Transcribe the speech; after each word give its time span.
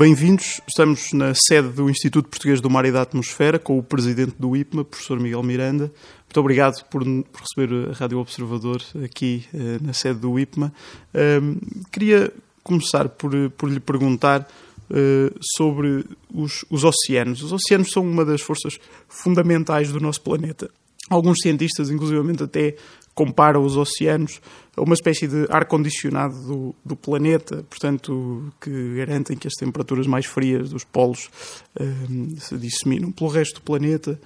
Bem-vindos. 0.00 0.62
Estamos 0.66 1.12
na 1.12 1.34
sede 1.34 1.68
do 1.68 1.90
Instituto 1.90 2.30
Português 2.30 2.62
do 2.62 2.70
Mar 2.70 2.86
e 2.86 2.90
da 2.90 3.02
Atmosfera 3.02 3.58
com 3.58 3.78
o 3.78 3.82
presidente 3.82 4.32
do 4.38 4.56
IPMA, 4.56 4.82
professor 4.82 5.20
Miguel 5.20 5.42
Miranda. 5.42 5.92
Muito 6.24 6.40
obrigado 6.40 6.82
por, 6.86 7.04
por 7.04 7.42
receber 7.42 7.90
a 7.90 7.92
Rádio 7.92 8.18
Observador 8.18 8.82
aqui 9.04 9.44
uh, 9.52 9.86
na 9.86 9.92
sede 9.92 10.18
do 10.18 10.38
IPMA. 10.38 10.72
Uh, 11.12 11.84
queria 11.92 12.32
começar 12.62 13.10
por, 13.10 13.30
por 13.58 13.70
lhe 13.70 13.78
perguntar 13.78 14.48
uh, 14.90 15.38
sobre 15.54 16.06
os, 16.32 16.64
os 16.70 16.82
oceanos. 16.82 17.42
Os 17.42 17.52
oceanos 17.52 17.90
são 17.90 18.02
uma 18.02 18.24
das 18.24 18.40
forças 18.40 18.78
fundamentais 19.06 19.92
do 19.92 20.00
nosso 20.00 20.22
planeta. 20.22 20.70
Alguns 21.10 21.40
cientistas, 21.42 21.90
inclusivamente, 21.90 22.42
até 22.42 22.74
comparam 23.14 23.62
os 23.62 23.76
oceanos 23.76 24.40
uma 24.82 24.94
espécie 24.94 25.26
de 25.26 25.46
ar-condicionado 25.50 26.34
do, 26.42 26.74
do, 26.84 26.96
planeta, 26.96 27.64
portanto, 27.68 28.52
que 28.60 28.94
garantem 28.96 29.36
que 29.36 29.46
as 29.46 29.54
temperaturas 29.54 30.06
mais 30.06 30.26
frias 30.26 30.70
dos 30.70 30.84
polos 30.84 31.30
um, 31.78 32.36
se 32.38 32.56
disseminam 32.56 33.12
pelo 33.12 33.30
resto 33.30 33.56
do 33.56 33.62
planeta. 33.62 34.20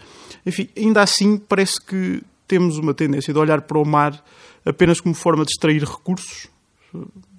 Enfim, 0.44 0.68
ainda 0.76 1.02
assim, 1.02 1.36
parece 1.36 1.84
que 1.84 2.22
temos 2.46 2.78
uma 2.78 2.94
tendência 2.94 3.32
de 3.32 3.38
olhar 3.38 3.62
para 3.62 3.78
o 3.78 3.84
mar 3.84 4.22
apenas 4.64 5.00
como 5.00 5.14
forma 5.14 5.44
de 5.44 5.50
extrair 5.50 5.82
recursos, 5.82 6.48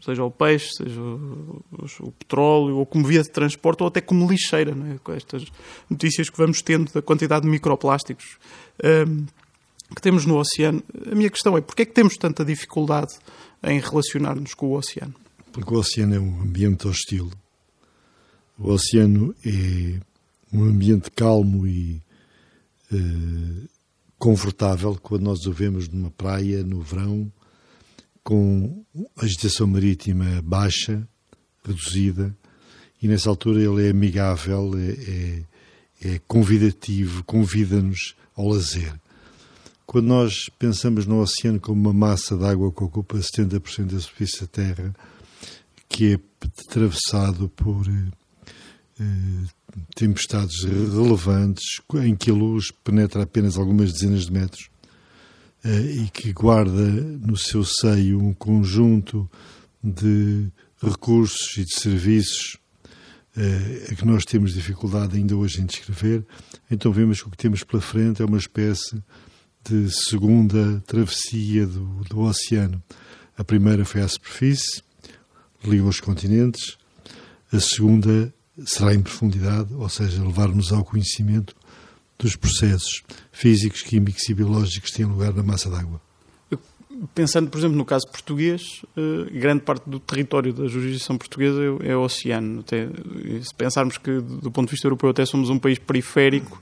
seja 0.03 0.23
o 0.23 0.29
peixe, 0.29 0.69
seja 0.75 0.99
o, 0.99 1.63
o, 1.71 2.07
o, 2.07 2.11
petróleo, 2.11 2.77
ou 2.77 2.85
como 2.85 3.05
via 3.05 3.23
de 3.23 3.29
transporte, 3.31 3.81
ou 3.81 3.87
até 3.87 4.01
como 4.01 4.29
lixeira, 4.29 4.71
é? 4.71 4.97
com 5.03 5.13
estas 5.13 5.45
notícias 5.89 6.29
que 6.29 6.37
vamos 6.37 6.61
tendo 6.61 6.91
da 6.91 7.01
quantidade 7.01 7.45
de 7.45 7.51
microplásticos 7.51 8.37
um, 8.83 9.25
que 9.93 10.01
temos 10.01 10.25
no 10.25 10.37
oceano. 10.37 10.83
A 11.11 11.15
minha 11.15 11.29
questão 11.29 11.57
é, 11.57 11.61
porquê 11.61 11.83
é 11.83 11.85
que 11.85 11.93
temos 11.93 12.17
tanta 12.17 12.43
dificuldade 12.43 13.13
em 13.63 13.79
relacionar-nos 13.79 14.53
com 14.53 14.67
o 14.67 14.77
oceano? 14.77 15.13
Porque 15.51 15.73
o 15.73 15.77
oceano 15.77 16.15
é 16.15 16.19
um 16.19 16.41
ambiente 16.41 16.87
hostil. 16.87 17.31
O 18.57 18.71
oceano 18.71 19.35
é 19.45 19.99
um 20.51 20.63
ambiente 20.63 21.11
calmo 21.11 21.67
e 21.67 22.01
uh, 22.91 23.69
confortável 24.17 24.97
quando 25.01 25.23
nós 25.23 25.45
o 25.45 25.51
vemos 25.51 25.89
numa 25.89 26.09
praia 26.09 26.63
no 26.63 26.81
verão, 26.81 27.31
com 28.23 28.83
agitação 29.17 29.67
marítima 29.67 30.41
baixa, 30.41 31.07
reduzida, 31.63 32.35
e 33.01 33.07
nessa 33.07 33.29
altura 33.29 33.61
ele 33.61 33.87
é 33.87 33.91
amigável, 33.91 34.71
é, 34.77 34.89
é, 36.07 36.13
é 36.15 36.21
convidativo, 36.27 37.23
convida-nos 37.23 38.15
ao 38.35 38.47
lazer. 38.47 38.93
Quando 39.85 40.07
nós 40.07 40.49
pensamos 40.57 41.05
no 41.05 41.19
oceano 41.19 41.59
como 41.59 41.79
uma 41.79 41.93
massa 41.93 42.35
de 42.35 42.43
água 42.43 42.71
que 42.71 42.83
ocupa 42.83 43.17
70% 43.17 43.85
da 43.85 43.99
superfície 43.99 44.41
da 44.41 44.47
Terra, 44.47 44.95
que 45.87 46.13
é 46.13 46.19
atravessado 46.67 47.47
por 47.49 47.87
eh, 47.87 49.03
tempestades 49.95 50.63
relevantes, 50.63 51.81
em 52.03 52.15
que 52.15 52.31
a 52.31 52.33
luz 52.33 52.71
penetra 52.83 53.23
apenas 53.23 53.57
algumas 53.57 53.93
dezenas 53.93 54.25
de 54.25 54.33
metros, 54.33 54.69
eh, 55.63 56.03
e 56.03 56.09
que 56.09 56.33
guarda 56.33 56.71
no 56.71 57.37
seu 57.37 57.63
seio 57.63 58.19
um 58.19 58.33
conjunto 58.33 59.29
de 59.83 60.47
recursos 60.81 61.57
e 61.57 61.63
de 61.63 61.75
serviços 61.75 62.57
eh, 63.37 63.87
a 63.91 63.95
que 63.95 64.05
nós 64.05 64.25
temos 64.25 64.53
dificuldade 64.53 65.17
ainda 65.17 65.35
hoje 65.35 65.61
em 65.61 65.65
descrever, 65.65 66.25
então 66.71 66.91
vemos 66.91 67.21
que 67.21 67.27
o 67.27 67.31
que 67.31 67.37
temos 67.37 67.63
pela 67.63 67.81
frente 67.81 68.21
é 68.21 68.25
uma 68.25 68.37
espécie 68.37 69.01
de 69.67 69.89
segunda 69.91 70.83
travessia 70.85 71.65
do, 71.65 71.85
do 72.07 72.19
oceano. 72.21 72.81
A 73.37 73.43
primeira 73.43 73.83
foi 73.83 74.01
à 74.01 74.07
superfície, 74.07 74.81
ligou 75.63 75.89
os 75.89 75.99
continentes. 75.99 76.77
A 77.51 77.59
segunda 77.59 78.33
será 78.65 78.93
em 78.93 79.01
profundidade, 79.01 79.73
ou 79.73 79.89
seja, 79.89 80.23
levar-nos 80.23 80.71
ao 80.71 80.83
conhecimento 80.83 81.55
dos 82.17 82.35
processos 82.35 83.03
físicos, 83.31 83.81
químicos 83.81 84.27
e 84.29 84.33
biológicos 84.33 84.91
que 84.91 84.97
têm 84.97 85.05
lugar 85.05 85.33
na 85.33 85.43
massa 85.43 85.69
d'água. 85.69 85.99
Pensando, 87.13 87.49
por 87.49 87.57
exemplo, 87.57 87.75
no 87.75 87.83
caso 87.83 88.07
português, 88.07 88.81
eh, 88.95 89.29
grande 89.37 89.63
parte 89.63 89.89
do 89.89 89.99
território 89.99 90.53
da 90.53 90.65
jurisdição 90.67 91.17
portuguesa 91.17 91.59
é, 91.83 91.89
é 91.89 91.97
o 91.97 92.01
oceano. 92.01 92.61
Até, 92.61 92.87
se 93.41 93.53
pensarmos 93.53 93.97
que, 93.97 94.21
do 94.21 94.49
ponto 94.49 94.67
de 94.67 94.71
vista 94.71 94.87
europeu, 94.87 95.09
até 95.09 95.25
somos 95.25 95.49
um 95.49 95.59
país 95.59 95.77
periférico, 95.77 96.61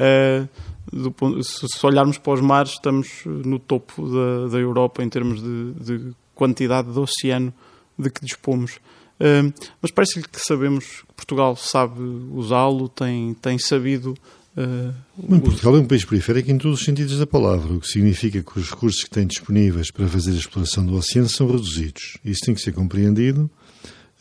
uh, 0.00 0.48
do, 0.92 1.42
se 1.42 1.86
olharmos 1.86 2.18
para 2.18 2.32
os 2.34 2.40
mares, 2.40 2.72
estamos 2.72 3.22
no 3.24 3.58
topo 3.58 4.08
da, 4.08 4.48
da 4.48 4.58
Europa 4.58 5.02
em 5.02 5.08
termos 5.08 5.42
de, 5.42 5.72
de, 5.74 6.12
quantidade 6.34 6.92
de 6.92 6.98
oceano 6.98 7.52
de 7.98 8.10
que 8.10 8.24
dispomos. 8.24 8.76
Uh, 9.20 9.52
mas 9.82 9.90
parece-lhe 9.90 10.24
que 10.24 10.40
sabemos 10.40 11.02
que 11.08 11.14
Portugal 11.16 11.56
sabe 11.56 12.00
usá-lo, 12.32 12.88
tem, 12.88 13.34
tem 13.34 13.58
sabido. 13.58 14.14
Uh, 14.56 14.94
Bem, 15.28 15.40
Portugal 15.40 15.76
é 15.76 15.80
um 15.80 15.86
país 15.86 16.04
periférico 16.04 16.50
em 16.50 16.58
todos 16.58 16.78
os 16.78 16.84
sentidos 16.84 17.18
da 17.18 17.26
palavra, 17.26 17.72
o 17.72 17.80
que 17.80 17.88
significa 17.88 18.40
que 18.42 18.58
os 18.58 18.70
recursos 18.70 19.02
que 19.02 19.10
tem 19.10 19.26
disponíveis 19.26 19.90
para 19.90 20.06
fazer 20.06 20.30
a 20.30 20.34
exploração 20.34 20.86
do 20.86 20.94
oceano 20.94 21.28
são 21.28 21.48
reduzidos. 21.48 22.18
Isso 22.24 22.42
tem 22.44 22.54
que 22.54 22.60
ser 22.60 22.72
compreendido 22.72 23.50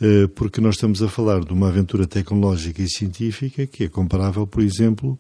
uh, 0.02 0.28
porque 0.30 0.60
nós 0.60 0.76
estamos 0.76 1.04
a 1.04 1.08
falar 1.08 1.46
de 1.46 1.54
uma 1.54 1.68
aventura 1.68 2.08
tecnológica 2.08 2.82
e 2.82 2.90
científica 2.90 3.68
que 3.68 3.84
é 3.84 3.88
comparável, 3.88 4.48
por 4.48 4.64
exemplo, 4.64 5.20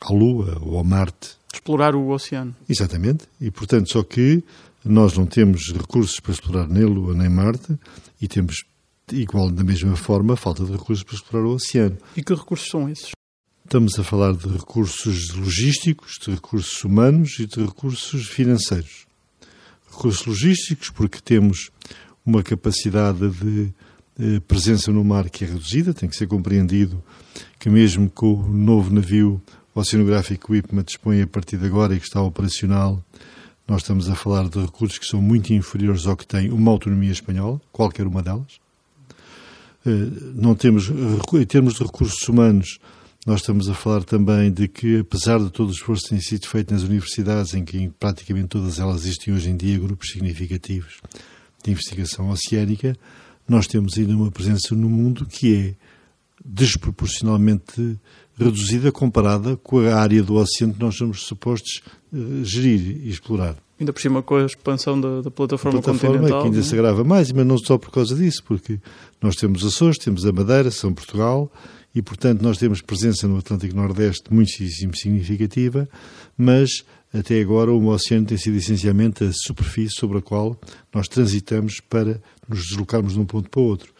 à 0.00 0.12
Lua 0.12 0.58
ou 0.60 0.78
a 0.78 0.84
Marte. 0.84 1.36
Explorar 1.52 1.94
o 1.94 2.10
oceano. 2.10 2.54
Exatamente. 2.68 3.24
E, 3.40 3.50
portanto, 3.50 3.90
só 3.90 4.02
que 4.02 4.42
nós 4.84 5.16
não 5.16 5.26
temos 5.26 5.72
recursos 5.72 6.20
para 6.20 6.32
explorar 6.32 6.68
nem 6.68 6.84
Lua 6.84 7.14
nem 7.14 7.28
Marte 7.28 7.78
e 8.20 8.28
temos, 8.28 8.64
igual 9.12 9.50
da 9.50 9.64
mesma 9.64 9.96
forma, 9.96 10.36
falta 10.36 10.64
de 10.64 10.72
recursos 10.72 11.04
para 11.04 11.14
explorar 11.14 11.46
o 11.46 11.54
oceano. 11.54 11.98
E 12.16 12.22
que 12.22 12.34
recursos 12.34 12.68
são 12.68 12.88
esses? 12.88 13.10
Estamos 13.64 13.98
a 13.98 14.04
falar 14.04 14.32
de 14.32 14.48
recursos 14.48 15.34
logísticos, 15.34 16.14
de 16.24 16.30
recursos 16.30 16.82
humanos 16.84 17.38
e 17.38 17.46
de 17.46 17.60
recursos 17.60 18.26
financeiros. 18.26 19.06
Recursos 19.90 20.24
logísticos, 20.24 20.90
porque 20.90 21.18
temos 21.20 21.70
uma 22.24 22.42
capacidade 22.42 23.28
de 23.30 23.72
eh, 24.18 24.40
presença 24.40 24.90
no 24.90 25.04
mar 25.04 25.28
que 25.28 25.44
é 25.44 25.48
reduzida, 25.48 25.92
tem 25.92 26.08
que 26.08 26.16
ser 26.16 26.26
compreendido 26.26 27.02
que 27.58 27.68
mesmo 27.68 28.08
com 28.10 28.34
o 28.34 28.48
novo 28.48 28.92
navio 28.92 29.40
o 29.78 29.80
Oceanográfico 29.80 30.56
IPMA 30.56 30.82
dispõe 30.82 31.22
a 31.22 31.26
partir 31.26 31.56
de 31.56 31.66
agora 31.66 31.94
e 31.94 32.00
que 32.00 32.06
está 32.06 32.20
operacional, 32.20 33.00
nós 33.66 33.82
estamos 33.82 34.08
a 34.08 34.16
falar 34.16 34.48
de 34.48 34.58
recursos 34.58 34.98
que 34.98 35.06
são 35.06 35.22
muito 35.22 35.52
inferiores 35.52 36.04
ao 36.04 36.16
que 36.16 36.26
tem 36.26 36.50
uma 36.50 36.72
autonomia 36.72 37.12
espanhola, 37.12 37.60
qualquer 37.70 38.04
uma 38.04 38.20
delas. 38.20 38.58
Eh, 39.86 40.10
não 40.34 40.56
temos, 40.56 40.90
em 40.90 41.46
termos 41.46 41.74
de 41.74 41.84
recursos 41.84 42.28
humanos, 42.28 42.80
nós 43.24 43.40
estamos 43.40 43.68
a 43.68 43.74
falar 43.74 44.02
também 44.02 44.50
de 44.50 44.66
que, 44.66 44.98
apesar 44.98 45.38
de 45.38 45.50
todo 45.50 45.68
o 45.68 45.72
esforço 45.72 46.04
que 46.04 46.10
tem 46.10 46.20
sido 46.20 46.48
feito 46.48 46.74
nas 46.74 46.82
universidades, 46.82 47.54
em 47.54 47.64
que 47.64 47.88
praticamente 48.00 48.48
todas 48.48 48.80
elas 48.80 49.02
existem 49.02 49.32
hoje 49.32 49.48
em 49.48 49.56
dia 49.56 49.78
grupos 49.78 50.10
significativos 50.10 51.00
de 51.62 51.70
investigação 51.70 52.30
oceânica, 52.30 52.96
nós 53.46 53.68
temos 53.68 53.96
ainda 53.96 54.12
uma 54.12 54.30
presença 54.30 54.74
no 54.74 54.88
mundo 54.88 55.24
que 55.24 55.54
é 55.54 55.74
desproporcionalmente 56.48 57.98
reduzida 58.36 58.90
comparada 58.90 59.56
com 59.56 59.80
a 59.80 59.96
área 59.96 60.22
do 60.22 60.36
oceano 60.36 60.72
que 60.72 60.80
nós 60.80 60.96
somos 60.96 61.22
supostos 61.22 61.82
uh, 62.12 62.44
gerir 62.44 63.00
e 63.04 63.10
explorar. 63.10 63.56
Ainda 63.78 63.92
por 63.92 64.00
cima 64.00 64.22
com 64.22 64.36
a 64.36 64.44
expansão 64.44 65.00
da, 65.00 65.20
da 65.20 65.30
plataforma, 65.30 65.78
a 65.78 65.82
plataforma 65.82 66.16
continental. 66.16 66.40
que 66.40 66.46
ainda 66.46 66.56
não? 66.56 66.64
se 66.64 66.74
agrava 66.74 67.04
mais, 67.04 67.30
mas 67.30 67.46
não 67.46 67.58
só 67.58 67.76
por 67.76 67.90
causa 67.90 68.14
disso, 68.14 68.42
porque 68.44 68.80
nós 69.20 69.36
temos 69.36 69.64
Açores, 69.64 69.98
temos 69.98 70.24
a 70.24 70.32
Madeira, 70.32 70.70
São 70.70 70.92
Portugal, 70.92 71.52
e 71.94 72.02
portanto 72.02 72.42
nós 72.42 72.58
temos 72.58 72.80
presença 72.80 73.28
no 73.28 73.38
Atlântico 73.38 73.76
Nordeste 73.76 74.32
muitíssimo 74.32 74.96
significativa, 74.96 75.88
mas 76.36 76.84
até 77.12 77.40
agora 77.40 77.72
o 77.72 77.86
oceano 77.86 78.26
tem 78.26 78.36
sido 78.36 78.56
essencialmente 78.56 79.24
a 79.24 79.30
superfície 79.32 79.94
sobre 79.94 80.18
a 80.18 80.22
qual 80.22 80.58
nós 80.92 81.08
transitamos 81.08 81.80
para 81.80 82.20
nos 82.48 82.68
deslocarmos 82.68 83.14
de 83.14 83.20
um 83.20 83.24
ponto 83.24 83.48
para 83.48 83.60
o 83.60 83.64
outro. 83.64 83.92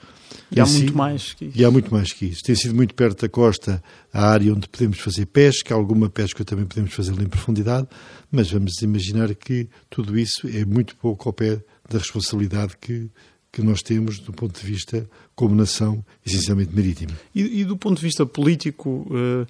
E 0.51 0.61
há 0.61 0.67
muito 0.67 0.97
mais 0.97 1.33
que 1.33 1.45
isso. 1.47 1.59
E 1.59 1.65
há 1.65 1.71
muito 1.71 1.93
mais 1.93 2.13
que 2.13 2.27
isso. 2.27 2.43
Tem 2.43 2.55
sido 2.55 2.75
muito 2.75 2.95
perto 2.95 3.23
da 3.23 3.29
costa 3.29 3.83
a 4.13 4.31
área 4.31 4.53
onde 4.53 4.69
podemos 4.69 4.99
fazer 4.99 5.27
pesca, 5.27 5.75
alguma 5.75 6.09
pesca 6.09 6.45
também 6.45 6.65
podemos 6.65 6.93
fazer 6.93 7.13
em 7.21 7.27
profundidade, 7.27 7.87
mas 8.31 8.51
vamos 8.51 8.81
imaginar 8.83 9.35
que 9.35 9.69
tudo 9.91 10.19
isso 10.19 10.49
é 10.49 10.65
muito 10.65 10.97
pouco 10.97 11.29
ao 11.29 11.33
pé 11.33 11.63
da 11.89 11.99
responsabilidade 11.99 12.75
que, 12.81 13.11
que 13.53 13.63
nós 13.63 13.83
temos 13.83 14.19
do 14.19 14.33
ponto 14.33 14.59
de 14.59 14.67
vista 14.67 15.09
como 15.35 15.55
nação 15.55 16.05
essencialmente 16.25 16.75
marítima. 16.75 17.13
E, 17.35 17.61
e 17.61 17.65
do 17.65 17.77
ponto 17.77 17.97
de 17.97 18.03
vista 18.03 18.27
político, 18.27 19.07
uh, 19.11 19.47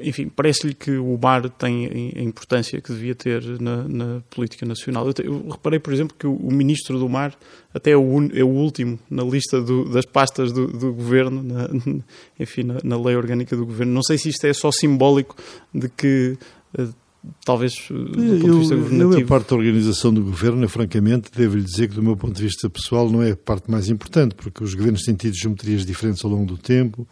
enfim, 0.00 0.28
parece-lhe 0.28 0.74
que 0.74 0.92
o 0.92 1.18
mar 1.20 1.48
tem 1.50 2.12
a 2.16 2.22
importância 2.22 2.80
que 2.80 2.92
devia 2.92 3.14
ter 3.14 3.42
na, 3.60 3.86
na 3.88 4.22
política 4.30 4.64
nacional. 4.66 5.06
Eu, 5.06 5.12
te, 5.12 5.24
eu, 5.24 5.48
reparei, 5.48 5.78
por 5.78 5.92
exemplo, 5.92 6.16
que 6.18 6.26
o, 6.26 6.34
o, 6.34 6.52
Ministro 6.52 6.98
do 6.98 7.08
Mar 7.08 7.36
até 7.72 7.92
é 7.92 7.96
o, 7.96 8.28
é 8.34 8.42
o 8.42 8.48
último 8.48 8.98
na 9.10 9.22
lista 9.22 9.60
do, 9.60 9.88
das 9.88 10.04
pastas 10.04 10.52
do, 10.52 10.66
do 10.66 10.92
Governo, 10.92 11.42
na, 11.42 11.68
enfim, 12.38 12.62
na, 12.62 12.78
na, 12.82 13.00
lei 13.00 13.16
orgânica 13.16 13.56
do 13.56 13.66
Governo. 13.66 13.92
Não 13.92 14.02
sei 14.02 14.18
se 14.18 14.28
isto 14.28 14.46
é 14.46 14.52
só 14.52 14.70
simbólico 14.70 15.36
de 15.74 15.88
que 15.88 16.38
uh, 16.78 16.94
talvez 17.44 17.88
do 17.88 18.04
ponto 18.04 18.52
de 18.52 18.58
vista 18.58 18.74
eu, 18.74 18.80
governativo. 18.80 19.20
Eu, 19.20 19.24
a 19.24 19.28
parte 19.28 19.50
da 19.50 19.56
organização 19.56 20.12
do 20.12 20.22
governo, 20.22 20.68
francamente, 20.68 21.30
devo-lhe 21.34 21.64
dizer 21.64 21.88
que, 21.88 21.94
do 21.94 22.02
meu 22.02 22.16
ponto 22.16 22.34
de 22.34 22.42
vista 22.42 22.68
pessoal, 22.70 23.10
não 23.10 23.22
é 23.22 23.32
a 23.32 23.36
parte 23.36 23.70
mais 23.70 23.88
importante, 23.88 24.34
porque 24.34 24.62
os 24.62 24.74
governos 24.74 25.02
têm 25.02 25.14
tido 25.14 25.34
geometrias 25.34 25.84
diferentes 25.84 26.24
ao 26.24 26.30
longo 26.30 26.46
do 26.46 26.58
tempo 26.58 27.06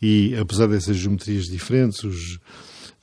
e, 0.00 0.34
apesar 0.36 0.66
dessas 0.66 0.96
geometrias 0.96 1.44
diferentes, 1.44 2.02
os, 2.04 2.34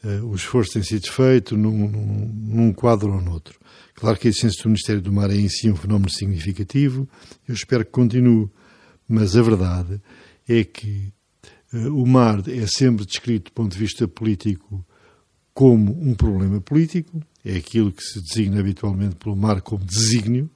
uh, 0.03 0.25
o 0.25 0.35
esforço 0.35 0.73
tem 0.73 0.83
sido 0.83 1.11
feito 1.11 1.57
num, 1.57 1.89
num, 1.89 2.27
num 2.27 2.73
quadro 2.73 3.13
ou 3.13 3.21
noutro. 3.21 3.59
Claro 3.95 4.17
que 4.17 4.27
a 4.27 4.29
existência 4.29 4.63
do 4.63 4.69
Ministério 4.69 5.01
do 5.01 5.11
Mar 5.11 5.29
é 5.29 5.35
em 5.35 5.49
si 5.49 5.69
um 5.69 5.75
fenómeno 5.75 6.09
significativo, 6.09 7.07
eu 7.47 7.53
espero 7.53 7.85
que 7.85 7.91
continue, 7.91 8.49
mas 9.07 9.35
a 9.35 9.41
verdade 9.41 10.01
é 10.47 10.63
que 10.63 11.13
uh, 11.73 12.01
o 12.01 12.07
mar 12.07 12.43
é 12.47 12.65
sempre 12.67 13.05
descrito 13.05 13.51
do 13.51 13.53
ponto 13.53 13.71
de 13.73 13.79
vista 13.79 14.07
político 14.07 14.85
como 15.53 15.91
um 16.01 16.15
problema 16.15 16.61
político, 16.61 17.21
é 17.43 17.57
aquilo 17.57 17.91
que 17.91 18.03
se 18.03 18.21
designa 18.21 18.59
habitualmente 18.59 19.15
pelo 19.15 19.35
mar 19.35 19.61
como 19.61 19.83
desígnio. 19.83 20.49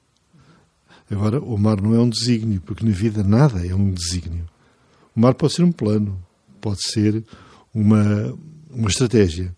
Agora, 1.10 1.40
o 1.40 1.56
mar 1.56 1.80
não 1.80 1.94
é 1.94 2.00
um 2.00 2.08
desígnio, 2.08 2.60
porque 2.62 2.84
na 2.84 2.90
vida 2.90 3.22
nada 3.22 3.64
é 3.64 3.74
um 3.74 3.92
desígnio. 3.92 4.46
O 5.14 5.20
mar 5.20 5.34
pode 5.34 5.54
ser 5.54 5.62
um 5.62 5.72
plano, 5.72 6.24
pode 6.66 6.82
ser 6.82 7.22
uma, 7.72 8.36
uma 8.68 8.88
estratégia, 8.88 9.54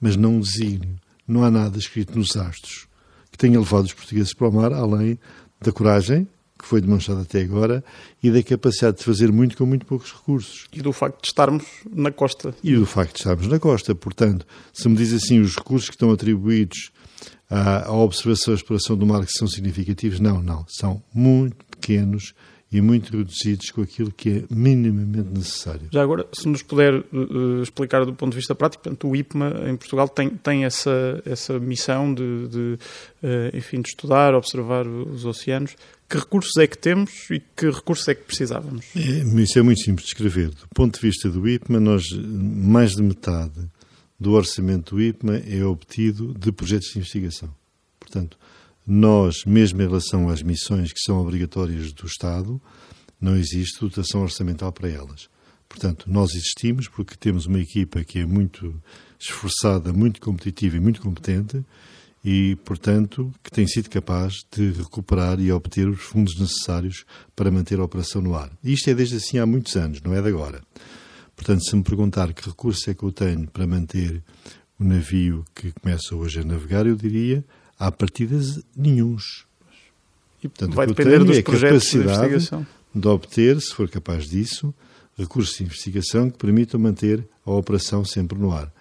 mas 0.00 0.16
não 0.16 0.38
um 0.38 0.40
desígnio. 0.40 0.96
Não 1.26 1.44
há 1.44 1.50
nada 1.52 1.78
escrito 1.78 2.18
nos 2.18 2.36
astros 2.36 2.88
que 3.30 3.38
tenha 3.38 3.60
levado 3.60 3.84
os 3.84 3.92
portugueses 3.92 4.34
para 4.34 4.48
o 4.48 4.52
mar, 4.52 4.72
além 4.72 5.16
da 5.60 5.70
coragem, 5.70 6.26
que 6.58 6.66
foi 6.66 6.80
demonstrada 6.80 7.22
até 7.22 7.42
agora, 7.42 7.84
e 8.20 8.28
da 8.28 8.42
capacidade 8.42 8.98
de 8.98 9.04
fazer 9.04 9.30
muito 9.30 9.56
com 9.56 9.64
muito 9.64 9.86
poucos 9.86 10.12
recursos. 10.12 10.66
E 10.72 10.82
do 10.82 10.92
facto 10.92 11.22
de 11.22 11.28
estarmos 11.28 11.64
na 11.88 12.10
costa. 12.10 12.52
E 12.60 12.74
do 12.74 12.86
facto 12.86 13.12
de 13.12 13.18
estarmos 13.20 13.46
na 13.46 13.60
costa. 13.60 13.94
Portanto, 13.94 14.44
se 14.72 14.88
me 14.88 14.96
diz 14.96 15.12
assim, 15.12 15.38
os 15.38 15.54
recursos 15.54 15.88
que 15.88 15.94
estão 15.94 16.10
atribuídos 16.10 16.90
à, 17.48 17.92
observação 17.92 18.52
e 18.52 18.56
exploração 18.56 18.96
do 18.96 19.06
mar 19.06 19.24
que 19.24 19.32
são 19.32 19.46
significativos, 19.46 20.18
não, 20.18 20.42
não. 20.42 20.64
São 20.66 21.00
muito 21.14 21.64
pequenos 21.70 22.34
e 22.72 22.80
muito 22.80 23.14
reduzidos 23.14 23.70
com 23.70 23.82
aquilo 23.82 24.10
que 24.10 24.30
é 24.30 24.44
minimamente 24.48 25.28
necessário. 25.28 25.88
Já 25.92 26.02
agora, 26.02 26.26
se 26.32 26.48
nos 26.48 26.62
puder 26.62 26.94
uh, 26.94 27.62
explicar 27.62 28.06
do 28.06 28.14
ponto 28.14 28.30
de 28.30 28.36
vista 28.36 28.54
prático, 28.54 28.82
portanto, 28.82 29.08
o 29.08 29.14
IPMA 29.14 29.68
em 29.68 29.76
Portugal 29.76 30.08
tem, 30.08 30.30
tem 30.30 30.64
essa, 30.64 31.22
essa 31.26 31.58
missão 31.58 32.14
de, 32.14 32.48
de 32.48 32.78
uh, 33.22 33.56
enfim, 33.56 33.82
de 33.82 33.90
estudar, 33.90 34.34
observar 34.34 34.86
os 34.86 35.26
oceanos. 35.26 35.76
Que 36.08 36.18
recursos 36.18 36.56
é 36.56 36.66
que 36.66 36.78
temos 36.78 37.30
e 37.30 37.40
que 37.54 37.70
recursos 37.70 38.08
é 38.08 38.14
que 38.14 38.24
precisávamos? 38.24 38.86
É, 38.96 39.42
isso 39.42 39.58
é 39.58 39.62
muito 39.62 39.80
simples 39.82 40.06
de 40.06 40.12
escrever. 40.12 40.48
Do 40.48 40.68
ponto 40.74 40.98
de 40.98 41.06
vista 41.06 41.28
do 41.28 41.46
IPMA, 41.46 41.78
nós, 41.78 42.04
mais 42.12 42.92
de 42.92 43.02
metade 43.02 43.68
do 44.18 44.32
orçamento 44.32 44.94
do 44.94 45.02
IPMA 45.02 45.42
é 45.46 45.64
obtido 45.64 46.32
de 46.38 46.52
projetos 46.52 46.88
de 46.92 46.98
investigação. 46.98 47.54
Portanto, 47.98 48.38
nós, 48.86 49.44
mesmo 49.44 49.80
em 49.80 49.86
relação 49.86 50.28
às 50.28 50.42
missões 50.42 50.92
que 50.92 51.00
são 51.00 51.20
obrigatórias 51.20 51.92
do 51.92 52.06
Estado, 52.06 52.60
não 53.20 53.36
existe 53.36 53.80
dotação 53.80 54.22
orçamental 54.22 54.72
para 54.72 54.88
elas. 54.88 55.28
Portanto, 55.68 56.10
nós 56.10 56.34
existimos 56.34 56.88
porque 56.88 57.14
temos 57.16 57.46
uma 57.46 57.58
equipa 57.58 58.04
que 58.04 58.18
é 58.18 58.26
muito 58.26 58.74
esforçada, 59.18 59.92
muito 59.92 60.20
competitiva 60.20 60.76
e 60.76 60.80
muito 60.80 61.00
competente 61.00 61.64
e, 62.24 62.56
portanto, 62.64 63.32
que 63.42 63.50
tem 63.50 63.66
sido 63.66 63.88
capaz 63.88 64.44
de 64.54 64.72
recuperar 64.72 65.40
e 65.40 65.50
obter 65.50 65.88
os 65.88 66.00
fundos 66.00 66.38
necessários 66.38 67.04
para 67.34 67.50
manter 67.50 67.80
a 67.80 67.84
operação 67.84 68.20
no 68.20 68.34
ar. 68.34 68.50
E 68.62 68.72
isto 68.72 68.90
é 68.90 68.94
desde 68.94 69.16
assim 69.16 69.38
há 69.38 69.46
muitos 69.46 69.76
anos, 69.76 70.00
não 70.02 70.14
é 70.14 70.20
de 70.20 70.28
agora. 70.28 70.62
Portanto, 71.34 71.64
se 71.64 71.74
me 71.74 71.82
perguntar 71.82 72.32
que 72.32 72.48
recurso 72.48 72.90
é 72.90 72.94
que 72.94 73.02
eu 73.02 73.10
tenho 73.10 73.48
para 73.48 73.66
manter 73.66 74.22
o 74.78 74.84
navio 74.84 75.44
que 75.54 75.72
começa 75.72 76.14
hoje 76.14 76.40
a 76.40 76.44
navegar, 76.44 76.86
eu 76.86 76.94
diria 76.94 77.44
há 77.82 77.90
partidas 77.90 78.62
nenhuns. 78.76 79.44
E, 80.42 80.48
portanto, 80.48 80.74
vai 80.74 80.86
depender 80.86 81.24
dos 81.24 81.36
é 81.36 81.42
projetos 81.42 81.90
de 81.90 81.98
investigação. 81.98 82.66
De 82.94 83.08
obter, 83.08 83.60
se 83.60 83.74
for 83.74 83.88
capaz 83.88 84.28
disso, 84.28 84.72
recursos 85.18 85.56
de 85.56 85.64
investigação 85.64 86.30
que 86.30 86.38
permitam 86.38 86.78
manter 86.78 87.26
a 87.44 87.50
operação 87.50 88.04
sempre 88.04 88.38
no 88.38 88.52
ar. 88.52 88.72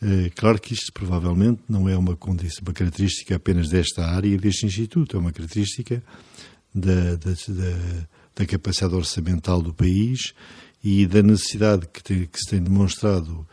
É, 0.00 0.30
claro 0.30 0.60
que 0.60 0.74
isto 0.74 0.92
provavelmente 0.92 1.60
não 1.68 1.88
é 1.88 1.96
uma, 1.96 2.18
uma 2.20 2.72
característica 2.72 3.36
apenas 3.36 3.68
desta 3.68 4.04
área 4.04 4.28
e 4.28 4.36
deste 4.36 4.66
Instituto, 4.66 5.16
é 5.16 5.20
uma 5.20 5.30
característica 5.30 6.02
da, 6.74 7.14
da, 7.14 7.30
da, 7.30 8.06
da 8.34 8.46
capacidade 8.46 8.94
orçamental 8.94 9.62
do 9.62 9.72
país 9.72 10.34
e 10.82 11.06
da 11.06 11.22
necessidade 11.22 11.86
que, 11.86 12.02
tem, 12.02 12.26
que 12.26 12.38
se 12.38 12.50
tem 12.50 12.60
demonstrado 12.60 13.46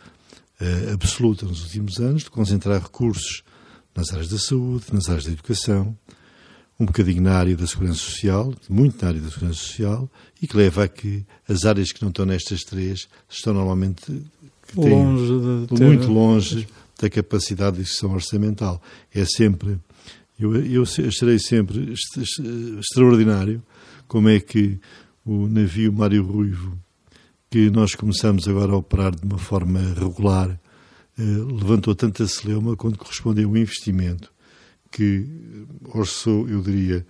uh, 0.59 0.94
absoluta 0.94 1.45
nos 1.45 1.63
últimos 1.63 2.00
anos 2.00 2.24
de 2.24 2.31
concentrar 2.31 2.81
recursos 2.81 3.44
nas 4.00 4.13
áreas 4.13 4.30
da 4.30 4.38
saúde, 4.38 4.86
nas 4.94 5.10
áreas 5.10 5.25
da 5.25 5.31
educação, 5.31 5.96
um 6.80 6.86
bocadinho 6.86 7.22
na 7.22 7.34
área 7.34 7.56
da 7.57 7.68
segurança 7.68 8.00
social, 8.00 8.54
muito 8.69 9.01
na 9.01 9.10
área 9.10 9.19
da 9.19 9.30
segurança 9.30 9.60
social, 9.60 10.10
e 10.42 10.48
que 10.48 10.56
leva 10.56 10.86
a 10.86 10.88
que 10.88 11.25
as 11.48 11.66
áreas 11.66 11.92
que 11.92 12.01
não 12.01 12.10
estão 12.10 12.25
nestas 12.25 12.63
três 12.63 13.10
estão 13.30 13.54
normalmente 13.54 14.06
têm, 14.74 14.90
longe 14.90 15.84
muito 15.84 16.07
longe 16.07 16.68
da 17.00 17.10
capacidade 17.10 17.75
de 17.75 17.81
execução 17.81 18.13
orçamental. 18.13 18.81
É 19.13 19.25
sempre, 19.25 19.78
eu, 20.40 20.56
eu 20.56 20.84
acharei 20.84 21.38
sempre 21.38 21.94
extraordinário 22.80 23.62
como 24.07 24.30
é 24.30 24.40
que 24.40 24.80
o 25.25 25.48
navio 25.48 25.92
Mário 25.92 26.24
Ruivo, 26.25 26.78
que 27.50 27.69
nós 27.69 27.94
começamos 27.96 28.48
agora 28.48 28.72
a 28.72 28.78
operar 28.78 29.13
de 29.13 29.25
uma 29.25 29.38
forma 29.38 29.80
regular, 29.80 30.57
levantou 31.24 31.94
tanta 31.95 32.25
celeuma 32.27 32.75
quando 32.75 32.98
correspondeu 32.98 33.50
um 33.50 33.57
investimento 33.57 34.31
que 34.92 35.27
orçou, 35.94 36.48
eu 36.50 36.62
diria, 36.62 37.06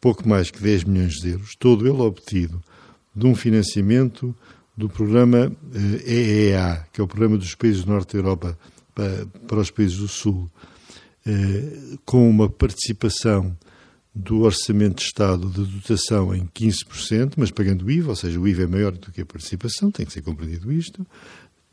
pouco 0.00 0.28
mais 0.28 0.50
que 0.50 0.62
10 0.62 0.84
milhões 0.84 1.14
de 1.14 1.30
euros, 1.30 1.54
todo 1.58 1.86
ele 1.86 2.00
obtido 2.00 2.62
de 3.14 3.26
um 3.26 3.34
financiamento 3.34 4.34
do 4.76 4.88
programa 4.88 5.52
EEA, 6.04 6.58
eh, 6.58 6.84
que 6.92 7.00
é 7.00 7.04
o 7.04 7.06
Programa 7.06 7.38
dos 7.38 7.54
Países 7.54 7.84
do 7.84 7.92
Norte 7.92 8.12
da 8.12 8.18
Europa 8.18 8.58
para, 8.94 9.26
para 9.46 9.60
os 9.60 9.70
países 9.70 9.98
do 9.98 10.08
Sul, 10.08 10.50
eh, 11.24 11.96
com 12.04 12.28
uma 12.28 12.48
participação 12.48 13.56
do 14.14 14.42
Orçamento 14.42 14.96
de 14.96 15.02
Estado 15.02 15.48
de 15.48 15.64
dotação 15.64 16.34
em 16.34 16.46
15%, 16.46 17.34
mas 17.36 17.50
pagando 17.50 17.84
o 17.84 17.90
IVA, 17.90 18.10
ou 18.10 18.16
seja, 18.16 18.38
o 18.38 18.46
IVA 18.46 18.62
é 18.64 18.66
maior 18.66 18.92
do 18.92 19.10
que 19.10 19.20
a 19.20 19.26
participação, 19.26 19.90
tem 19.90 20.06
que 20.06 20.12
ser 20.12 20.22
compreendido 20.22 20.72
isto. 20.72 21.04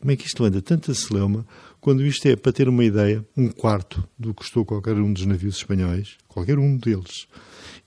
Como 0.00 0.10
é 0.10 0.16
que 0.16 0.26
isto 0.26 0.42
anda 0.44 0.60
tanta 0.60 0.92
celeuma 0.94 1.46
quando 1.82 2.06
isto 2.06 2.28
é, 2.28 2.36
para 2.36 2.52
ter 2.52 2.68
uma 2.68 2.84
ideia, 2.84 3.26
um 3.36 3.48
quarto 3.48 4.08
do 4.16 4.28
que 4.28 4.36
custou 4.36 4.64
qualquer 4.64 4.94
um 4.94 5.12
dos 5.12 5.26
navios 5.26 5.56
espanhóis, 5.56 6.16
qualquer 6.28 6.56
um 6.56 6.76
deles. 6.76 7.26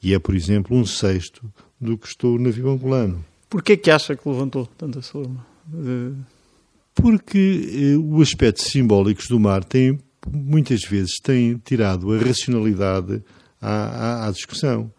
E 0.03 0.13
é, 0.13 0.19
por 0.19 0.35
exemplo, 0.35 0.75
um 0.77 0.85
sexto 0.85 1.49
do 1.79 1.97
que 1.97 2.03
custou 2.03 2.35
o 2.35 2.37
navio 2.39 2.69
angolano. 2.69 3.23
Porquê 3.49 3.71
é 3.71 3.77
que 3.77 3.89
acha 3.89 4.13
que 4.13 4.27
levantou 4.27 4.65
tanta? 4.77 4.99
De... 4.99 6.11
Porque 6.93 7.69
eh, 7.71 7.97
o 7.97 8.21
aspecto 8.21 8.61
simbólico 8.61 9.25
do 9.29 9.39
mar 9.39 9.63
tem, 9.63 9.97
muitas 10.29 10.81
vezes, 10.81 11.13
tem 11.23 11.57
tirado 11.59 12.11
a 12.11 12.17
racionalidade 12.19 13.23
à, 13.61 13.69
à, 13.69 14.27
à 14.27 14.31
discussão. 14.31 14.91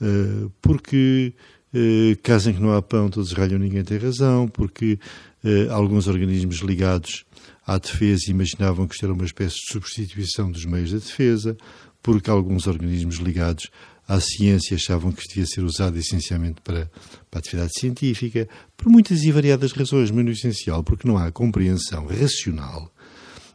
Uh, 0.00 0.50
porque 0.62 1.34
uh, 1.74 2.22
caso 2.22 2.48
em 2.48 2.54
que 2.54 2.62
não 2.62 2.72
há 2.72 2.80
pão, 2.80 3.10
todos 3.10 3.32
ralham, 3.32 3.58
ninguém 3.58 3.84
tem 3.84 3.98
razão, 3.98 4.48
porque 4.48 4.98
eh, 5.44 5.68
alguns 5.70 6.08
organismos 6.08 6.58
ligados 6.58 7.24
à 7.68 7.76
defesa 7.76 8.30
imaginavam 8.30 8.88
que 8.88 8.94
isto 8.94 9.04
era 9.04 9.12
uma 9.12 9.26
espécie 9.26 9.56
de 9.56 9.70
substituição 9.70 10.50
dos 10.50 10.64
meios 10.64 10.90
da 10.90 10.96
defesa, 10.96 11.54
porque 12.02 12.30
alguns 12.30 12.66
organismos 12.66 13.16
ligados 13.16 13.68
à 14.08 14.18
ciência 14.18 14.74
achavam 14.74 15.12
que 15.12 15.20
isto 15.20 15.34
devia 15.34 15.46
ser 15.46 15.62
usado 15.62 15.98
essencialmente 15.98 16.62
para, 16.62 16.90
para 17.30 17.38
a 17.38 17.40
atividade 17.40 17.78
científica, 17.78 18.48
por 18.74 18.90
muitas 18.90 19.22
e 19.22 19.30
variadas 19.30 19.72
razões, 19.72 20.10
mas 20.10 20.24
no 20.24 20.30
essencial 20.30 20.82
porque 20.82 21.06
não 21.06 21.18
há 21.18 21.30
compreensão 21.30 22.06
racional 22.06 22.90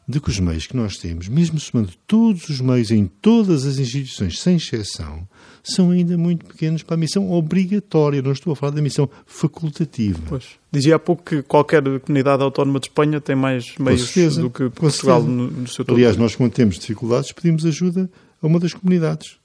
de 0.08 0.20
que 0.20 0.30
os 0.30 0.40
meios 0.40 0.68
que 0.68 0.76
nós 0.76 0.98
temos, 0.98 1.30
mesmo 1.30 1.60
somando 1.60 1.92
todos 2.06 2.50
os 2.50 2.60
meios 2.60 2.92
em 2.92 3.06
todas 3.06 3.66
as 3.66 3.78
instituições, 3.78 4.40
sem 4.40 4.58
exceção, 4.58 5.28
são 5.64 5.92
ainda 5.92 6.18
muito 6.18 6.46
pequenos 6.46 6.84
para 6.84 6.96
a 6.96 6.98
missão 6.98 7.32
obrigatória. 7.32 8.22
Não 8.22 8.34
estou 8.34 8.52
a 8.52 8.56
falar 8.56 8.74
da 8.74 8.82
missão 8.82 9.10
facultativa. 9.26 10.20
Pois. 10.28 10.46
Dizia 10.70 10.98
há 10.98 11.00
pouco 11.00 11.24
que 11.24 11.42
qualquer 11.42 11.82
comunidade 12.02 12.44
autónoma 12.44 12.80
de 12.80 12.88
Espanha 12.88 13.22
tem 13.22 13.36
mais 13.36 13.78
meios 13.80 14.10
certeza, 14.10 14.42
do 14.42 14.50
que 14.50 14.70
Portugal 14.70 15.24
no, 15.24 15.50
no, 15.50 15.68
seu 15.68 15.86
todo. 15.86 15.96
Aliás, 15.96 16.18
nós, 16.18 16.36
quando 16.36 16.52
temos 16.52 16.78
dificuldades, 16.78 17.32
pedimos 17.32 17.66
ajuda 17.66 18.10
a 18.42 18.48
uma 18.48 18.60
das 18.60 18.74
comunidades. 18.74 19.38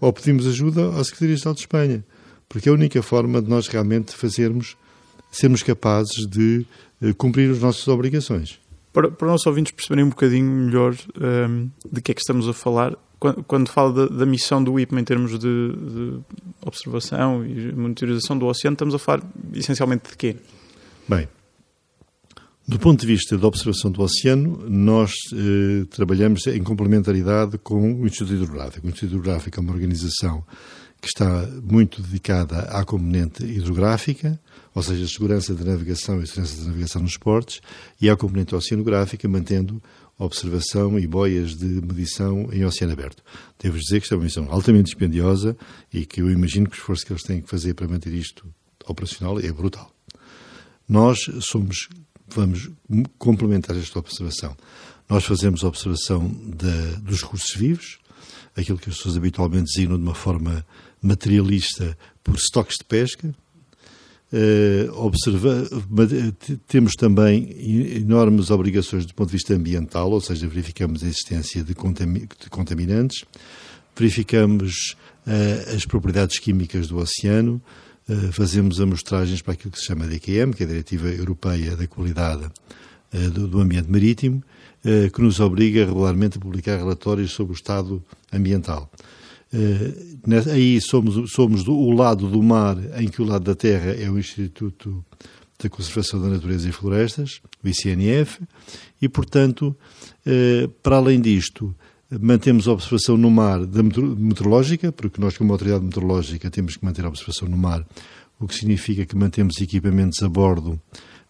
Ou 0.00 0.10
pedimos 0.12 0.46
ajuda 0.46 0.88
à 0.90 1.04
Secretaria-Geral 1.04 1.54
de 1.54 1.60
Espanha. 1.60 2.04
Porque 2.48 2.68
é 2.68 2.72
a 2.72 2.74
única 2.74 3.02
forma 3.02 3.42
de 3.42 3.50
nós 3.50 3.68
realmente 3.68 4.12
fazermos, 4.12 4.74
sermos 5.30 5.62
capazes 5.62 6.26
de 6.26 6.64
uh, 7.02 7.14
cumprir 7.14 7.50
as 7.50 7.58
nossas 7.58 7.86
obrigações. 7.88 8.58
Para, 8.98 9.12
para 9.12 9.26
os 9.26 9.30
nossos 9.30 9.46
ouvintes 9.46 9.70
perceberem 9.70 10.04
um 10.04 10.08
bocadinho 10.08 10.50
melhor 10.50 10.92
um, 10.92 11.24
ehm, 11.24 11.70
de 11.92 12.02
que 12.02 12.10
é 12.10 12.14
que 12.16 12.20
estamos 12.20 12.48
a 12.48 12.52
falar, 12.52 12.98
quando, 13.20 13.44
quando 13.44 13.68
fala 13.70 13.92
da, 13.92 14.06
da, 14.06 14.26
missão 14.26 14.60
do 14.60 14.76
IPMA 14.76 15.00
em 15.00 15.04
termos 15.04 15.38
de, 15.38 15.38
de, 15.38 16.18
observação 16.66 17.46
e 17.46 17.72
monitorização 17.72 18.36
do 18.36 18.46
oceano, 18.46 18.74
estamos 18.74 18.96
a 18.96 18.98
falar 18.98 19.22
essencialmente 19.54 20.10
de 20.10 20.16
quê? 20.16 20.36
Bem, 21.08 21.28
Do 22.66 22.76
ponto 22.80 23.00
de 23.00 23.06
vista 23.06 23.38
da 23.38 23.46
observação 23.46 23.88
do 23.92 24.02
oceano, 24.02 24.68
nós 24.68 25.12
eh, 25.32 25.84
trabalhamos 25.90 26.48
em 26.48 26.60
complementaridade 26.60 27.56
com 27.58 28.00
o 28.00 28.04
Instituto 28.04 28.34
Hidrográfico. 28.34 28.84
O 28.84 28.90
Instituto 28.90 29.12
Hidrográfico 29.12 29.60
é 29.60 29.62
uma 29.62 29.74
organização 29.74 30.44
que 31.00 31.08
está 31.08 31.46
muito 31.62 32.02
dedicada 32.02 32.60
à 32.62 32.84
componente 32.84 33.44
hidrográfica, 33.44 34.40
ou 34.74 34.82
seja, 34.82 35.06
segurança 35.06 35.54
da 35.54 35.64
navegação 35.64 36.20
e 36.22 36.26
segurança 36.26 36.60
da 36.60 36.66
navegação 36.66 37.02
nos 37.02 37.16
portos, 37.16 37.60
e 38.00 38.10
à 38.10 38.16
componente 38.16 38.54
oceanográfica, 38.54 39.28
mantendo 39.28 39.82
observação 40.18 40.98
e 40.98 41.06
boias 41.06 41.54
de 41.56 41.66
medição 41.66 42.48
em 42.52 42.64
oceano 42.64 42.92
aberto. 42.92 43.22
Devo 43.58 43.78
dizer 43.78 44.00
que 44.00 44.04
esta 44.04 44.14
é 44.14 44.18
uma 44.18 44.24
missão 44.24 44.48
altamente 44.50 44.86
dispendiosa 44.86 45.56
e 45.92 46.04
que 46.04 46.20
eu 46.20 46.30
imagino 46.30 46.68
que 46.68 46.76
o 46.76 46.78
esforço 46.78 47.06
que 47.06 47.12
eles 47.12 47.22
têm 47.22 47.40
que 47.40 47.48
fazer 47.48 47.74
para 47.74 47.86
manter 47.86 48.12
isto 48.12 48.44
operacional 48.86 49.38
é 49.38 49.52
brutal. 49.52 49.92
Nós 50.88 51.18
somos 51.40 51.88
vamos 52.34 52.70
complementar 53.18 53.76
esta 53.76 53.98
observação. 53.98 54.56
Nós 55.08 55.24
fazemos 55.24 55.64
a 55.64 55.68
observação 55.68 56.28
dos 57.00 57.22
recursos 57.22 57.54
vivos, 57.54 57.98
aquilo 58.56 58.78
que 58.78 58.90
as 58.90 58.96
pessoas 58.96 59.16
habitualmente 59.16 59.72
designam 59.74 59.96
de 59.96 60.04
uma 60.04 60.14
forma 60.14 60.64
materialista 61.02 61.96
por 62.22 62.34
estoques 62.34 62.76
de 62.78 62.84
pesca. 62.84 63.34
Uh, 64.30 64.92
observa, 64.92 65.66
temos 66.66 66.92
também 66.94 67.48
enormes 67.96 68.50
obrigações 68.50 69.06
do 69.06 69.14
ponto 69.14 69.28
de 69.28 69.36
vista 69.36 69.54
ambiental, 69.54 70.10
ou 70.10 70.20
seja, 70.20 70.46
verificamos 70.46 71.02
a 71.02 71.06
existência 71.06 71.64
de, 71.64 71.74
contami 71.74 72.20
de 72.20 72.50
contaminantes, 72.50 73.24
verificamos 73.96 74.94
uh, 75.26 75.74
as 75.74 75.86
propriedades 75.86 76.38
químicas 76.38 76.88
do 76.88 76.98
oceano, 76.98 77.62
eh, 78.08 78.32
fazemos 78.32 78.80
amostragens 78.80 79.42
para 79.42 79.52
aquilo 79.52 79.70
que 79.70 79.78
se 79.78 79.84
chama 79.84 80.06
DQM, 80.06 80.54
que 80.54 80.62
é 80.62 80.66
a 80.66 80.68
Diretiva 80.68 81.08
Europeia 81.08 81.76
da 81.76 81.86
Qualidade 81.86 82.50
eh, 83.12 83.28
do 83.28 83.60
Ambiente 83.60 83.90
Marítimo, 83.90 84.42
que 85.12 85.20
nos 85.20 85.40
obriga 85.40 85.84
regularmente 85.84 86.38
a 86.38 86.40
publicar 86.40 86.78
relatórios 86.78 87.32
sobre 87.32 87.52
o 87.52 87.56
estado 87.56 88.02
ambiental. 88.32 88.90
Aí 90.52 90.80
somos, 90.80 91.32
somos 91.32 91.64
do, 91.64 91.74
o 91.74 91.90
lado 91.90 92.28
do 92.28 92.42
mar, 92.42 92.76
em 93.00 93.08
que 93.08 93.22
o 93.22 93.24
lado 93.24 93.44
da 93.44 93.54
terra 93.54 93.92
é 93.92 94.10
o 94.10 94.18
Instituto 94.18 95.04
da 95.62 95.68
Conservação 95.68 96.20
da 96.20 96.28
Natureza 96.28 96.68
e 96.68 96.72
Florestas, 96.72 97.40
o 97.64 97.68
ICNF, 97.68 98.40
e, 99.02 99.08
portanto, 99.08 99.76
para 100.82 100.96
além 100.96 101.20
disto, 101.20 101.74
Mantemos 102.10 102.66
a 102.66 102.72
observação 102.72 103.18
no 103.18 103.30
mar 103.30 103.66
da 103.66 103.82
meteorológica, 103.82 104.90
porque 104.90 105.20
nós, 105.20 105.36
como 105.36 105.52
autoridade 105.52 105.84
meteorológica, 105.84 106.50
temos 106.50 106.74
que 106.74 106.84
manter 106.84 107.04
a 107.04 107.08
observação 107.08 107.46
no 107.46 107.58
mar, 107.58 107.86
o 108.40 108.48
que 108.48 108.54
significa 108.54 109.04
que 109.04 109.14
mantemos 109.14 109.60
equipamentos 109.60 110.22
a 110.22 110.28
bordo, 110.28 110.80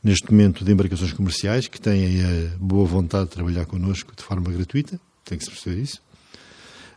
neste 0.04 0.30
momento, 0.30 0.64
de 0.64 0.70
embarcações 0.70 1.12
comerciais, 1.12 1.66
que 1.66 1.80
têm 1.80 2.22
a 2.22 2.56
boa 2.60 2.86
vontade 2.86 3.24
de 3.24 3.32
trabalhar 3.32 3.66
connosco 3.66 4.14
de 4.16 4.22
forma 4.22 4.52
gratuita, 4.52 5.00
tem 5.24 5.36
que 5.36 5.44
se 5.44 5.50
perceber 5.50 5.82
isso. 5.82 6.00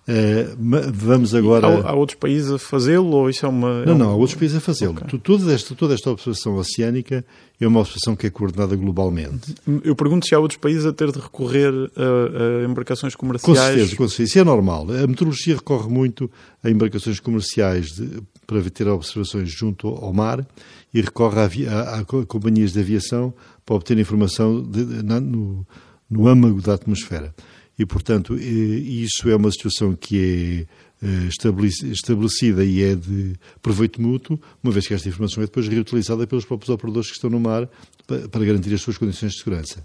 Uh, 0.07 0.57
vamos 0.91 1.35
agora. 1.35 1.67
Há, 1.67 1.91
há, 1.91 1.93
outros 1.93 2.17
países 2.17 2.51
a 2.51 2.57
fazê-lo 2.57 3.11
ou 3.11 3.29
isso 3.29 3.45
é 3.45 3.49
uma. 3.49 3.85
Não, 3.85 3.95
não, 3.95 4.09
há 4.09 4.15
outros 4.15 4.37
países 4.37 4.57
a 4.57 4.59
fazê-lo. 4.59 4.93
Okay. 4.93 5.19
Toda, 5.19 5.53
esta, 5.53 5.75
toda 5.75 5.93
esta 5.93 6.09
observação 6.09 6.55
oceânica 6.55 7.23
é 7.59 7.67
uma 7.67 7.81
observação 7.81 8.15
que 8.15 8.25
é 8.25 8.31
coordenada 8.31 8.75
globalmente. 8.75 9.55
Eu 9.83 9.95
pergunto 9.95 10.25
se 10.25 10.33
há 10.33 10.39
outros 10.39 10.59
países 10.59 10.87
a 10.87 10.91
ter 10.93 11.11
de 11.11 11.19
recorrer 11.19 11.71
a, 11.71 12.63
a 12.63 12.67
embarcações 12.67 13.13
comerciais. 13.13 13.59
Com 13.59 13.63
certeza, 13.63 13.95
com 13.95 14.07
certeza. 14.07 14.29
Isso 14.29 14.39
é 14.39 14.43
normal. 14.43 14.87
A 14.89 15.05
meteorologia 15.05 15.55
recorre 15.55 15.87
muito 15.87 16.31
a 16.63 16.69
embarcações 16.71 17.19
comerciais 17.19 17.85
de, 17.89 18.23
para 18.47 18.59
ter 18.71 18.87
observações 18.87 19.51
junto 19.51 19.87
ao 19.87 20.11
mar 20.11 20.43
e 20.91 20.99
recorre 20.99 21.67
a, 21.67 21.73
a, 21.73 21.99
a 21.99 22.05
companhias 22.25 22.73
de 22.73 22.79
aviação 22.79 23.31
para 23.63 23.75
obter 23.75 23.99
informação 23.99 24.63
de, 24.63 24.83
na, 25.03 25.19
no, 25.19 25.65
no 26.09 26.27
âmago 26.27 26.59
da 26.59 26.73
atmosfera 26.73 27.35
e, 27.77 27.85
portanto, 27.85 28.37
isso 28.37 29.29
é 29.29 29.35
uma 29.35 29.51
situação 29.51 29.95
que 29.95 30.67
é 30.67 30.81
eh, 31.03 31.29
estabelecida 31.91 32.63
e 32.63 32.83
é 32.83 32.95
de 32.95 33.35
proveito 33.61 33.99
mútuo, 33.99 34.39
uma 34.63 34.71
vez 34.71 34.87
que 34.87 34.93
esta 34.93 35.09
informação 35.09 35.41
é 35.41 35.47
depois 35.47 35.67
reutilizada 35.67 36.27
pelos 36.27 36.45
próprios 36.45 36.69
operadores 36.69 37.09
que 37.09 37.15
estão 37.15 37.29
no 37.29 37.39
mar 37.39 37.67
para 38.05 38.45
garantir 38.45 38.71
as 38.73 38.81
suas 38.81 38.99
condições 38.99 39.31
de 39.31 39.39
segurança. 39.39 39.83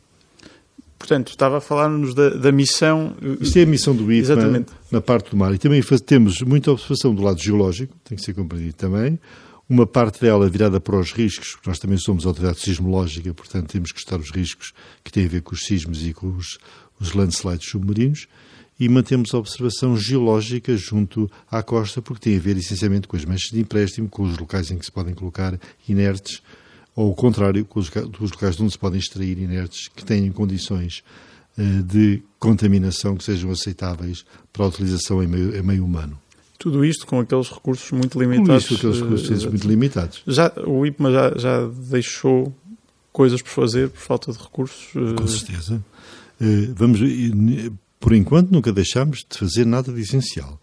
Portanto, 0.99 1.29
estava 1.29 1.59
a 1.59 1.61
falar-nos 1.61 2.15
da, 2.15 2.31
da, 2.31 2.53
missão. 2.53 3.15
Isto 3.41 3.59
é 3.59 3.63
a 3.63 3.67
missão 3.67 3.95
do 3.95 4.11
IFMA 4.13 4.35
Exatamente. 4.35 4.73
na 4.91 5.01
parte 5.01 5.31
do 5.31 5.37
mar. 5.37 5.55
E 5.55 5.59
também 5.59 5.83
temos 6.05 6.41
muita 6.43 6.71
observação 6.71 7.15
do 7.15 7.23
lado 7.23 7.41
geológico, 7.41 7.95
tem 8.05 8.17
que 8.17 8.25
ser 8.25 8.35
compreendido 8.35 8.75
também. 8.75 9.19
Uma 9.69 9.87
parte 9.87 10.21
dela 10.21 10.49
virada 10.49 10.81
para 10.81 10.97
os 10.97 11.13
riscos, 11.13 11.53
porque 11.53 11.69
nós 11.69 11.79
também 11.79 11.99
somos 11.99 12.25
autoridade 12.25 12.61
sismológica, 12.61 13.35
portanto 13.35 13.69
temos 13.69 13.91
que 13.91 13.99
estudar 13.99 14.21
os 14.21 14.31
riscos 14.31 14.73
que 15.03 15.11
têm 15.11 15.25
a 15.25 15.29
ver 15.29 15.43
com 15.43 15.55
os 15.55 15.65
sismos 15.65 16.07
e 16.07 16.13
com 16.13 16.29
os, 16.29 16.59
os 17.01 17.13
landslides 17.13 17.69
submarinos 17.69 18.27
e 18.79 18.89
mantemos 18.89 19.33
a 19.35 19.39
observação 19.39 19.97
geológica 19.97 20.77
junto 20.77 21.31
à 21.51 21.63
costa, 21.63 22.03
porque 22.03 22.29
tem 22.31 22.37
a 22.37 22.41
ver 22.41 22.57
essencialmente 22.57 23.09
com 23.09 23.17
as 23.17 23.25
manchas 23.25 23.51
de 23.51 23.61
empréstimo, 23.61 24.09
com 24.09 24.23
os 24.23 24.37
locais 24.39 24.71
em 24.71 24.79
que 24.79 24.85
se 24.85 24.93
podem 24.93 25.15
colocar 25.15 25.59
inertes, 25.89 26.43
ou 26.95 27.11
o 27.11 27.15
contrário, 27.15 27.65
com 27.65 27.81
os, 27.81 27.91
locais 27.91 28.57
de 28.57 28.63
onde 28.63 28.73
se 28.73 28.79
podem 28.79 28.99
extrair 28.99 29.39
inertes 29.39 29.89
que 29.89 30.05
tenham 30.05 30.33
condições 30.33 31.03
uh, 31.59 31.83
de 31.83 32.23
contaminação 32.39 33.17
que 33.17 33.25
sejam 33.25 33.51
aceitáveis 33.51 34.25
para 34.53 34.65
a 34.65 34.69
utilização 34.69 35.23
em 35.23 35.27
meio, 35.27 35.57
em 35.57 35.63
meio 35.63 35.85
humano. 35.85 36.19
Tudo 36.59 36.85
isto 36.85 37.07
com 37.07 37.21
aqueles 37.21 37.51
recursos 37.51 37.91
muito 37.93 38.19
limitados. 38.19 38.67
Com 38.67 38.75
isto, 38.75 38.87
aqueles 38.87 39.03
recursos 39.03 39.45
uh, 39.45 39.49
muito 39.51 39.69
limitados. 39.69 40.23
Já, 40.27 40.53
o 40.67 40.87
IPMA 40.87 41.13
já, 41.13 41.35
já 41.37 41.67
deixou 41.67 42.55
coisas 43.13 43.41
por 43.41 43.51
fazer 43.51 43.89
por 43.89 44.01
falta 44.01 44.33
de 44.33 44.39
recursos? 44.39 44.93
Com 44.93 45.25
uh... 45.25 45.29
certeza. 45.29 45.83
Eh, 46.41 46.73
vamos, 46.75 47.01
por 47.99 48.13
enquanto, 48.15 48.51
nunca 48.51 48.73
deixámos 48.73 49.25
de 49.29 49.39
fazer 49.39 49.65
nada 49.65 49.93
de 49.93 50.01
essencial. 50.01 50.61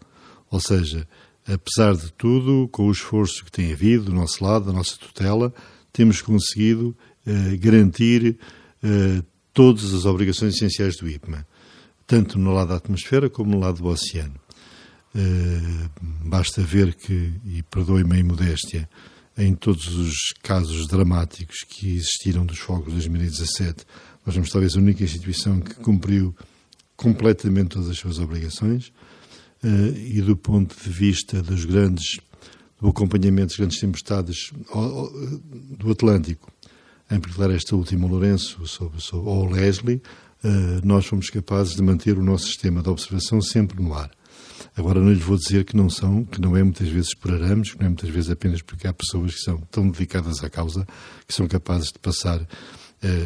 Ou 0.50 0.60
seja, 0.60 1.06
apesar 1.46 1.96
de 1.96 2.12
tudo, 2.12 2.68
com 2.68 2.86
o 2.86 2.92
esforço 2.92 3.44
que 3.44 3.50
tem 3.50 3.72
havido 3.72 4.04
do 4.04 4.14
nosso 4.14 4.42
lado, 4.42 4.66
da 4.66 4.72
nossa 4.72 4.96
tutela, 4.96 5.52
temos 5.92 6.20
conseguido 6.22 6.96
eh, 7.26 7.56
garantir 7.56 8.38
eh, 8.82 9.22
todas 9.52 9.92
as 9.94 10.04
obrigações 10.04 10.54
essenciais 10.54 10.96
do 10.96 11.08
IPMA, 11.08 11.46
tanto 12.06 12.38
no 12.38 12.52
lado 12.52 12.68
da 12.68 12.76
atmosfera 12.76 13.30
como 13.30 13.52
no 13.52 13.60
lado 13.60 13.78
do 13.78 13.88
oceano. 13.88 14.34
basta 16.24 16.60
ver 16.60 16.94
que, 16.94 17.32
e 17.44 17.62
perdoe-me 17.62 18.16
a 18.16 18.18
imodéstia, 18.18 18.88
em 19.36 19.54
todos 19.54 19.88
os 19.88 20.32
casos 20.42 20.86
dramáticos 20.86 21.64
que 21.68 21.96
existiram 21.96 22.46
dos 22.46 22.58
fogos 22.58 22.86
de 22.86 22.92
2017, 22.94 23.84
nós 24.24 24.34
somos 24.34 24.50
talvez 24.50 24.76
a 24.76 24.78
única 24.78 25.04
instituição 25.04 25.60
que 25.60 25.74
cumpriu 25.74 26.34
completamente 26.96 27.70
todas 27.70 27.88
as 27.88 27.98
suas 27.98 28.18
obrigações 28.18 28.92
uh, 29.62 29.96
e 29.96 30.20
do 30.22 30.36
ponto 30.36 30.74
de 30.74 30.90
vista 30.90 31.42
dos 31.42 31.64
grandes 31.64 32.18
do 32.80 32.88
acompanhamento 32.88 33.48
das 33.48 33.56
grandes 33.56 33.80
tempestades 33.80 34.52
do 35.78 35.90
Atlântico, 35.90 36.52
em 37.10 37.18
particular 37.20 37.50
esta 37.50 37.74
última, 37.74 38.06
Lourenço, 38.06 38.66
sobre, 38.66 39.00
sobre, 39.00 39.30
ou 39.30 39.48
Leslie, 39.48 40.02
uh, 40.42 40.86
nós 40.86 41.06
fomos 41.06 41.30
capazes 41.30 41.76
de 41.76 41.82
manter 41.82 42.18
o 42.18 42.22
nosso 42.22 42.46
sistema 42.46 42.82
de 42.82 42.88
observação 42.88 43.40
sempre 43.40 43.82
no 43.82 43.94
ar. 43.94 44.10
Agora 44.76 45.00
não 45.00 45.12
lhes 45.12 45.22
vou 45.22 45.36
dizer 45.36 45.64
que 45.64 45.76
não 45.76 45.88
são, 45.88 46.24
que 46.24 46.40
não 46.40 46.56
é 46.56 46.62
muitas 46.62 46.88
vezes 46.88 47.14
por 47.14 47.32
arames, 47.32 47.72
que 47.72 47.78
não 47.78 47.86
é 47.86 47.88
muitas 47.88 48.10
vezes 48.10 48.30
apenas 48.30 48.60
porque 48.60 48.86
há 48.86 48.92
pessoas 48.92 49.34
que 49.34 49.40
são 49.40 49.58
tão 49.70 49.88
dedicadas 49.88 50.42
à 50.42 50.50
causa 50.50 50.86
que 51.26 51.32
são 51.32 51.46
capazes 51.46 51.92
de 51.92 51.98
passar 51.98 52.46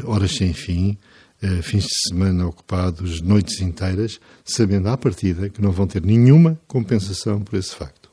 horas 0.05 0.37
sem 0.37 0.53
fim, 0.53 0.99
uh, 1.43 1.63
fins 1.63 1.85
de 1.85 2.09
semana 2.09 2.47
ocupados, 2.47 3.21
noites 3.21 3.61
inteiras, 3.61 4.21
sabendo 4.45 4.89
à 4.89 4.97
partida 4.97 5.49
que 5.49 5.63
não 5.63 5.71
vão 5.71 5.87
ter 5.87 6.03
nenhuma 6.03 6.59
compensação 6.67 7.41
por 7.41 7.59
esse 7.59 7.75
facto. 7.75 8.09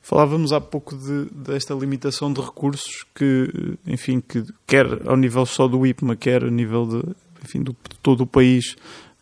Falávamos 0.00 0.52
há 0.52 0.60
pouco 0.60 0.96
de, 0.96 1.26
desta 1.32 1.72
limitação 1.74 2.32
de 2.32 2.40
recursos 2.40 3.04
que, 3.14 3.78
enfim, 3.86 4.20
que 4.20 4.44
quer 4.66 4.86
ao 5.08 5.16
nível 5.16 5.46
só 5.46 5.68
do 5.68 5.86
IPMA, 5.86 6.16
quer 6.16 6.42
a 6.42 6.50
nível 6.50 6.86
de, 6.86 7.14
enfim, 7.44 7.62
do, 7.62 7.72
de 7.72 7.96
todo 8.02 8.22
o 8.22 8.26
país, 8.26 8.76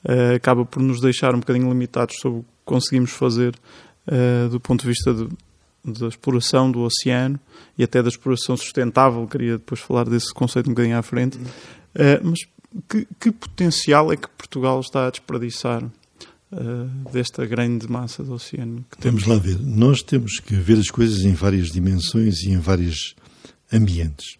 uh, 0.05 0.35
acaba 0.35 0.65
por 0.65 0.83
nos 0.83 1.00
deixar 1.00 1.35
um 1.35 1.41
bocadinho 1.41 1.69
limitados 1.69 2.17
sobre 2.19 2.41
o 2.41 2.43
que 2.43 2.49
conseguimos 2.65 3.11
fazer 3.11 3.55
uh, 4.07 4.49
do 4.49 4.59
ponto 4.59 4.83
de 4.83 4.89
vista 4.89 5.12
de, 5.12 5.29
da 5.85 6.09
exploração 6.09 6.71
do 6.71 6.81
oceano 6.81 7.39
e 7.77 7.85
até 7.85 8.03
da 8.03 8.09
exploração 8.09 8.57
sustentável. 8.57 9.27
Queria 9.27 9.59
depois 9.59 9.81
falar 9.81 10.05
desse 10.05 10.33
conceito 10.33 10.69
um 10.69 10.75
bocadinho 10.75 10.99
à 10.99 11.03
frente. 11.03 11.39
Uh, 11.39 12.21
mas 12.23 12.41
que, 12.89 13.07
que, 13.19 13.33
potencial 13.33 14.13
é 14.13 14.17
que 14.17 14.29
Portugal 14.29 14.81
está 14.81 15.07
a 15.07 15.11
desperdiçar 15.11 15.83
uh, 15.83 17.11
desta 17.13 17.45
grande 17.47 17.91
massa 17.91 18.23
do 18.23 18.35
oceano 18.35 18.85
que 18.91 18.99
temos? 18.99 19.25
Vamos 19.25 19.39
lá 19.39 19.51
ver. 19.51 19.59
Nós 19.61 20.03
temos 20.03 20.39
que 20.39 20.55
ver 20.55 20.79
as 20.79 20.91
coisas 20.91 21.21
em 21.21 21.33
várias 21.33 21.69
dimensões 21.69 22.43
e 22.43 22.51
em 22.51 22.59
vários 22.59 23.15
ambientes. 23.73 24.39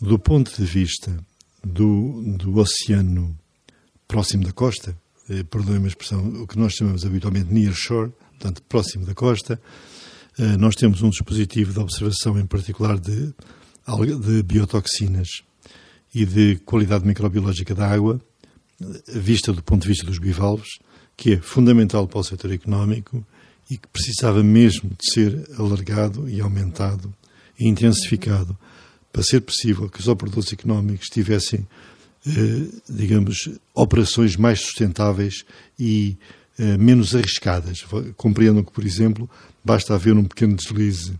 Do 0.00 0.18
ponto 0.18 0.54
de 0.54 0.64
vista 0.64 1.16
do, 1.64 2.22
do 2.36 2.58
oceano 2.58 3.36
próximo 4.06 4.44
da 4.44 4.52
costa, 4.52 4.96
eh, 5.28 5.42
perdoem-me 5.42 5.86
a 5.86 5.88
expressão, 5.88 6.42
o 6.42 6.46
que 6.46 6.58
nós 6.58 6.74
chamamos 6.74 7.04
habitualmente 7.04 7.52
near 7.52 7.74
shore, 7.74 8.12
portanto, 8.30 8.62
próximo 8.62 9.04
da 9.04 9.14
costa, 9.14 9.60
nós 10.58 10.74
temos 10.74 11.02
um 11.02 11.10
dispositivo 11.10 11.72
de 11.72 11.78
observação, 11.78 12.38
em 12.38 12.46
particular 12.46 12.98
de, 12.98 13.32
de 14.20 14.42
biotoxinas 14.42 15.28
e 16.14 16.24
de 16.24 16.56
qualidade 16.64 17.06
microbiológica 17.06 17.74
da 17.74 17.88
água, 17.88 18.20
vista 19.08 19.52
do 19.52 19.62
ponto 19.62 19.82
de 19.82 19.88
vista 19.88 20.06
dos 20.06 20.18
bivalves, 20.18 20.78
que 21.16 21.34
é 21.34 21.36
fundamental 21.38 22.06
para 22.06 22.18
o 22.18 22.24
setor 22.24 22.52
económico 22.52 23.24
e 23.70 23.76
que 23.76 23.88
precisava 23.88 24.42
mesmo 24.42 24.90
de 24.90 25.12
ser 25.12 25.48
alargado 25.58 26.28
e 26.28 26.40
aumentado 26.40 27.12
e 27.58 27.66
intensificado 27.66 28.56
para 29.12 29.22
ser 29.22 29.40
possível 29.40 29.88
que 29.88 29.98
os 29.98 30.08
operadores 30.08 30.52
económicos 30.52 31.08
tivessem, 31.08 31.66
eh, 32.26 32.66
digamos, 32.88 33.48
operações 33.74 34.36
mais 34.36 34.60
sustentáveis 34.60 35.44
e 35.78 36.16
eh, 36.58 36.76
menos 36.76 37.14
arriscadas. 37.14 37.84
Compreendam 38.16 38.62
que, 38.62 38.72
por 38.72 38.84
exemplo, 38.84 39.28
basta 39.66 39.94
haver 39.94 40.16
um 40.16 40.24
pequeno 40.24 40.54
deslize 40.54 41.12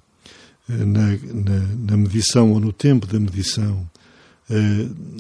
eh, 0.69 0.73
na, 0.73 1.11
na, 1.11 1.67
na 1.91 1.97
medição 1.97 2.53
ou 2.53 2.61
no 2.61 2.73
tempo 2.73 3.07
da 3.07 3.19
medição 3.19 3.89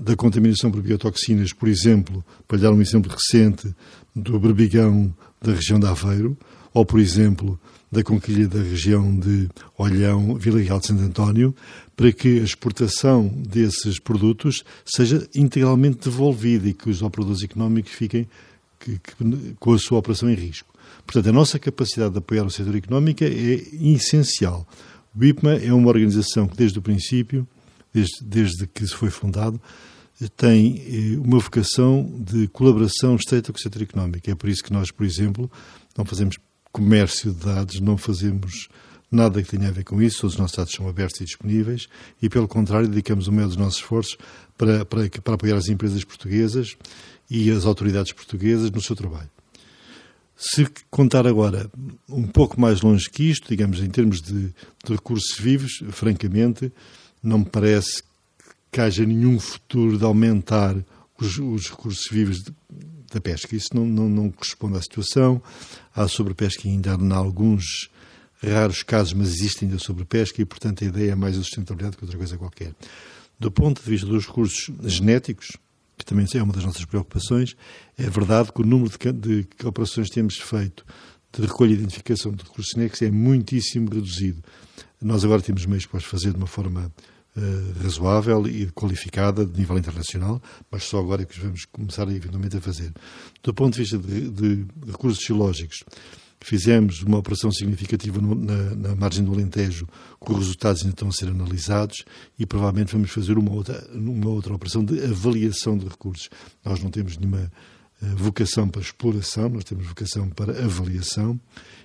da 0.02 0.14
contaminação 0.14 0.70
por 0.70 0.80
biotoxinas, 0.80 1.52
por 1.52 1.68
exemplo, 1.68 2.24
para 2.46 2.58
dar 2.58 2.72
um 2.72 2.80
exemplo 2.80 3.10
recente 3.10 3.74
do 4.14 4.38
berbigão 4.38 5.12
da 5.42 5.52
região 5.52 5.80
de 5.80 5.86
Aveiro, 5.86 6.36
ou, 6.72 6.86
por 6.86 7.00
exemplo, 7.00 7.58
da 7.90 8.02
conquilha 8.02 8.46
da 8.46 8.60
região 8.60 9.18
de 9.18 9.48
Olhão, 9.76 10.36
Vila 10.36 10.60
Real 10.60 10.78
de 10.78 10.86
Santo 10.86 11.02
António, 11.02 11.54
para 11.96 12.12
que 12.12 12.38
a 12.40 12.44
exportação 12.44 13.26
desses 13.28 13.98
produtos 13.98 14.62
seja 14.84 15.26
integralmente 15.34 16.08
devolvida 16.08 16.68
e 16.68 16.74
que 16.74 16.88
os 16.88 17.02
operadores 17.02 17.42
económicos 17.42 17.92
fiquem 17.92 18.28
que, 18.78 18.98
que, 18.98 19.54
com 19.58 19.72
a 19.72 19.78
sua 19.78 19.98
operação 19.98 20.30
em 20.30 20.34
risco. 20.34 20.72
Portanto, 21.04 21.28
a 21.28 21.32
nossa 21.32 21.58
capacidade 21.58 22.12
de 22.12 22.18
apoiar 22.18 22.44
o 22.44 22.50
setor 22.50 22.74
económico 22.76 23.24
é 23.24 23.28
essencial. 23.28 24.66
O 25.14 25.24
IPMA 25.24 25.54
é 25.54 25.72
uma 25.72 25.88
organização 25.88 26.46
que, 26.46 26.56
desde 26.56 26.78
o 26.78 26.82
princípio, 26.82 27.46
desde, 27.92 28.22
desde 28.22 28.66
que 28.66 28.86
se 28.86 28.94
foi 28.94 29.10
fundado, 29.10 29.60
tem 30.36 30.82
eh, 30.86 31.18
uma 31.18 31.38
vocação 31.38 32.10
de 32.18 32.48
colaboração 32.48 33.16
estreita 33.16 33.52
com 33.52 33.58
o 33.58 33.60
setor 33.60 33.82
económico. 33.82 34.30
É 34.30 34.34
por 34.34 34.48
isso 34.48 34.62
que 34.62 34.72
nós, 34.72 34.90
por 34.90 35.04
exemplo, 35.04 35.50
não 35.96 36.04
fazemos 36.04 36.36
comércio 36.72 37.32
de 37.32 37.44
dados, 37.44 37.80
não 37.80 37.96
fazemos 37.96 38.68
nada 39.10 39.42
que 39.42 39.48
tenha 39.48 39.68
a 39.68 39.72
ver 39.72 39.84
com 39.84 40.02
isso, 40.02 40.22
todos 40.22 40.34
os 40.34 40.40
nossos 40.40 40.56
dados 40.56 40.72
são 40.72 40.88
abertos 40.88 41.20
e 41.20 41.24
disponíveis 41.24 41.88
e, 42.20 42.28
pelo 42.28 42.48
contrário, 42.48 42.88
dedicamos 42.88 43.28
o 43.28 43.32
meio 43.32 43.46
dos 43.46 43.56
nossos 43.56 43.76
esforços 43.76 44.18
para, 44.58 44.84
para, 44.84 45.08
para 45.08 45.34
apoiar 45.34 45.56
as 45.56 45.68
empresas 45.68 46.04
portuguesas 46.04 46.76
e 47.30 47.50
as 47.50 47.64
autoridades 47.64 48.12
portuguesas 48.12 48.70
no 48.70 48.80
seu 48.82 48.96
trabalho. 48.96 49.30
Se 50.36 50.68
contar 50.90 51.26
agora 51.26 51.70
um 52.08 52.26
pouco 52.26 52.60
mais 52.60 52.82
longe 52.82 53.08
que 53.08 53.22
isto, 53.22 53.48
digamos, 53.48 53.80
em 53.80 53.88
termos 53.88 54.20
de, 54.20 54.48
de 54.48 54.92
recursos 54.92 55.38
vivos, 55.38 55.82
francamente, 55.90 56.70
não 57.22 57.38
me 57.38 57.46
parece 57.46 58.02
que 58.70 58.80
haja 58.80 59.06
nenhum 59.06 59.40
futuro 59.40 59.96
de 59.96 60.04
aumentar 60.04 60.76
os, 61.18 61.38
os 61.38 61.70
recursos 61.70 62.06
vivos 62.10 62.42
de, 62.42 62.52
da 63.10 63.20
pesca. 63.20 63.56
Isso 63.56 63.68
não, 63.74 63.86
não, 63.86 64.08
não, 64.08 64.30
corresponde 64.30 64.76
à 64.76 64.82
situação. 64.82 65.40
Há 65.94 66.06
sobrepesca 66.06 66.68
ainda 66.68 66.94
em 66.94 67.12
alguns 67.12 67.88
raros 68.42 68.82
casos, 68.82 69.14
mas 69.14 69.28
existe 69.28 69.64
ainda 69.64 69.78
sobrepesca 69.78 70.42
e, 70.42 70.44
portanto, 70.44 70.84
a 70.84 70.86
ideia 70.86 71.12
é 71.12 71.14
mais 71.14 71.38
a 71.38 71.42
sustentabilidade 71.42 71.96
que 71.96 72.04
outra 72.04 72.18
coisa 72.18 72.36
qualquer. 72.36 72.74
Do 73.38 73.50
ponto 73.50 73.82
de 73.82 73.90
vista 73.90 74.06
dos 74.06 74.26
recursos 74.26 74.70
genéticos, 74.84 75.56
que 75.96 76.04
também 76.04 76.26
é 76.34 76.42
uma 76.42 76.52
das 76.52 76.64
nossas 76.64 76.84
preocupações, 76.84 77.56
é 77.96 78.08
verdade 78.08 78.52
que 78.52 78.60
o 78.60 78.66
número 78.66 78.90
de, 78.90 79.42
de 79.44 79.66
operações 79.66 80.08
que 80.08 80.14
temos 80.14 80.36
feito 80.36 80.84
de 81.32 81.46
recolha 81.46 81.70
e 81.70 81.74
identificação 81.74 82.32
de 82.32 82.42
recursos 82.42 82.72
genéticos 82.72 83.02
é 83.02 83.10
muitíssimo 83.10 83.88
reduzido. 83.90 84.42
Nós 85.00 85.24
agora 85.24 85.42
temos 85.42 85.66
meios 85.66 85.86
para 85.86 86.00
fazer 86.00 86.30
de 86.30 86.38
uma 86.38 86.46
forma 86.46 86.92
uh, 87.36 87.82
razoável 87.82 88.46
e 88.46 88.70
qualificada 88.72 89.44
de 89.44 89.58
nível 89.58 89.76
internacional, 89.76 90.42
mas 90.70 90.84
só 90.84 90.98
agora 90.98 91.22
é 91.22 91.24
que 91.24 91.38
vamos 91.38 91.64
começar 91.66 92.08
eventualmente 92.08 92.56
a 92.56 92.60
fazer. 92.60 92.92
Do 93.42 93.52
ponto 93.52 93.74
de 93.74 93.80
vista 93.80 93.98
de, 93.98 94.30
de 94.30 94.66
recursos 94.86 95.22
geológicos, 95.22 95.84
Fizemos 96.40 97.02
uma 97.02 97.18
operação 97.18 97.50
significativa 97.50 98.20
no, 98.20 98.34
na, 98.34 98.74
na, 98.74 98.94
margem 98.94 99.24
do 99.24 99.32
Alentejo, 99.32 99.88
com 100.18 100.32
os 100.32 100.40
resultados 100.40 100.82
ainda 100.82 100.94
estão 100.94 101.08
a 101.08 101.12
ser 101.12 101.28
analisados 101.28 102.04
e 102.38 102.46
provavelmente 102.46 102.92
vamos 102.92 103.10
fazer 103.10 103.38
uma 103.38 103.52
outra, 103.52 103.88
uma 103.92 104.28
outra 104.28 104.54
operação 104.54 104.84
de 104.84 105.02
avaliação 105.02 105.76
de 105.76 105.86
recursos. 105.86 106.28
Nós 106.64 106.82
não 106.82 106.90
temos 106.90 107.16
nenhuma 107.16 107.50
uh, 108.02 108.16
vocação 108.16 108.68
para 108.68 108.82
exploração, 108.82 109.48
nós 109.48 109.64
temos 109.64 109.86
vocação 109.86 110.28
para 110.28 110.52
avaliação 110.64 111.40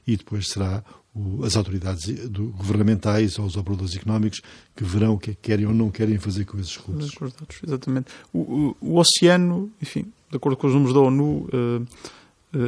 e 0.06 0.18
depois 0.18 0.50
será 0.50 0.84
o, 1.14 1.44
as 1.44 1.56
autoridades 1.56 2.30
do, 2.30 2.48
governamentais 2.52 3.38
ou 3.38 3.46
os 3.46 3.58
operadores 3.58 3.96
económicos 3.96 4.42
que 4.76 4.84
verão 4.84 5.14
o 5.14 5.20
que 5.20 5.32
é 5.32 5.34
que 5.34 5.42
querem 5.42 5.66
ou 5.66 5.74
não 5.74 5.90
querem 5.90 6.18
fazer 6.18 6.46
com 6.46 6.60
esses 6.60 6.76
recursos. 6.78 7.12
Exatamente. 7.66 8.12
O, 8.34 8.40
o, 8.40 8.78
o 8.82 8.98
oceano, 8.98 9.72
enfim, 9.82 10.12
de 10.30 10.38
acordo 10.38 10.58
com 10.58 10.68
os 10.68 10.74
números 10.74 10.94
da 10.94 11.02
ONU, 11.02 11.24
uh, 11.24 11.50
eh, 11.54 11.82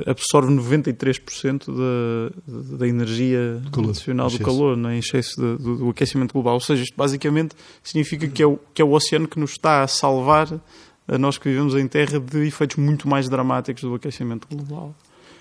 absorve 0.05 0.53
93% 0.53 1.65
da, 1.67 2.77
da 2.77 2.87
energia 2.87 3.61
calor, 3.71 3.87
nacional 3.87 4.29
do 4.29 4.39
calor, 4.39 4.77
não 4.77 4.89
é? 4.89 4.95
em 4.95 4.99
excesso 4.99 5.35
de, 5.35 5.61
do, 5.61 5.77
do, 5.77 5.89
aquecimento 5.89 6.31
global. 6.31 6.53
Ou 6.53 6.59
seja, 6.61 6.83
isto 6.83 6.95
basicamente 6.95 7.55
significa 7.83 8.27
que 8.27 8.41
é, 8.41 8.45
o, 8.45 8.57
que 8.73 8.81
é 8.81 8.85
o 8.85 8.91
oceano 8.91 9.27
que 9.27 9.39
nos 9.39 9.51
está 9.51 9.83
a 9.83 9.87
salvar 9.87 10.47
a 11.07 11.17
nós 11.17 11.37
que 11.37 11.49
vivemos 11.49 11.75
em 11.75 11.87
Terra 11.87 12.19
de 12.19 12.47
efeitos 12.47 12.77
muito 12.77 13.07
mais 13.07 13.27
dramáticos 13.27 13.83
do 13.83 13.93
aquecimento 13.93 14.47
global. 14.47 14.95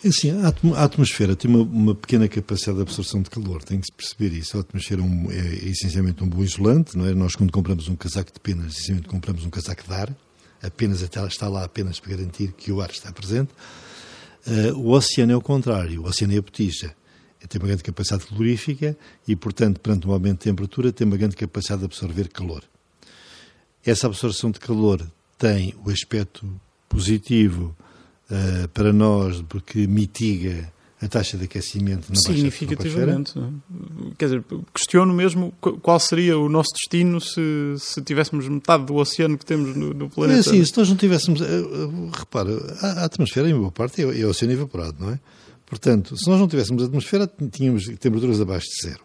É 0.04 0.08
assim, 0.08 0.32
a 0.74 0.82
atmosfera 0.82 1.36
tem 1.36 1.48
uma, 1.48 1.62
uma, 1.62 1.94
pequena 1.94 2.26
capacidade 2.26 2.76
de 2.76 2.82
absorção 2.82 3.22
de 3.22 3.30
calor, 3.30 3.62
tem 3.62 3.78
que 3.78 3.86
se 3.86 3.92
perceber 3.92 4.36
isso. 4.36 4.56
A 4.56 4.60
atmosfera 4.60 5.00
é, 5.00 5.04
um, 5.04 5.30
é, 5.30 5.36
é, 5.36 5.68
essencialmente 5.68 6.24
um 6.24 6.28
bom 6.28 6.42
isolante, 6.42 6.98
não 6.98 7.06
é? 7.06 7.14
Nós, 7.14 7.36
quando 7.36 7.52
compramos 7.52 7.86
um 7.86 7.94
casaco 7.94 8.32
de 8.32 8.40
penas, 8.40 8.72
essencialmente 8.72 9.08
compramos 9.08 9.44
um 9.44 9.50
casaco 9.50 9.84
de 9.86 9.94
ar, 9.94 10.12
apenas 10.60 11.02
está 11.02 11.48
lá 11.48 11.64
apenas 11.64 12.00
para 12.00 12.16
garantir 12.16 12.52
que 12.52 12.72
o 12.72 12.80
ar 12.80 12.90
está 12.90 13.12
presente. 13.12 13.50
Uh, 14.46 14.76
o 14.78 14.90
oceano 14.90 15.32
é 15.32 15.36
o 15.36 15.40
contrário, 15.40 16.02
o 16.02 16.06
oceano 16.06 16.34
é 16.34 16.38
a 16.38 16.42
botija. 16.42 16.94
Tem 17.48 17.60
uma 17.60 17.66
grande 17.66 17.82
capacidade 17.82 18.26
calorífica 18.26 18.96
e, 19.26 19.34
portanto, 19.34 19.80
perante 19.80 20.06
um 20.06 20.12
aumento 20.12 20.38
de 20.38 20.44
temperatura, 20.44 20.92
tem 20.92 21.06
uma 21.06 21.16
grande 21.16 21.36
capacidade 21.36 21.80
de 21.80 21.86
absorver 21.86 22.28
calor. 22.28 22.62
Essa 23.84 24.06
absorção 24.06 24.50
de 24.50 24.60
calor 24.60 25.04
tem 25.36 25.74
o 25.84 25.90
aspecto 25.90 26.48
positivo 26.88 27.76
uh, 28.30 28.68
para 28.68 28.92
nós, 28.92 29.42
porque 29.48 29.86
mitiga 29.88 30.71
a 31.02 31.08
taxa 31.08 31.36
de 31.36 31.44
aquecimento 31.44 32.08
na 32.08 32.14
Significativamente. 32.14 33.34
Quer 34.16 34.26
dizer, 34.26 34.44
questiono 34.72 35.12
mesmo 35.12 35.52
qual 35.60 35.98
seria 35.98 36.38
o 36.38 36.48
nosso 36.48 36.70
destino 36.74 37.20
se, 37.20 37.74
se 37.78 38.00
tivéssemos 38.02 38.48
metade 38.48 38.84
do 38.84 38.94
oceano 38.94 39.36
que 39.36 39.44
temos 39.44 39.76
no, 39.76 39.92
no 39.92 40.08
planeta. 40.08 40.38
É 40.38 40.40
assim, 40.40 40.64
se 40.64 40.78
nós 40.78 40.88
não 40.88 40.96
tivéssemos. 40.96 41.40
Eh, 41.40 41.44
eh, 41.44 42.10
repara, 42.16 42.50
a, 42.80 43.04
atmosfera, 43.04 43.50
em 43.50 43.54
boa 43.54 43.72
parte, 43.72 44.00
é, 44.00 44.20
é 44.20 44.24
o 44.24 44.30
oceano 44.30 44.54
evaporado, 44.54 44.96
não 45.00 45.10
é? 45.10 45.18
Portanto, 45.66 46.16
se 46.16 46.28
nós 46.28 46.38
não 46.38 46.46
tivéssemos 46.46 46.84
atmosfera, 46.84 47.28
tínhamos 47.50 47.86
temperaturas 47.98 48.40
abaixo 48.40 48.68
de 48.68 48.88
zero. 48.88 49.00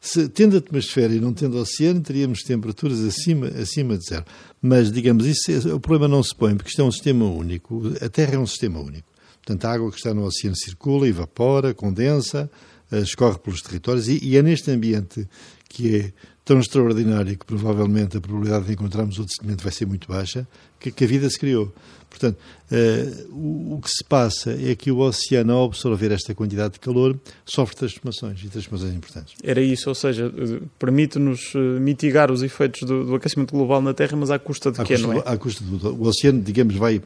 Se, 0.00 0.28
tendo 0.28 0.56
atmosfera 0.56 1.12
e 1.12 1.18
não 1.18 1.32
tendo 1.32 1.56
oceano, 1.56 2.00
teríamos 2.00 2.42
temperaturas 2.42 3.00
acima, 3.00 3.48
acima 3.48 3.98
de 3.98 4.04
zero. 4.04 4.24
Mas, 4.62 4.92
digamos, 4.92 5.26
isso, 5.26 5.50
é, 5.50 5.74
o 5.74 5.80
problema 5.80 6.06
não 6.06 6.22
se 6.22 6.34
põe, 6.34 6.54
porque 6.54 6.68
isto 6.68 6.80
é 6.80 6.84
um 6.84 6.92
sistema 6.92 7.24
único. 7.24 7.82
A 8.00 8.08
Terra 8.08 8.34
é 8.34 8.38
um 8.38 8.46
sistema 8.46 8.78
único. 8.78 9.13
Portanto, 9.44 9.64
a 9.66 9.72
água 9.72 9.90
que 9.90 9.96
está 9.98 10.14
no 10.14 10.24
oceano 10.24 10.56
circula, 10.56 11.06
evapora, 11.06 11.74
condensa, 11.74 12.50
eh, 12.90 13.00
escorre 13.00 13.38
pelos 13.38 13.60
territórios 13.60 14.08
e, 14.08 14.18
e 14.22 14.36
é 14.36 14.42
neste 14.42 14.70
ambiente 14.70 15.28
que 15.68 15.96
é 15.96 16.12
tão 16.44 16.60
extraordinário 16.60 17.36
que 17.36 17.44
provavelmente 17.44 18.16
a 18.16 18.20
probabilidade 18.20 18.66
de 18.66 18.72
encontrarmos 18.72 19.18
outro 19.18 19.34
sedimento 19.34 19.62
vai 19.62 19.72
ser 19.72 19.86
muito 19.86 20.06
baixa, 20.08 20.46
que, 20.78 20.90
que 20.90 21.04
a 21.04 21.06
vida 21.06 21.28
se 21.28 21.38
criou. 21.38 21.72
Portanto, 22.08 22.38
uh, 22.70 23.34
o, 23.34 23.74
o, 23.74 23.80
que 23.80 23.90
se 23.90 24.04
passa 24.04 24.52
é 24.52 24.74
que 24.76 24.90
o 24.90 24.98
oceano, 24.98 25.52
ao 25.52 25.64
absorver 25.64 26.12
esta 26.12 26.32
quantidade 26.32 26.74
de 26.74 26.80
calor, 26.80 27.18
sofre 27.44 27.74
transformações 27.74 28.40
e 28.44 28.48
transformações 28.48 28.94
importantes. 28.94 29.34
Era 29.42 29.60
isso, 29.60 29.88
ou 29.88 29.94
seja, 29.96 30.26
eh, 30.26 30.60
permite-nos 30.78 31.54
mitigar 31.80 32.30
os 32.30 32.42
efeitos 32.42 32.82
do, 32.82 33.04
do, 33.04 33.14
aquecimento 33.16 33.52
global 33.52 33.82
na 33.82 33.92
Terra, 33.92 34.16
mas 34.16 34.30
à 34.30 34.38
custa 34.38 34.70
de 34.70 34.80
à 34.80 34.84
quê, 34.84 34.94
custa, 34.94 35.08
não 35.08 35.14
é? 35.14 35.22
À 35.26 35.36
custa 35.36 35.64
do. 35.64 35.94
O 35.94 36.06
oceano, 36.06 36.40
digamos, 36.40 36.76
vai 36.76 37.02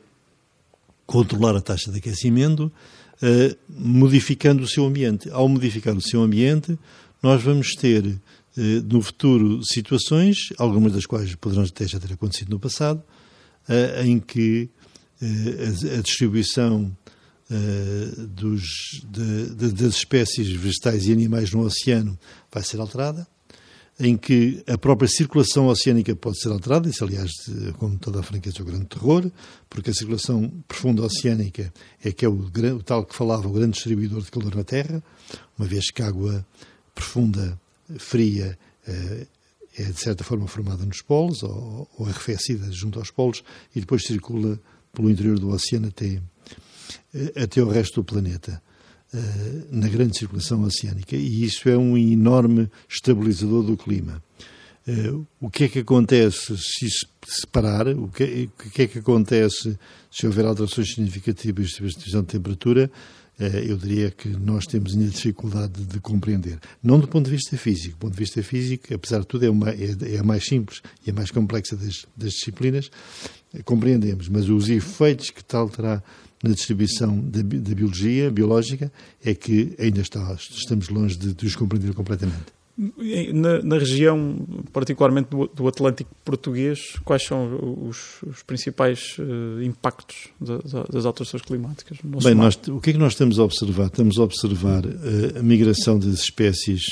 controlar 1.08 1.56
a 1.56 1.60
taxa 1.62 1.90
de 1.90 1.96
aquecimento, 1.98 2.70
uh, 3.22 3.56
modificando 3.66 4.62
o 4.62 4.68
seu 4.68 4.84
ambiente. 4.84 5.30
Ao 5.30 5.48
modificar 5.48 5.96
o 5.96 6.02
seu 6.02 6.22
ambiente, 6.22 6.78
nós 7.22 7.42
vamos 7.42 7.74
ter 7.74 8.04
uh, 8.04 8.20
no 8.84 9.00
futuro 9.00 9.64
situações, 9.64 10.50
algumas 10.58 10.92
das 10.92 11.06
quais 11.06 11.34
poderão 11.34 11.64
até 11.64 11.88
já 11.88 11.98
ter 11.98 12.12
acontecido 12.12 12.50
no 12.50 12.60
passado, 12.60 13.02
uh, 13.68 14.04
em 14.04 14.20
que 14.20 14.68
a, 15.20 15.98
a, 15.98 16.02
distribuição 16.02 16.96
dos, 18.28 18.62
de, 19.10 19.54
de, 19.54 19.72
das 19.72 19.94
espécies 19.94 20.48
vegetais 20.48 21.06
e 21.06 21.12
animais 21.12 21.50
no 21.50 21.62
oceano 21.62 22.16
vai 22.52 22.62
ser 22.62 22.78
alterada 22.78 23.26
em 24.00 24.16
que 24.16 24.62
a 24.66 24.78
própria 24.78 25.08
circulação 25.08 25.66
oceânica 25.66 26.14
pode 26.14 26.40
ser 26.40 26.50
alterada, 26.50 26.88
isso 26.88 27.04
aliás, 27.04 27.32
como 27.78 27.98
toda 27.98 28.20
a 28.20 28.22
franqueza, 28.22 28.58
é 28.60 28.62
o 28.62 28.64
grande 28.64 28.86
terror, 28.86 29.30
porque 29.68 29.90
a 29.90 29.94
circulação 29.94 30.48
profunda 30.68 31.02
oceânica 31.02 31.72
é 32.02 32.12
que 32.12 32.24
é 32.24 32.28
o, 32.28 32.48
o, 32.76 32.82
tal 32.82 33.04
que 33.04 33.14
falava, 33.14 33.48
o 33.48 33.52
grande 33.52 33.72
distribuidor 33.72 34.22
de 34.22 34.30
calor 34.30 34.54
na 34.54 34.62
Terra, 34.62 35.02
uma 35.58 35.66
vez 35.66 35.90
que 35.90 36.00
a 36.00 36.06
água 36.06 36.46
profunda, 36.94 37.60
fria, 37.98 38.56
eh, 38.86 39.26
é 39.76 39.84
de 39.84 40.00
certa 40.00 40.24
forma 40.24 40.46
formada 40.46 40.84
nos 40.84 41.02
polos 41.02 41.42
ou, 41.42 41.88
ou 41.96 42.06
arrefecida 42.06 42.70
junto 42.72 42.98
aos 42.98 43.10
polos 43.10 43.44
e 43.74 43.80
depois 43.80 44.04
circula 44.04 44.60
pelo 44.92 45.10
interior 45.10 45.38
do 45.38 45.50
oceano 45.50 45.88
até, 45.88 46.20
eh, 47.14 47.42
até 47.42 47.62
o 47.62 47.68
resto 47.68 48.00
do 48.00 48.04
planeta, 48.04 48.62
na 49.70 49.88
grande 49.88 50.18
circulação 50.18 50.62
oceânica. 50.62 51.16
E 51.16 51.44
isso 51.44 51.68
é 51.68 51.76
um 51.76 51.96
enorme 51.96 52.70
estabilizador 52.88 53.62
do 53.62 53.76
clima. 53.76 54.22
Eh, 54.86 55.12
o 55.40 55.50
que 55.50 55.64
é 55.64 55.68
que 55.68 55.78
acontece 55.80 56.56
se 56.56 56.86
isso 56.86 57.06
se 57.26 57.46
parar? 57.46 57.88
O 57.88 58.08
que, 58.08 58.48
é 58.78 58.86
que 58.86 58.98
acontece 58.98 59.78
se 60.10 60.26
houver 60.26 60.46
alterações 60.46 60.94
significativas 60.94 61.66
de 61.66 61.78
distribuição 61.84 62.22
de 62.22 62.28
temperatura? 62.28 62.90
eu 63.68 63.76
diria 63.76 64.10
que 64.10 64.28
nós 64.28 64.66
temos 64.66 64.94
ainda 64.94 65.08
dificuldade 65.10 65.84
de 65.84 66.00
compreender. 66.00 66.58
Não 66.82 66.98
do 66.98 67.06
ponto 67.06 67.26
de 67.26 67.30
vista 67.30 67.56
físico. 67.56 67.94
Do 67.94 67.98
ponto 68.00 68.12
de 68.14 68.18
vista 68.18 68.42
físico, 68.42 68.92
apesar 68.92 69.20
de 69.20 69.28
tudo, 69.28 69.46
é, 69.46 69.48
uma, 69.48 69.70
é, 69.70 70.14
é 70.14 70.18
a 70.18 70.24
mais 70.24 70.44
simples 70.44 70.82
e 71.06 71.10
a 71.10 71.12
mais 71.12 71.30
complexa 71.30 71.76
das, 71.76 72.04
das 72.16 72.32
disciplinas, 72.32 72.90
compreendemos, 73.64 74.28
mas 74.28 74.48
os 74.48 74.68
efeitos 74.68 75.30
que 75.30 75.44
tal 75.44 75.68
terá 75.68 76.02
na 76.42 76.50
distribuição 76.50 77.18
da, 77.20 77.42
da 77.42 77.74
biologia 77.74 78.30
biológica 78.30 78.92
é 79.24 79.34
que 79.34 79.74
ainda 79.78 80.00
está, 80.00 80.34
estamos 80.34 80.88
longe 80.88 81.16
de, 81.16 81.34
de 81.34 81.46
os 81.46 81.56
compreender 81.56 81.92
completamente. 81.94 82.58
Na, 83.34 83.60
na, 83.60 83.76
região, 83.76 84.38
particularmente 84.72 85.30
do, 85.30 85.48
do, 85.48 85.66
Atlântico 85.66 86.14
português, 86.24 86.78
quais 87.04 87.24
são 87.24 87.88
os, 87.88 88.22
os 88.22 88.44
principais 88.44 89.16
uh, 89.18 89.60
impactos 89.60 90.28
da, 90.40 90.84
das 90.84 91.04
alterações 91.04 91.42
climáticas? 91.42 91.98
Bem, 92.22 92.36
nós, 92.36 92.56
o 92.68 92.80
que 92.80 92.90
é 92.90 92.92
que 92.92 92.98
nós 92.98 93.14
estamos 93.14 93.40
a 93.40 93.42
observar? 93.42 93.86
Estamos 93.86 94.16
a 94.16 94.22
observar 94.22 94.86
uh, 94.86 95.38
a 95.40 95.42
migração 95.42 95.98
das 95.98 96.20
espécies 96.20 96.82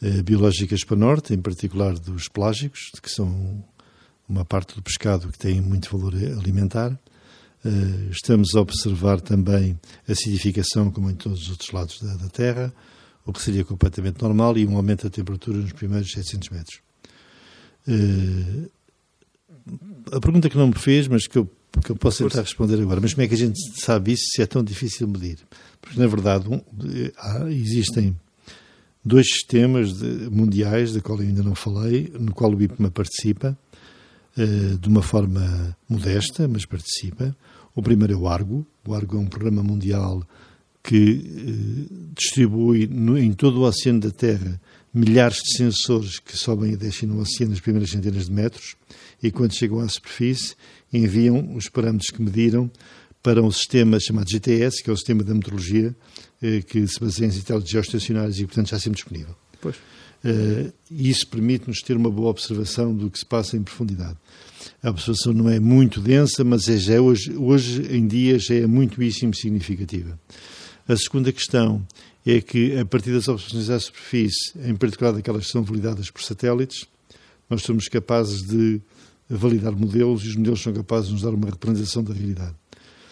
uh, 0.00 0.22
biológicas 0.22 0.82
para 0.84 0.94
o 0.94 0.98
norte, 0.98 1.34
em 1.34 1.38
particular 1.38 1.98
dos 1.98 2.26
plágicos, 2.26 2.90
que 3.02 3.10
são 3.10 3.62
uma 4.26 4.46
parte 4.46 4.74
do 4.74 4.80
pescado 4.80 5.28
que 5.28 5.38
tem 5.38 5.60
muito 5.60 5.94
valor 5.94 6.14
alimentar. 6.14 6.98
Uh, 7.64 8.10
estamos 8.10 8.54
a 8.54 8.60
observar 8.60 9.20
também 9.20 9.78
acidificação, 10.06 10.90
como 10.90 11.10
em 11.10 11.14
todos 11.14 11.44
os 11.44 11.50
outros 11.50 11.70
lados 11.72 11.98
da, 12.00 12.14
da, 12.16 12.28
Terra, 12.28 12.74
o 13.24 13.32
que 13.32 13.40
seria 13.40 13.64
completamente 13.64 14.20
normal, 14.20 14.58
e 14.58 14.66
um 14.66 14.76
aumento 14.76 15.04
da 15.04 15.10
temperatura 15.10 15.56
nos 15.58 15.72
primeiros 15.72 16.10
700 16.12 16.50
metros. 16.50 16.80
Uh, 17.88 18.70
a 20.12 20.20
pergunta 20.20 20.50
que 20.50 20.58
não 20.58 20.68
me 20.68 20.78
fez, 20.78 21.08
mas 21.08 21.26
que 21.26 21.38
eu, 21.38 21.50
que 21.82 21.90
eu 21.90 21.96
posso 21.96 22.22
tentar 22.22 22.42
responder 22.42 22.80
agora, 22.80 23.00
mas 23.00 23.14
como 23.14 23.24
é 23.24 23.28
que 23.28 23.34
a 23.34 23.38
gente 23.38 23.58
sabe 23.80 24.12
isso 24.12 24.24
se 24.34 24.42
é 24.42 24.46
tão 24.46 24.62
difícil 24.62 25.08
medir? 25.08 25.38
Porque, 25.80 25.98
na 25.98 26.06
verdade, 26.06 26.46
um, 26.48 26.60
há, 27.16 27.50
existem 27.50 28.14
dois 29.04 29.26
sistemas 29.28 29.92
de, 29.94 30.06
mundiais, 30.30 30.92
da 30.94 31.00
qual 31.00 31.18
eu 31.18 31.26
ainda 31.26 31.42
não 31.42 31.54
falei, 31.54 32.12
no 32.18 32.32
qual 32.32 32.52
o 32.52 32.62
IPMA 32.62 32.90
participa, 32.90 33.48
eh, 33.48 33.63
de 34.36 34.88
uma 34.88 35.02
forma 35.02 35.76
modesta, 35.88 36.48
mas 36.48 36.64
participa. 36.64 37.36
O 37.74 37.82
primeiro 37.82 38.12
é 38.12 38.16
o 38.16 38.28
Argo. 38.28 38.66
O 38.86 38.94
Argo 38.94 39.16
é 39.16 39.20
um 39.20 39.26
programa 39.26 39.62
mundial 39.62 40.26
que 40.82 41.24
eh, 41.24 41.94
distribui 42.14 42.84
em 43.18 43.32
todo 43.32 43.60
o 43.60 43.62
oceano 43.62 44.00
da 44.00 44.10
Terra 44.10 44.60
milhares 44.92 45.38
de 45.38 45.56
sensores 45.56 46.20
que 46.20 46.36
sobem 46.36 46.72
e 46.72 46.76
descem 46.76 47.08
no 47.08 47.20
oceano 47.20 47.50
nas 47.50 47.60
primeiras 47.60 47.90
centenas 47.90 48.26
de 48.26 48.32
metros 48.32 48.76
e 49.20 49.30
quando 49.32 49.54
chegam 49.54 49.80
à 49.80 49.88
superfície 49.88 50.54
enviam 50.92 51.56
os 51.56 51.68
parâmetros 51.68 52.10
que 52.10 52.22
mediram 52.22 52.70
para 53.20 53.42
um 53.42 53.50
sistema 53.50 53.98
chamado 53.98 54.30
GTS, 54.30 54.82
que 54.84 54.90
é 54.90 54.92
o 54.92 54.96
sistema 54.96 55.24
da 55.24 55.34
meteorologia, 55.34 55.96
eh, 56.42 56.60
que 56.60 56.86
se 56.86 57.00
baseia 57.00 57.26
em 57.26 57.30
satélites 57.30 57.70
geoestacionários 57.72 58.38
e, 58.38 58.44
portanto, 58.44 58.68
já 58.68 58.78
sempre 58.78 58.96
disponível. 58.96 59.34
Pois. 59.62 59.76
Uh, 60.24 60.72
e 60.90 61.10
isso 61.10 61.26
permite-nos 61.26 61.80
ter 61.80 61.96
uma 61.96 62.10
boa 62.10 62.30
observação 62.30 62.94
do 62.94 63.10
que 63.10 63.18
se 63.18 63.26
passa 63.26 63.56
em 63.56 63.62
profundidade. 63.62 64.16
A 64.82 64.90
observação 64.90 65.34
não 65.34 65.50
é 65.50 65.60
muito 65.60 66.00
densa, 66.00 66.42
mas 66.42 66.68
é 66.68 66.78
já 66.78 67.00
hoje, 67.00 67.36
hoje 67.36 67.82
em 67.94 68.06
dia 68.06 68.38
já 68.38 68.54
é 68.54 68.66
muitíssimo 68.66 69.34
significativa. 69.34 70.18
A 70.88 70.96
segunda 70.96 71.30
questão 71.30 71.86
é 72.26 72.40
que, 72.40 72.78
a 72.78 72.84
partir 72.86 73.12
das 73.12 73.28
observações 73.28 73.68
à 73.68 73.78
superfície, 73.78 74.52
em 74.64 74.74
particular 74.74 75.12
daquelas 75.12 75.46
que 75.46 75.52
são 75.52 75.62
validadas 75.62 76.10
por 76.10 76.22
satélites, 76.22 76.86
nós 77.48 77.62
somos 77.62 77.88
capazes 77.88 78.42
de 78.42 78.80
validar 79.28 79.72
modelos 79.72 80.24
e 80.24 80.28
os 80.28 80.36
modelos 80.36 80.62
são 80.62 80.72
capazes 80.72 81.08
de 81.08 81.12
nos 81.14 81.22
dar 81.22 81.30
uma 81.30 81.50
representação 81.50 82.02
da 82.02 82.14
realidade. 82.14 82.54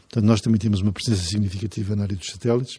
Portanto, 0.03 0.25
nós 0.25 0.41
também 0.41 0.59
temos 0.59 0.81
uma 0.81 0.93
presença 0.93 1.23
significativa 1.23 1.97
na 1.97 2.05
área 2.05 2.17
dos 2.17 2.29
satélites. 2.29 2.79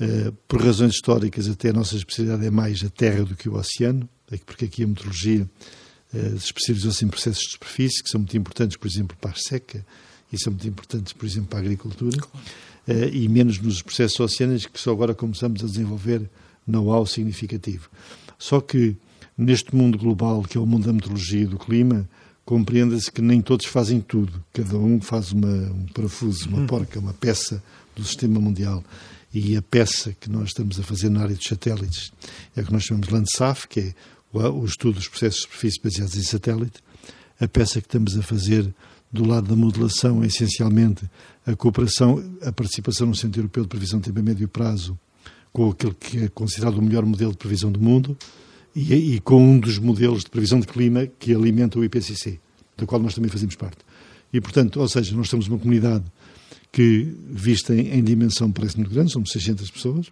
Eh, 0.00 0.32
por 0.46 0.62
razões 0.62 0.94
históricas, 0.94 1.48
até 1.48 1.70
a 1.70 1.72
nossa 1.72 1.96
especialidade 1.96 2.46
é 2.46 2.50
mais 2.50 2.84
a 2.84 2.88
terra 2.88 3.24
do 3.24 3.34
que 3.34 3.48
o 3.48 3.54
oceano, 3.54 4.08
é 4.30 4.36
porque 4.36 4.66
aqui 4.66 4.84
a 4.84 4.86
meteorologia 4.86 5.48
uh, 6.12 6.36
especializou-se 6.36 7.04
em 7.04 7.08
processos 7.08 7.42
de 7.42 7.50
superfície, 7.52 8.02
que 8.02 8.08
são 8.08 8.20
muito 8.20 8.36
importantes, 8.36 8.76
por 8.76 8.86
exemplo, 8.86 9.16
para 9.20 9.32
a 9.32 9.34
seca, 9.34 9.84
e 10.32 10.38
são 10.38 10.52
muito 10.52 10.68
importantes, 10.68 11.12
por 11.12 11.26
exemplo, 11.26 11.48
para 11.48 11.58
a 11.58 11.62
agricultura, 11.62 12.16
claro. 12.16 12.46
uh, 12.86 13.08
e 13.12 13.28
menos 13.28 13.58
nos 13.58 13.82
processos 13.82 14.20
oceânicos, 14.20 14.66
que 14.66 14.78
só 14.78 14.92
agora 14.92 15.14
começamos 15.14 15.64
a 15.64 15.66
desenvolver 15.66 16.30
know-how 16.66 17.04
significativo. 17.04 17.90
Só 18.38 18.60
que 18.60 18.96
neste 19.36 19.74
mundo 19.74 19.98
global, 19.98 20.42
que 20.42 20.56
é 20.56 20.60
o 20.60 20.66
mundo 20.66 20.86
da 20.86 20.92
meteorologia 20.92 21.40
e 21.40 21.46
do 21.46 21.58
clima, 21.58 22.08
compreenda-se 22.44 23.10
que 23.10 23.20
nem 23.20 23.40
todos 23.40 23.66
fazem 23.66 24.00
tudo. 24.00 24.44
Cada 24.52 24.76
um 24.76 25.00
faz 25.00 25.32
uma, 25.32 25.48
um 25.48 25.86
parafuso, 25.86 26.48
uma 26.48 26.58
uhum. 26.58 26.66
porca, 26.66 27.00
uma 27.00 27.14
peça 27.14 27.62
do 27.96 28.04
sistema 28.04 28.38
mundial 28.38 28.84
e 29.38 29.56
a 29.56 29.62
peça 29.62 30.12
que 30.18 30.30
nós 30.30 30.48
estamos 30.48 30.78
a 30.78 30.82
fazer 30.82 31.08
na 31.08 31.22
área 31.22 31.36
dos 31.36 31.46
satélites 31.46 32.12
é 32.56 32.60
o 32.60 32.64
que 32.66 32.72
nós 32.72 32.84
chamamos 32.84 33.08
de 33.08 33.14
Landsat, 33.14 33.68
que 33.68 33.80
é 33.80 33.94
o 34.34 34.64
estudo 34.64 34.94
dos 34.94 35.08
processos 35.08 35.40
de 35.40 35.42
superfície 35.42 35.80
baseados 35.82 36.16
em 36.16 36.22
satélite. 36.22 36.80
A 37.40 37.48
peça 37.48 37.80
que 37.80 37.86
estamos 37.86 38.18
a 38.18 38.22
fazer 38.22 38.74
do 39.12 39.24
lado 39.24 39.48
da 39.48 39.56
modelação 39.56 40.22
é 40.22 40.26
essencialmente 40.26 41.08
a 41.46 41.56
cooperação, 41.56 42.22
a 42.42 42.52
participação 42.52 43.06
no 43.06 43.14
Centro 43.14 43.40
Europeu 43.40 43.62
de 43.62 43.68
Previsão 43.68 44.00
de 44.00 44.06
Tempo 44.06 44.18
a 44.18 44.22
Médio 44.22 44.48
Prazo 44.48 44.98
com 45.52 45.70
aquele 45.70 45.94
que 45.94 46.24
é 46.24 46.28
considerado 46.28 46.78
o 46.78 46.82
melhor 46.82 47.04
modelo 47.04 47.32
de 47.32 47.38
previsão 47.38 47.72
do 47.72 47.80
mundo 47.80 48.16
e, 48.74 49.14
e 49.14 49.20
com 49.20 49.42
um 49.42 49.58
dos 49.58 49.78
modelos 49.78 50.24
de 50.24 50.30
previsão 50.30 50.60
de 50.60 50.66
clima 50.66 51.06
que 51.18 51.34
alimenta 51.34 51.78
o 51.78 51.84
IPCC, 51.84 52.38
do 52.76 52.86
qual 52.86 53.00
nós 53.00 53.14
também 53.14 53.30
fazemos 53.30 53.56
parte. 53.56 53.78
E, 54.32 54.40
portanto, 54.40 54.78
ou 54.78 54.88
seja, 54.88 55.16
nós 55.16 55.28
temos 55.28 55.48
uma 55.48 55.58
comunidade 55.58 56.04
que, 56.70 57.14
vista 57.30 57.74
em, 57.74 58.02
dimensão, 58.02 58.52
parece 58.52 58.76
muito 58.76 58.92
grande, 58.92 59.12
somos 59.12 59.30
600 59.30 59.70
pessoas. 59.70 60.06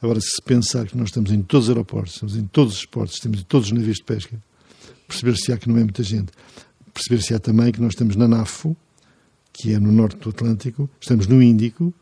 Agora, 0.00 0.20
se 0.20 0.40
pensar 0.42 0.86
que 0.86 0.96
nós 0.96 1.08
estamos 1.08 1.30
em 1.30 1.42
todos 1.42 1.66
os 1.66 1.70
aeroportos, 1.70 2.14
estamos 2.14 2.36
em 2.36 2.46
todos 2.46 2.76
os 2.76 2.86
portos, 2.86 3.16
estamos 3.16 3.40
em 3.40 3.44
todos 3.44 3.68
os 3.68 3.72
navios 3.72 3.96
de 3.96 4.04
pesca, 4.04 4.40
perceber-se-á 5.06 5.56
que 5.56 5.68
não 5.68 5.76
é 5.76 5.80
muita 5.80 6.02
gente. 6.02 6.32
Perceber-se-á 6.92 7.38
também 7.38 7.72
que 7.72 7.80
nós 7.80 7.92
estamos 7.92 8.16
na 8.16 8.28
NAFO, 8.28 8.76
que 9.52 9.72
é 9.72 9.78
no 9.78 9.90
norte 9.90 10.18
do 10.18 10.30
Atlântico, 10.30 10.88
estamos 11.00 11.26
no 11.26 11.42
Índico, 11.42 11.92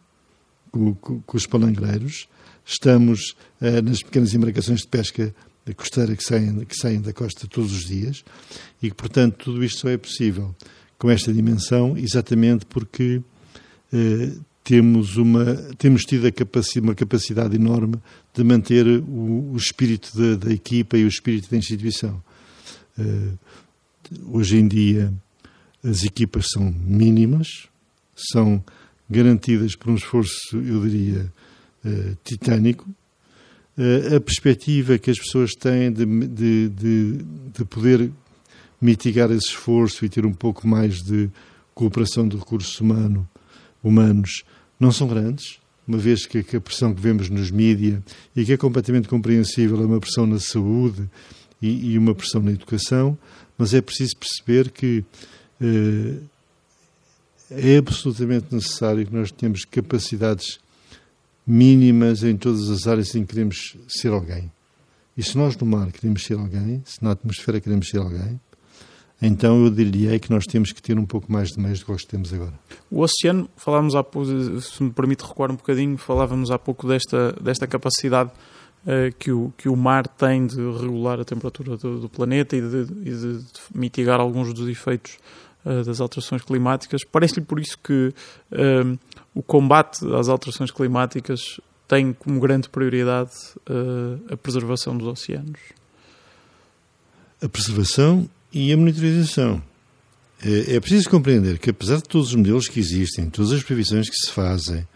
com, 0.71 0.95
com, 0.95 1.21
com 1.21 1.37
os 1.37 1.47
palangreiros, 1.47 2.29
estamos 2.65 3.35
uh, 3.61 3.83
nas 3.83 4.03
pequenas 4.03 4.35
embarcações 4.35 4.81
de 4.81 4.89
pesca 4.89 5.35
costeira 5.73 6.15
que 6.15 6.23
saem, 6.23 6.65
que 6.65 6.77
saem 6.77 7.01
da 7.01 7.13
costa 7.13 7.47
todos 7.47 7.73
os 7.73 7.85
dias 7.87 8.23
e 8.83 8.91
que, 8.91 8.97
portanto, 8.97 9.37
tudo 9.45 9.65
isto 9.65 9.81
só 9.81 9.89
é 9.89 9.97
possível 9.97 10.55
com 10.99 11.11
esta 11.11 11.33
dimensão 11.33 11.97
exatamente 11.97 12.67
porque 12.67 13.23
eh, 13.23 13.23
temos, 14.65 15.17
uma, 15.17 15.55
temos 15.77 16.03
tido 16.03 16.33
capacidade, 16.33 16.81
uma 16.87 16.95
capacidade 16.95 17.55
enorme 17.55 17.97
de 18.35 18.43
manter 18.43 18.87
o, 18.87 19.53
o 19.53 19.57
espírito 19.57 20.11
da, 20.17 20.47
da, 20.47 20.53
equipa 20.53 20.97
e 20.97 21.05
o 21.05 21.09
espírito 21.09 21.51
da 21.51 21.57
instituição. 21.57 22.21
Eh, 22.99 23.33
hoje 24.27 24.57
em 24.57 24.67
dia, 24.67 25.13
as 25.83 26.03
equipas 26.03 26.47
são 26.51 26.75
mínimas, 26.87 27.69
são 28.17 28.65
garantidas 29.09 29.77
por 29.77 29.91
um 29.91 29.97
esforço, 29.97 30.57
eu 30.57 30.81
diria, 30.89 31.31
uh, 31.85 32.17
titânico. 32.25 32.89
Uh, 33.77 34.17
a 34.17 34.21
perspectiva 34.21 34.97
que 34.97 35.11
as 35.11 35.19
pessoas 35.19 35.53
têm 35.53 35.93
de, 35.93 36.07
de, 36.07 36.69
de, 36.69 37.19
de, 37.53 37.65
poder 37.67 38.11
mitigar 38.81 39.31
esse 39.31 39.49
esforço 39.49 40.05
e 40.05 40.09
ter 40.09 40.25
um 40.25 40.33
pouco 40.33 40.67
mais 40.67 41.03
de 41.03 41.29
cooperação 41.75 42.27
do 42.27 42.39
recurso 42.39 42.83
humano 42.83 43.29
humanos 43.85 44.43
não 44.81 44.91
são 44.91 45.07
grandes, 45.07 45.59
uma 45.87 45.99
vez 45.99 46.27
que 46.27 46.57
a 46.57 46.61
pressão 46.61 46.95
que 46.95 47.01
vemos 47.01 47.29
nos 47.29 47.51
mídias 47.51 48.01
e 48.35 48.45
que 48.45 48.55
é 48.55 48.57
completamente 48.57 49.07
compreensível 49.07 49.81
é 49.83 49.87
uma 49.87 50.01
pressão 50.01 50.27
na 50.27 50.41
saúde 50.41 51.09
e, 51.61 51.93
e 51.93 51.99
uma 51.99 52.15
pressão 52.15 52.43
na 52.43 52.53
educação, 52.53 53.17
mas 53.57 53.75
é 53.75 53.81
preciso 53.81 54.17
perceber 54.17 54.71
que 54.71 55.05
eh, 55.61 56.17
é 57.51 57.77
absolutamente 57.77 58.53
necessário 58.53 59.07
que 59.07 59.15
nós 59.15 59.31
tenhamos 59.31 59.65
capacidades 59.65 60.59
mínimas 61.47 62.23
em 62.23 62.37
todas 62.37 62.71
as 62.71 62.87
áreas 62.87 63.15
em 63.15 63.23
que 63.23 63.35
queremos 63.35 63.77
ser 63.87 64.09
alguém. 64.09 64.51
E 65.17 65.23
se 65.23 65.37
nós 65.37 65.57
no 65.57 65.67
mar 65.67 65.93
queremos 65.93 66.25
ser 66.25 66.35
alguém, 66.35 66.83
se 66.85 67.03
na 67.03 67.13
atmosfera 67.13 67.61
queremos 67.61 67.89
ser 67.89 67.99
alguém, 67.99 68.41
então 69.27 69.65
eu 69.65 69.71
diria 69.71 70.19
que 70.19 70.31
nós 70.31 70.45
temos 70.45 70.73
que 70.73 70.83
ter 70.83 70.99
um 70.99 71.07
pouco 71.07 71.31
mais 71.31 71.49
de 71.49 71.61
meios 71.61 71.81
do 71.81 71.97
que 71.97 72.07
temos 72.07 72.33
agora. 72.33 72.53
O 72.91 73.01
oceano, 73.01 73.49
falámos 73.57 73.95
há 73.95 74.03
pouco, 74.03 74.61
se 74.61 74.83
me 74.83 74.91
permite 74.91 75.25
recuar 75.25 75.51
um 75.51 75.57
bocadinho, 75.57 75.97
falávamos 75.97 76.51
há 76.51 76.59
pouco 76.59 76.87
desta, 76.87 77.33
desta 77.41 77.67
capacidade 77.67 78.31
que, 79.19 79.33
o, 79.33 79.53
que 79.57 79.69
o 79.69 79.77
mar 79.77 80.07
tem 80.07 80.47
de 80.47 80.57
regular 80.57 81.19
a 81.19 81.25
temperatura 81.25 81.77
do, 81.77 82.01
do 82.01 82.09
planeta 82.09 82.55
e 82.55 82.61
de, 82.61 82.83
e 83.01 83.11
de, 83.11 83.39
de, 83.39 83.61
mitigar 83.75 84.21
alguns 84.21 84.53
dos 84.53 84.69
efeitos 84.69 85.17
das 85.87 85.99
alterações 86.01 86.43
climáticas. 86.43 87.01
Parece-lhe 87.11 87.45
por 87.45 87.59
isso 87.59 87.79
que 87.79 88.13
o 89.35 89.43
combate 89.43 90.05
às 90.15 90.29
alterações 90.29 90.71
climáticas 90.71 91.59
tem 91.89 92.13
como 92.13 92.39
grande 92.39 92.69
prioridade 92.69 93.33
a 94.31 94.37
preservação 94.37 94.97
dos 94.97 95.09
oceanos. 95.09 95.61
A 97.41 97.49
preservação 97.49 98.29
e 98.55 98.73
a 98.73 98.77
monitorização. 98.77 99.61
É, 100.43 100.77
é 100.77 100.81
preciso 100.81 101.11
compreender 101.11 101.59
que, 101.59 101.71
apesar 101.71 101.97
de 101.97 102.05
todos 102.05 102.29
os 102.29 102.35
modelos 102.35 102.69
que 102.69 102.79
existem, 102.79 103.29
todas 103.29 103.51
as 103.51 103.63
previsões 103.63 104.09
que 104.09 104.17
se 104.17 104.31
fazem 104.31 104.87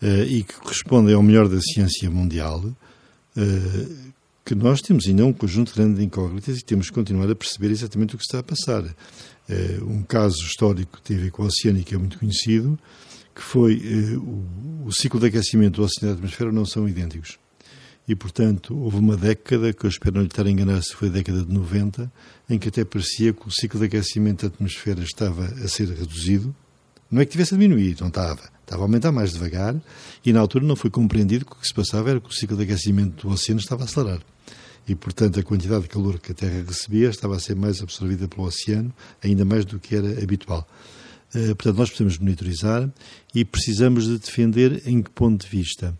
uh, 0.00 0.22
e 0.26 0.44
que 0.44 0.54
correspondem 0.54 1.14
ao 1.14 1.22
melhor 1.22 1.48
da 1.48 1.60
ciência 1.60 2.08
mundial, 2.08 2.60
uh, 2.60 4.10
que 4.44 4.54
nós 4.54 4.80
temos 4.80 5.06
ainda 5.06 5.26
um 5.26 5.32
conjunto 5.32 5.74
grande 5.74 5.98
de 5.98 6.04
incógnitas 6.04 6.58
e 6.58 6.64
temos 6.64 6.88
que 6.88 6.94
continuar 6.94 7.30
a 7.30 7.34
perceber 7.34 7.70
exatamente 7.70 8.14
o 8.14 8.18
que 8.18 8.24
está 8.24 8.38
a 8.38 8.42
passar. 8.42 8.84
Um 9.82 10.02
caso 10.02 10.36
histórico 10.44 10.98
que 10.98 11.02
tem 11.02 11.16
a 11.16 11.20
ver 11.22 11.30
com 11.32 11.42
a 11.42 11.48
é 11.48 11.96
muito 11.98 12.18
conhecido, 12.20 12.78
que 13.34 13.42
foi 13.42 13.82
o 14.84 14.92
ciclo 14.92 15.18
de 15.18 15.26
aquecimento 15.26 15.76
do 15.76 15.82
oceano 15.82 16.12
e 16.12 16.14
da 16.14 16.18
atmosfera 16.20 16.52
não 16.52 16.64
são 16.64 16.88
idênticos 16.88 17.36
e, 18.10 18.14
portanto, 18.16 18.76
houve 18.76 18.96
uma 18.96 19.16
década, 19.16 19.72
que 19.72 19.86
eu 19.86 19.88
espero 19.88 20.16
não 20.16 20.22
lhe 20.22 20.26
estar 20.26 20.44
a 20.44 20.50
enganar 20.50 20.82
se 20.82 20.96
foi 20.96 21.06
a 21.06 21.12
década 21.12 21.44
de 21.44 21.54
90, 21.54 22.12
em 22.48 22.58
que 22.58 22.66
até 22.66 22.84
parecia 22.84 23.32
que 23.32 23.46
o 23.46 23.52
ciclo 23.52 23.78
de 23.78 23.86
aquecimento 23.86 24.48
da 24.48 24.52
atmosfera 24.52 25.00
estava 25.00 25.44
a 25.44 25.68
ser 25.68 25.88
reduzido. 25.90 26.52
Não 27.08 27.20
é 27.20 27.24
que 27.24 27.30
tivesse 27.30 27.54
a 27.54 27.56
diminuir, 27.56 27.96
não 28.00 28.08
estava. 28.08 28.50
Estava 28.62 28.82
a 28.82 28.84
aumentar 28.86 29.12
mais 29.12 29.32
devagar 29.32 29.80
e, 30.26 30.32
na 30.32 30.40
altura, 30.40 30.64
não 30.64 30.74
foi 30.74 30.90
compreendido 30.90 31.44
que 31.44 31.52
o 31.52 31.54
que 31.54 31.68
se 31.68 31.72
passava 31.72 32.10
era 32.10 32.20
que 32.20 32.28
o 32.28 32.32
ciclo 32.32 32.56
de 32.56 32.64
aquecimento 32.64 33.28
do 33.28 33.32
oceano 33.32 33.60
estava 33.60 33.82
a 33.82 33.84
acelerar. 33.84 34.20
E, 34.88 34.96
portanto, 34.96 35.38
a 35.38 35.44
quantidade 35.44 35.82
de 35.82 35.88
calor 35.88 36.18
que 36.18 36.32
a 36.32 36.34
Terra 36.34 36.64
recebia 36.66 37.10
estava 37.10 37.36
a 37.36 37.38
ser 37.38 37.54
mais 37.54 37.80
absorvida 37.80 38.26
pelo 38.26 38.44
oceano, 38.44 38.92
ainda 39.22 39.44
mais 39.44 39.64
do 39.64 39.78
que 39.78 39.94
era 39.94 40.20
habitual. 40.20 40.68
Uh, 41.32 41.54
portanto, 41.54 41.76
nós 41.76 41.90
precisamos 41.90 42.18
monitorizar 42.18 42.90
e 43.32 43.44
precisamos 43.44 44.06
de 44.08 44.18
defender 44.18 44.82
em 44.84 45.00
que 45.00 45.10
ponto 45.10 45.44
de 45.44 45.48
vista? 45.48 45.96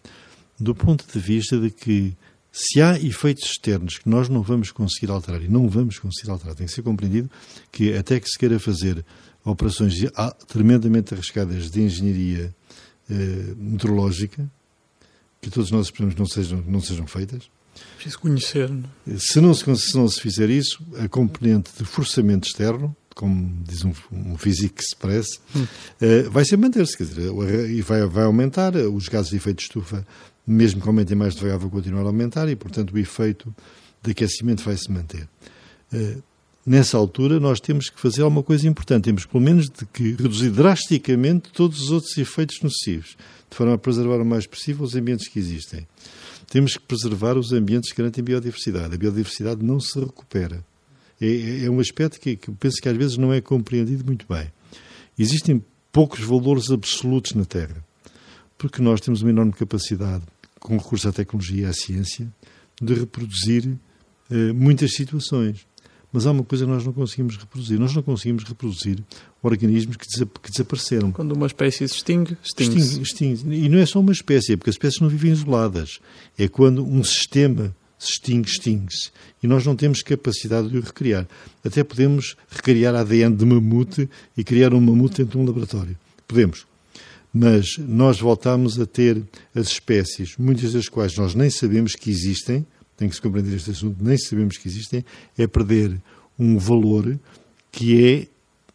Do 0.61 0.75
ponto 0.75 1.05
de 1.11 1.19
vista 1.19 1.59
de 1.59 1.71
que 1.71 2.15
se 2.53 2.81
há 2.81 2.99
efeitos 2.99 3.45
externos 3.45 3.99
que 3.99 4.09
nós 4.09 4.29
não 4.29 4.43
vamos 4.43 4.71
conseguir 4.71 5.11
alterar, 5.11 5.43
e 5.43 5.49
não 5.49 5.69
vamos 5.69 5.99
conseguir 5.99 6.31
alterar, 6.31 6.55
tem 6.55 6.67
que 6.67 6.73
ser 6.73 6.83
compreendido 6.83 7.31
que 7.71 7.95
até 7.95 8.19
que 8.19 8.29
se 8.29 8.39
queira 8.39 8.59
fazer 8.59 9.05
operações 9.45 9.95
tremendamente 10.49 11.15
arriscadas 11.15 11.71
de 11.71 11.81
engenharia 11.81 12.55
eh, 13.09 13.55
meteorológica, 13.57 14.51
que 15.41 15.49
todos 15.49 15.71
nós 15.71 15.87
esperamos 15.87 16.15
não 16.17 16.27
sejam, 16.27 16.63
não 16.67 16.81
sejam 16.81 17.07
feitas. 17.07 17.49
Preciso 17.95 18.19
conhecer. 18.19 18.69
Não? 18.69 18.85
É? 19.07 19.17
Se, 19.19 19.41
não 19.41 19.55
se, 19.55 19.77
se 19.77 19.97
não 19.97 20.09
se 20.09 20.21
fizer 20.21 20.51
isso, 20.51 20.85
a 21.03 21.09
componente 21.09 21.71
de 21.79 21.85
forçamento 21.85 22.47
externo, 22.47 22.95
como 23.15 23.63
diz 23.65 23.85
um, 23.85 23.93
um 24.13 24.37
físico 24.37 24.77
que 24.77 24.85
se 24.85 24.97
parece, 24.97 25.39
hum. 25.55 25.67
eh, 26.01 26.23
vai 26.25 26.45
ser 26.45 26.57
manter-se, 26.57 26.97
quer 26.97 27.05
dizer, 27.05 27.31
e 27.71 27.81
vai, 27.81 28.05
vai 28.07 28.25
aumentar, 28.25 28.75
os 28.77 29.09
gases 29.09 29.31
de 29.31 29.37
efeito 29.37 29.59
de 29.59 29.63
estufa 29.65 30.07
mesmo 30.47 30.81
que 30.81 30.89
aumentem 30.89 31.17
mais 31.17 31.35
devagar, 31.35 31.59
vão 31.59 31.71
continuar 31.71 32.03
a 32.03 32.07
aumentar 32.07 32.49
e, 32.49 32.57
portanto, 32.57 32.93
o 32.93 32.99
efeito 32.99 33.55
de 34.03 34.11
aquecimento 34.11 34.63
vai 34.63 34.77
se 34.77 34.91
manter. 34.91 35.29
Uh, 35.93 36.23
nessa 36.65 36.97
altura, 36.97 37.41
nós 37.41 37.61
temos 37.61 37.89
que 37.89 38.01
fazer 38.01 38.23
alguma 38.23 38.43
coisa 38.43 38.69
importante. 38.69 39.05
Temos, 39.05 39.27
pelo 39.27 39.43
menos, 39.43 39.69
de 39.69 39.85
que 39.87 40.13
reduzir 40.13 40.51
drasticamente 40.51 41.51
todos 41.53 41.81
os 41.81 41.91
outros 41.91 42.17
efeitos 42.17 42.61
nocivos, 42.63 43.17
de 43.51 43.57
forma 43.57 43.75
a 43.75 43.79
preservar 43.79 44.21
o 44.21 44.25
mais 44.25 44.47
possível 44.47 44.85
os 44.85 44.95
ambientes 44.95 45.29
que 45.29 45.39
existem. 45.39 45.87
Temos 46.49 46.75
que 46.75 46.81
preservar 46.81 47.37
os 47.37 47.53
ambientes 47.53 47.93
que 47.93 47.99
garantem 47.99 48.25
biodiversidade. 48.25 48.95
A 48.95 48.99
biodiversidade 48.99 49.65
não 49.65 49.79
se 49.79 49.99
recupera. 49.99 50.65
É, 51.21 51.65
é 51.65 51.71
um 51.71 51.79
aspecto 51.79 52.19
que, 52.19 52.37
que 52.37 52.51
penso 52.53 52.81
que 52.81 52.89
às 52.89 52.97
vezes 52.97 53.17
não 53.17 53.33
é 53.33 53.41
compreendido 53.41 54.05
muito 54.05 54.27
bem. 54.29 54.51
Existem 55.19 55.63
poucos 55.93 56.21
valores 56.21 56.71
absolutos 56.71 57.35
na 57.35 57.45
Terra, 57.45 57.85
porque 58.61 58.83
nós 58.83 59.01
temos 59.01 59.23
uma 59.23 59.31
enorme 59.31 59.53
capacidade 59.53 60.23
com 60.61 60.77
recurso 60.77 61.09
à 61.09 61.13
tecnologia 61.13 61.63
e 61.63 61.65
à 61.65 61.73
ciência, 61.73 62.29
de 62.81 62.93
reproduzir 62.93 63.67
eh, 64.31 64.53
muitas 64.53 64.93
situações. 64.93 65.67
Mas 66.13 66.27
há 66.27 66.31
uma 66.31 66.45
coisa 66.45 66.67
que 66.67 66.71
nós 66.71 66.85
não 66.85 66.93
conseguimos 66.93 67.39
reproduzir. 67.39 67.81
Nós 67.81 67.95
não 67.95 68.03
conseguimos 68.03 68.45
reproduzir 68.45 68.99
organismos 69.43 69.97
que, 69.97 70.07
desa 70.07 70.27
que 70.27 70.51
desapareceram. 70.51 71.11
Quando 71.11 71.33
uma 71.33 71.47
espécie 71.47 71.89
se 71.89 71.95
extingue, 71.95 72.37
extingue, 72.45 72.79
extingue, 72.79 73.03
extingue. 73.03 73.65
E 73.65 73.69
não 73.71 73.79
é 73.79 73.87
só 73.87 73.99
uma 73.99 74.13
espécie, 74.13 74.53
é 74.53 74.57
porque 74.59 74.69
as 74.69 74.75
espécies 74.75 75.01
não 75.01 75.09
vivem 75.09 75.33
isoladas. 75.33 75.99
É 76.39 76.47
quando 76.47 76.85
um 76.85 77.03
sistema 77.03 77.75
se 77.99 78.13
extingue, 78.13 78.51
extingue-se. 78.51 79.11
E 79.43 79.47
nós 79.47 79.65
não 79.65 79.75
temos 79.75 80.03
capacidade 80.03 80.69
de 80.69 80.77
o 80.77 80.83
recriar. 80.83 81.27
Até 81.65 81.83
podemos 81.83 82.37
recriar 82.51 82.95
ADN 82.95 83.35
de 83.35 83.47
mamute 83.47 84.11
e 84.37 84.45
criar 84.45 84.75
um 84.75 84.81
mamute 84.83 85.23
dentro 85.23 85.39
de 85.39 85.45
um 85.45 85.47
laboratório. 85.47 85.97
Podemos 86.29 86.67
mas 87.33 87.79
nós 87.79 88.21
voltamos 88.21 88.81
a 88.81 88.87
ter 88.87 89.23
as 89.55 89.69
espécies, 89.69 90.37
muitas 90.39 90.73
das 90.73 90.89
quais 90.89 91.17
nós 91.17 91.35
nem 91.35 91.49
sabemos 91.49 91.95
que 91.95 92.11
existem, 92.11 92.67
tem 92.97 93.09
que 93.09 93.15
se 93.15 93.23
compreender 93.23 93.57
este 93.57 93.71
assunto, 93.71 93.97
nem 94.03 94.19
sabemos 94.19 94.59
que 94.59 94.69
existem, 94.69 95.05
é 95.39 95.47
perder 95.47 95.97
um 96.39 96.59
valor 96.59 97.19
que 97.73 98.05
é 98.05 98.27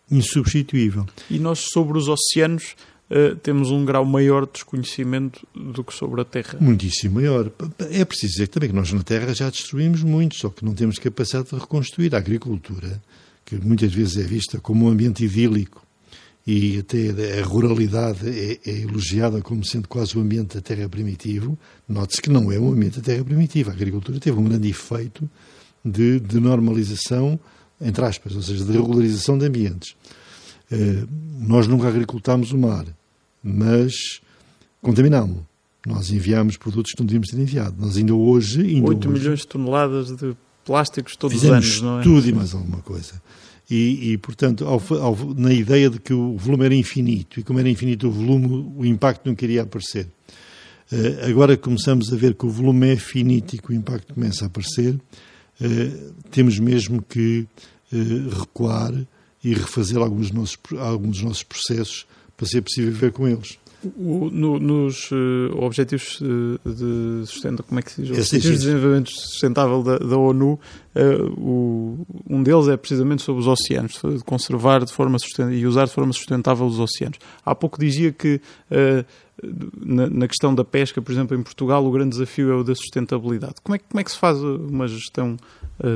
insubstituível. 0.09 1.05
E 1.29 1.37
nós, 1.37 1.59
sobre 1.71 1.97
os 1.97 2.07
oceanos, 2.07 2.75
uh, 3.09 3.35
temos 3.37 3.71
um 3.71 3.83
grau 3.83 4.05
maior 4.05 4.45
de 4.45 4.53
desconhecimento 4.53 5.45
do 5.53 5.83
que 5.83 5.93
sobre 5.93 6.21
a 6.21 6.25
Terra. 6.25 6.57
Muitíssimo 6.59 7.15
maior. 7.15 7.51
É 7.91 8.05
preciso 8.05 8.33
dizer 8.33 8.47
também 8.47 8.69
que 8.69 8.75
nós 8.75 8.91
na 8.91 9.03
Terra 9.03 9.33
já 9.33 9.49
destruímos 9.49 10.01
muito, 10.01 10.35
só 10.35 10.49
que 10.49 10.63
não 10.63 10.73
temos 10.73 10.97
capacidade 10.97 11.49
de 11.49 11.55
reconstruir 11.55 12.15
a 12.15 12.17
agricultura, 12.17 13.01
que 13.43 13.55
muitas 13.57 13.93
vezes 13.93 14.17
é 14.17 14.23
vista 14.23 14.59
como 14.59 14.85
um 14.85 14.89
ambiente 14.89 15.23
idílico 15.25 15.84
e 16.47 16.77
até 16.77 17.39
a 17.39 17.43
ruralidade 17.43 18.27
é, 18.29 18.59
é, 18.65 18.81
elogiada 18.81 19.41
como 19.41 19.65
sendo 19.65 19.87
quase 19.87 20.15
o 20.15 20.21
ambiente 20.21 20.55
da 20.55 20.61
terra 20.61 20.87
primitivo, 20.87 21.57
note-se 21.89 22.21
que 22.21 22.29
não 22.29 22.51
é 22.51 22.59
um 22.59 22.71
ambiente 22.71 22.99
da 22.99 23.03
terra 23.03 23.23
primitiva. 23.23 23.71
A 23.71 23.73
agricultura 23.73 24.19
teve 24.19 24.37
um 24.39 24.43
grande 24.43 24.69
efeito 24.69 25.27
de, 25.83 26.19
de 26.19 26.39
normalização, 26.39 27.39
entre 27.81 28.05
aspas, 28.05 28.35
ou 28.35 28.43
seja, 28.43 28.63
de 28.63 28.71
regularização 28.71 29.37
de 29.39 29.45
ambientes. 29.45 29.95
Uh, 30.71 31.07
nós 31.39 31.67
nunca 31.67 31.87
agricultámos 31.87 32.51
o 32.51 32.57
mar, 32.57 32.85
mas 33.43 34.21
contaminámos. 34.81 35.39
Nós 35.85 36.11
enviámos 36.11 36.57
produtos 36.57 36.93
que 36.93 36.99
não 36.99 37.05
devíamos 37.05 37.29
ter 37.29 37.39
enviado. 37.39 37.75
Nós 37.79 37.97
ainda 37.97 38.13
hoje... 38.13 38.61
Ainda 38.61 38.87
8 38.87 39.09
hoje, 39.09 39.19
milhões 39.19 39.39
de 39.39 39.47
toneladas 39.47 40.15
de 40.15 40.35
plásticos 40.63 41.15
todos 41.15 41.37
os 41.37 41.49
anos, 41.49 41.81
não 41.81 41.99
é? 41.99 42.03
tudo 42.03 42.27
e 42.27 42.33
mais 42.33 42.53
alguma 42.53 42.79
coisa. 42.79 43.21
E, 43.69 44.11
e 44.11 44.17
portanto, 44.17 44.65
ao, 44.65 44.81
ao, 45.01 45.15
na 45.33 45.51
ideia 45.51 45.89
de 45.89 45.99
que 45.99 46.13
o 46.13 46.37
volume 46.37 46.65
era 46.65 46.75
infinito, 46.75 47.39
e 47.39 47.43
como 47.43 47.59
era 47.59 47.69
infinito 47.69 48.07
o 48.07 48.11
volume, 48.11 48.73
o 48.77 48.85
impacto 48.85 49.25
não 49.25 49.35
queria 49.35 49.63
aparecer. 49.63 50.07
Uh, 50.91 51.27
agora 51.27 51.57
começamos 51.57 52.13
a 52.13 52.15
ver 52.15 52.35
que 52.35 52.45
o 52.45 52.49
volume 52.49 52.93
é 52.93 52.95
finito 52.95 53.55
e 53.55 53.59
que 53.59 53.71
o 53.71 53.73
impacto 53.73 54.13
começa 54.13 54.45
a 54.45 54.47
aparecer, 54.47 54.93
uh, 54.93 56.13
temos 56.29 56.59
mesmo 56.59 57.01
que 57.01 57.47
uh, 57.91 58.39
recuar 58.39 58.93
e 59.43 59.53
refazer 59.53 59.97
alguns 59.97 60.31
nossos, 60.31 60.57
alguns 60.77 61.17
dos 61.17 61.21
nossos 61.23 61.43
processos 61.43 62.05
para 62.37 62.45
ser 62.45 62.61
possível 62.61 62.91
viver 62.91 63.11
com 63.11 63.27
eles. 63.27 63.57
O, 63.97 64.29
no, 64.31 64.59
nos 64.59 65.11
uh, 65.11 65.55
Objetivos 65.57 66.19
de 66.65 67.25
Sustentação, 67.25 67.65
como 67.67 67.79
é 67.79 67.83
que 67.83 67.91
se 67.91 68.01
diz? 68.01 68.11
Objetivos 68.11 68.59
de 68.59 68.65
Desenvolvimento 68.65 69.11
Sustentável 69.11 69.83
da, 69.83 69.97
da 69.97 70.17
ONU, 70.17 70.53
uh, 70.53 71.39
o, 71.39 72.05
um 72.29 72.43
deles 72.43 72.67
é 72.67 72.77
precisamente 72.77 73.21
sobre 73.21 73.41
os 73.41 73.47
oceanos, 73.47 73.99
de 74.03 74.23
conservar 74.23 74.83
de 74.83 74.93
forma 74.93 75.17
e 75.51 75.65
usar 75.65 75.85
de 75.85 75.91
forma 75.91 76.13
sustentável 76.13 76.65
os 76.65 76.79
oceanos. 76.79 77.17
Há 77.45 77.53
pouco 77.53 77.79
dizia 77.79 78.11
que 78.11 78.41
uh, 78.71 79.05
na, 79.77 80.07
na, 80.09 80.27
questão 80.27 80.55
da 80.55 80.63
pesca, 80.63 81.01
por 81.01 81.11
exemplo, 81.11 81.37
em 81.37 81.43
Portugal, 81.43 81.85
o 81.85 81.91
grande 81.91 82.11
desafio 82.11 82.51
é 82.51 82.55
o 82.55 82.63
da 82.63 82.73
sustentabilidade. 82.73 83.55
Como 83.63 83.75
é, 83.75 83.79
como 83.79 83.99
é 83.99 84.03
que 84.03 84.11
se 84.11 84.17
faz 84.17 84.37
uma 84.41 84.87
gestão 84.87 85.37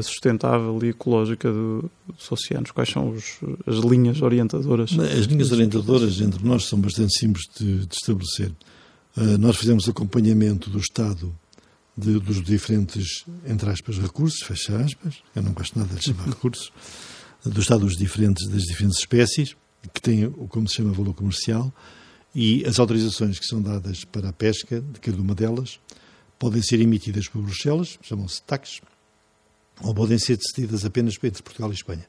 sustentável 0.02 0.78
e 0.84 0.90
ecológica 0.90 1.52
do, 1.52 1.90
dos 2.08 2.32
oceanos? 2.32 2.72
Quais 2.72 2.90
são 2.90 3.10
os, 3.10 3.40
as 3.66 3.78
linhas 3.78 4.22
orientadoras? 4.22 4.92
As 5.00 5.26
linhas 5.26 5.52
orientadoras 5.52 6.20
entre 6.22 6.46
nós 6.46 6.66
são 6.66 6.80
bastante 6.80 7.18
simples 7.18 7.46
de, 7.58 7.86
de 7.86 7.96
estabelecer. 7.96 8.52
Uh, 9.16 9.38
nós 9.38 9.58
fizemos 9.58 9.88
acompanhamento 9.88 10.70
do 10.70 10.80
Estado 10.80 11.34
de, 11.98 12.20
dos 12.20 12.42
diferentes, 12.42 13.26
entre 13.46 13.70
aspas, 13.70 13.98
recursos, 13.98 14.40
fecha 14.46 14.78
aspas, 14.78 15.16
eu 15.36 15.42
não 15.44 15.52
gosto 15.52 15.78
nada 15.78 15.94
de 15.96 16.04
chamar 16.04 16.28
recursos, 16.30 16.72
do 17.44 17.60
Estado 17.60 17.86
dos 17.86 17.98
diferentes, 17.98 18.48
das 18.48 18.64
diferentes 18.64 19.00
espécies, 19.00 19.56
que 19.94 20.02
têm 20.02 20.26
o 20.26 20.48
como 20.48 20.68
se 20.68 20.76
chama 20.76 20.92
valor 20.92 21.14
comercial, 21.14 21.74
e 22.34 22.64
as 22.66 22.80
autorizações 22.80 23.40
que 23.40 23.46
são 23.46 23.62
dadas 23.62 24.04
para 24.04 24.30
a 24.30 24.34
pesca 24.34 24.82
de 24.82 25.00
cada 25.00 25.20
uma 25.20 25.34
delas 25.34 25.80
podem 26.38 26.62
ser 26.62 26.80
emitidas 26.80 27.28
por 27.28 27.42
Bruxelas, 27.42 27.98
chamam-se 28.02 28.42
taxas, 28.44 28.82
ou 29.84 29.94
podem 29.94 30.18
ser 30.18 30.38
decididas 30.38 30.86
apenas 30.86 31.16
entre 31.24 31.44
Portugal 31.44 31.72
e 31.72 31.76
Espanha. 31.76 32.06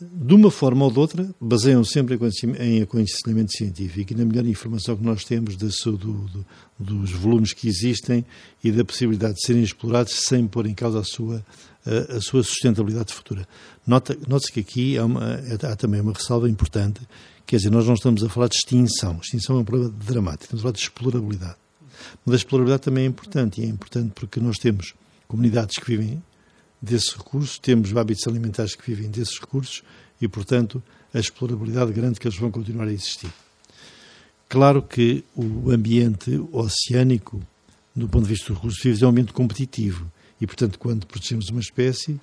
de 0.00 0.34
uma 0.34 0.50
forma 0.50 0.84
ou 0.84 0.90
de 0.90 0.98
outra, 0.98 1.34
baseiam 1.40 1.84
sempre 1.84 2.18
em 2.58 2.82
aconselhamento 2.82 3.52
científico 3.52 4.12
e 4.12 4.16
na 4.16 4.24
melhor 4.24 4.44
informação 4.46 4.96
que 4.96 5.04
nós 5.04 5.24
temos 5.24 5.56
do, 5.56 5.68
do, 5.96 6.46
dos 6.78 7.12
volumes 7.12 7.52
que 7.52 7.68
existem 7.68 8.24
e 8.64 8.72
da 8.72 8.84
possibilidade 8.84 9.34
de 9.34 9.46
serem 9.46 9.62
explorados 9.62 10.12
sem 10.26 10.46
pôr 10.46 10.66
em 10.66 10.74
causa 10.74 11.00
a 11.00 11.04
sua, 11.04 11.44
a, 11.86 12.16
a 12.16 12.20
sua 12.20 12.42
sustentabilidade 12.42 13.12
futura. 13.12 13.46
Note-se 13.86 14.52
que 14.52 14.60
aqui 14.60 14.98
há, 14.98 15.04
uma, 15.04 15.38
há, 15.62 15.76
também 15.76 16.00
uma 16.00 16.12
ressalva 16.12 16.48
importante, 16.48 17.00
quer 17.46 17.56
dizer, 17.56 17.70
nós 17.70 17.86
não 17.86 17.94
estamos 17.94 18.24
a 18.24 18.28
falar 18.28 18.48
de 18.48 18.56
extinção. 18.56 19.18
Extinção 19.22 19.56
é 19.56 19.60
um 19.60 19.64
problema 19.64 19.92
dramático, 20.04 20.44
estamos 20.44 20.62
a 20.62 20.64
falar 20.64 20.72
de 20.72 20.80
explorabilidade. 20.80 21.56
Mas 22.24 22.34
a 22.34 22.36
explorabilidade 22.36 22.82
também 22.82 23.04
é 23.04 23.06
importante, 23.06 23.60
e 23.60 23.64
é 23.64 23.68
importante 23.68 24.12
porque 24.14 24.40
nós 24.40 24.58
temos 24.58 24.94
comunidades 25.28 25.76
que 25.76 25.86
vivem 25.86 26.22
desses 26.82 27.12
recursos, 27.12 27.60
temos 27.60 27.96
hábitos 27.96 28.26
alimentares 28.26 28.74
que 28.74 28.92
vivem 28.92 29.08
desses 29.08 29.38
recursos 29.38 29.84
e, 30.20 30.26
portanto, 30.26 30.82
a 31.14 31.20
explorabilidade 31.20 31.92
grande 31.92 32.18
que 32.18 32.26
eles 32.26 32.36
vão 32.36 32.50
continuar 32.50 32.88
a 32.88 32.92
existir. 32.92 33.32
Claro 34.48 34.82
que 34.82 35.24
o 35.34 35.70
ambiente 35.70 36.38
oceânico, 36.50 37.40
do 37.94 38.08
ponto 38.08 38.24
de 38.24 38.30
vista 38.30 38.48
dos 38.48 38.56
recursos 38.56 38.82
vivos, 38.82 39.00
é 39.00 39.06
um 39.06 39.10
ambiente 39.10 39.32
competitivo 39.32 40.10
e, 40.40 40.46
portanto, 40.46 40.78
quando 40.78 41.06
protegemos 41.06 41.48
uma 41.50 41.60
espécie, 41.60 42.20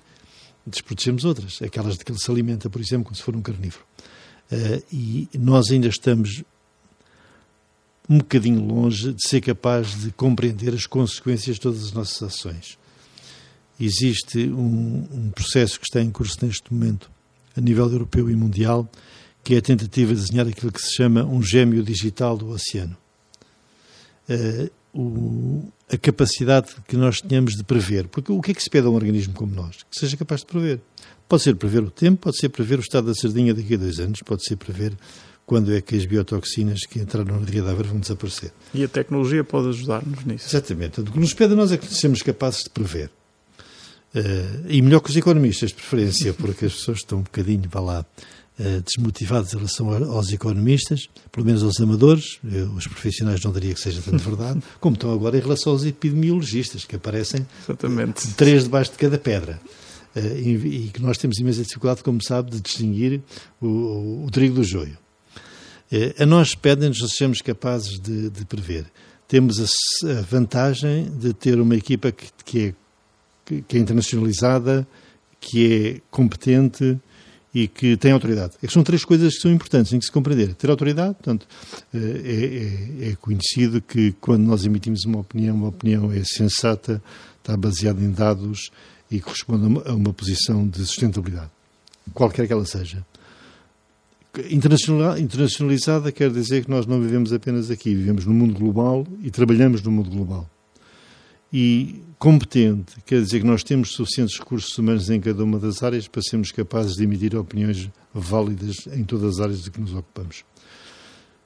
desprotegemos 0.66 1.24
outras, 1.24 1.60
aquelas 1.62 1.96
de 1.96 2.04
que 2.04 2.12
ele 2.12 2.18
se 2.18 2.30
alimenta, 2.30 2.68
por 2.68 2.80
exemplo, 2.80 3.04
como 3.04 3.16
se 3.16 3.22
for 3.22 3.34
um 3.34 3.40
carnívoro. 3.40 3.84
Uh, 4.52 4.84
e 4.92 5.28
nós 5.34 5.70
ainda 5.70 5.88
estamos 5.88 6.42
um 8.08 8.18
bocadinho 8.18 8.62
longe 8.64 9.12
de 9.12 9.26
ser 9.26 9.40
capaz 9.40 10.00
de 10.00 10.10
compreender 10.12 10.74
as 10.74 10.86
consequências 10.86 11.56
de 11.56 11.62
todas 11.62 11.84
as 11.84 11.92
nossas 11.92 12.22
ações 12.22 12.79
existe 13.84 14.38
um, 14.48 15.06
um, 15.12 15.30
processo 15.30 15.78
que 15.78 15.86
está 15.86 16.00
em 16.00 16.10
curso 16.10 16.36
neste 16.44 16.72
momento, 16.72 17.10
a 17.56 17.60
nível 17.60 17.90
europeu 17.90 18.30
e 18.30 18.36
mundial, 18.36 18.90
que 19.42 19.54
é 19.54 19.58
a 19.58 19.62
tentativa 19.62 20.14
de 20.14 20.20
desenhar 20.20 20.46
aquilo 20.46 20.72
que 20.72 20.80
se 20.80 20.94
chama 20.94 21.24
um 21.24 21.42
gêmeo 21.42 21.82
digital 21.82 22.36
do 22.36 22.50
oceano. 22.50 22.96
Uh, 24.28 24.70
o, 24.92 25.72
a 25.88 25.96
capacidade 25.96 26.68
que 26.86 26.96
nós 26.96 27.20
tenhamos 27.20 27.54
de 27.54 27.64
prever. 27.64 28.08
Porque 28.08 28.30
o 28.32 28.40
que 28.40 28.52
é 28.52 28.54
que 28.54 28.62
se 28.62 28.70
pede 28.70 28.86
a 28.86 28.90
um 28.90 28.94
organismo 28.94 29.34
como 29.34 29.54
nós? 29.54 29.84
Que 29.90 29.98
seja 29.98 30.16
capaz 30.16 30.40
de 30.40 30.46
prever. 30.46 30.80
Pode 31.28 31.42
ser 31.42 31.54
prever 31.56 31.82
o 31.82 31.90
tempo, 31.90 32.22
pode 32.22 32.38
ser 32.38 32.48
prever 32.48 32.78
o 32.78 32.82
estado 32.82 33.06
da 33.06 33.14
sardinha 33.14 33.54
daqui 33.54 33.74
a 33.74 33.76
dois 33.76 34.00
anos, 34.00 34.20
pode 34.20 34.44
ser 34.44 34.56
prever 34.56 34.92
quando 35.46 35.74
é 35.74 35.80
que 35.80 35.96
as 35.96 36.04
biotoxinas 36.04 36.80
que 36.86 37.00
entraram 37.00 37.40
na 37.40 37.46
Ria 37.46 37.62
da 37.62 37.74
vão 37.74 37.98
desaparecer. 37.98 38.52
E 38.72 38.84
a 38.84 38.88
tecnologia 38.88 39.42
pode 39.42 39.68
ajudar-nos 39.68 40.24
nisso. 40.24 40.48
Exatamente. 40.48 41.00
O 41.00 41.04
que 41.04 41.18
nos 41.18 41.34
pede 41.34 41.54
a 41.54 41.56
nós 41.56 41.72
é 41.72 41.76
que 41.76 41.86
sejamos 41.86 42.22
capazes 42.22 42.64
de 42.64 42.70
prever. 42.70 43.10
Uh, 44.14 44.66
e 44.68 44.82
melhor 44.82 45.00
que 45.00 45.10
os 45.10 45.16
economistas, 45.16 45.70
de 45.70 45.76
preferência, 45.76 46.34
porque 46.34 46.64
as 46.64 46.74
pessoas 46.74 46.98
estão 46.98 47.20
um 47.20 47.22
bocadinho, 47.22 47.62
vá 47.70 47.80
lá, 47.80 48.06
uh, 48.58 48.82
desmotivadas 48.82 49.54
em 49.54 49.56
relação 49.56 49.88
aos 50.12 50.32
economistas, 50.32 51.08
pelo 51.30 51.46
menos 51.46 51.62
aos 51.62 51.78
amadores, 51.80 52.40
eu, 52.44 52.72
os 52.72 52.88
profissionais 52.88 53.40
não 53.44 53.52
diria 53.52 53.72
que 53.72 53.78
seja 53.78 54.02
tanto 54.02 54.18
verdade, 54.18 54.60
como 54.80 54.94
estão 54.94 55.12
agora 55.12 55.38
em 55.38 55.40
relação 55.40 55.72
aos 55.72 55.84
epidemiologistas, 55.84 56.84
que 56.84 56.96
aparecem 56.96 57.46
Exatamente. 57.62 58.26
três 58.34 58.64
debaixo 58.64 58.90
de 58.90 58.98
cada 58.98 59.16
pedra. 59.16 59.60
Uh, 60.16 60.18
e, 60.36 60.86
e, 60.86 60.90
que 60.92 61.00
nós 61.00 61.16
temos 61.16 61.38
imensa 61.38 61.62
dificuldade, 61.62 62.02
como 62.02 62.20
sabe, 62.20 62.50
de 62.50 62.60
distinguir 62.60 63.22
o, 63.60 63.66
o, 63.66 64.24
o 64.26 64.30
trigo 64.32 64.56
do 64.56 64.64
joio. 64.64 64.98
a 66.18 66.26
nós 66.26 66.56
pedem-nos 66.56 66.98
que 66.98 67.08
sejamos 67.10 67.40
capazes 67.40 68.00
de, 68.00 68.28
de 68.28 68.44
prever. 68.44 68.86
Temos 69.28 69.60
a, 69.60 70.10
a, 70.10 70.22
vantagem 70.22 71.08
de 71.16 71.32
ter 71.32 71.60
uma 71.60 71.76
equipa 71.76 72.10
que, 72.10 72.26
que 72.44 72.58
é 72.60 72.74
que, 73.44 73.76
é 73.76 73.80
internacionalizada, 73.80 74.86
que 75.40 75.72
é 75.72 76.00
competente 76.10 76.98
e 77.52 77.66
que 77.66 77.96
tem 77.96 78.12
autoridade. 78.12 78.52
É 78.62 78.68
são 78.68 78.82
três 78.82 79.04
coisas 79.04 79.34
que 79.34 79.40
são 79.40 79.50
importantes, 79.50 79.92
em 79.92 79.98
que 79.98 80.04
se 80.04 80.12
compreender. 80.12 80.54
Ter 80.54 80.70
autoridade, 80.70 81.14
portanto, 81.14 81.46
eh, 81.92 81.98
é, 81.98 83.06
é, 83.06 83.10
é, 83.10 83.16
conhecido 83.16 83.80
que 83.80 84.12
quando 84.20 84.44
nós 84.44 84.64
emitimos 84.64 85.04
uma 85.04 85.18
opinião, 85.18 85.56
uma 85.56 85.68
opinião 85.68 86.12
é 86.12 86.22
sensata, 86.24 87.02
está 87.38 87.56
baseada 87.56 88.00
em 88.00 88.10
dados 88.10 88.70
e 89.10 89.20
corresponde 89.20 89.80
a 89.84 89.94
uma 89.94 90.12
posição 90.12 90.66
de 90.66 90.78
sustentabilidade, 90.86 91.50
qualquer 92.14 92.46
que 92.46 92.52
ela 92.52 92.64
seja. 92.64 93.04
Internacionalizada 94.48 96.12
quer 96.12 96.30
dizer 96.30 96.64
que 96.64 96.70
nós 96.70 96.86
não 96.86 97.00
vivemos 97.00 97.32
apenas 97.32 97.68
aqui, 97.68 97.92
vivemos 97.92 98.24
no 98.24 98.32
mundo 98.32 98.54
global 98.54 99.04
e 99.24 99.30
trabalhamos 99.30 99.82
no 99.82 99.90
mundo 99.90 100.08
global. 100.08 100.48
E 101.52 102.02
competente 102.18 103.00
quer 103.04 103.20
dizer 103.22 103.40
que 103.40 103.46
nós 103.46 103.64
temos 103.64 103.92
suficientes 103.92 104.38
recursos 104.38 104.76
humanos 104.76 105.10
em 105.10 105.20
cada 105.20 105.42
uma 105.42 105.58
das 105.58 105.82
áreas 105.82 106.06
para 106.06 106.22
sermos 106.22 106.52
capazes 106.52 106.94
de 106.94 107.02
emitir 107.02 107.34
opiniões 107.34 107.90
válidas 108.12 108.86
em 108.92 109.02
todas 109.04 109.34
as 109.34 109.40
áreas 109.40 109.62
de 109.62 109.70
que 109.70 109.80
nos 109.80 109.94
ocupamos. 109.94 110.44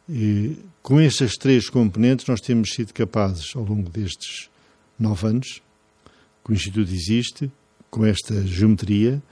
E, 0.08 0.56
com 0.82 1.00
estas 1.00 1.32
três 1.32 1.70
componentes, 1.70 2.26
nós 2.26 2.40
temos 2.40 2.70
sido 2.74 2.92
capazes, 2.92 3.54
ao 3.56 3.64
longo 3.64 3.88
destes 3.88 4.50
nove 4.98 5.26
anos, 5.26 5.62
que 6.44 6.50
o 6.50 6.54
Instituto 6.54 6.92
existe, 6.92 7.50
com 7.90 8.04
esta 8.04 8.46
geometria, 8.46 9.22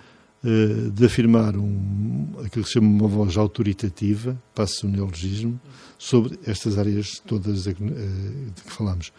eh, 0.45 0.91
de 0.91 1.05
afirmar 1.05 1.57
um, 1.57 2.29
aquilo 2.39 2.65
que 2.65 2.69
se 2.69 2.75
chama 2.75 2.89
uma 2.89 3.09
voz 3.09 3.37
autoritativa, 3.37 4.41
passa 4.55 4.87
o 4.87 4.91
neologismo, 4.91 5.61
sobre 5.99 6.39
estas 6.47 6.79
áreas 6.79 7.21
todas 7.27 7.65
de, 7.65 7.75
que 7.75 8.73
falamos. 8.73 9.13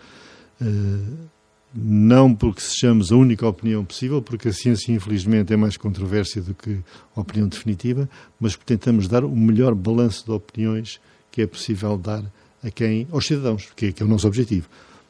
Não 1.76 2.34
porque 2.36 2.62
sejamos 2.62 3.12
a 3.12 3.16
única 3.16 3.48
opinião 3.48 3.84
possível, 3.84 4.22
porque 4.22 4.50
a 4.50 4.54
ciência, 4.54 4.92
infelizmente, 4.92 5.54
é 5.54 5.58
mais 5.58 5.76
controvérsia 5.76 6.42
do 6.42 6.54
que 6.54 6.80
a 7.16 7.22
opinião 7.22 7.48
definitiva, 7.48 8.08
mas 8.40 8.56
porque 8.56 8.76
tentamos 8.76 9.08
dar 9.08 9.24
o 9.24 9.36
melhor 9.36 9.74
balanço 9.74 10.26
de 10.26 10.32
opiniões 10.32 11.00
que 11.32 11.42
é 11.42 11.48
possível 11.48 11.98
dar 11.98 12.24
a 12.64 12.70
quem, 12.70 13.08
aos 13.12 13.26
cidadãos, 13.26 13.72
que 13.76 13.88
é, 13.88 13.92
que 13.92 14.04
é 14.04 14.06
o 14.06 14.10
nosso 14.10 14.28
objetivo. 14.28 14.68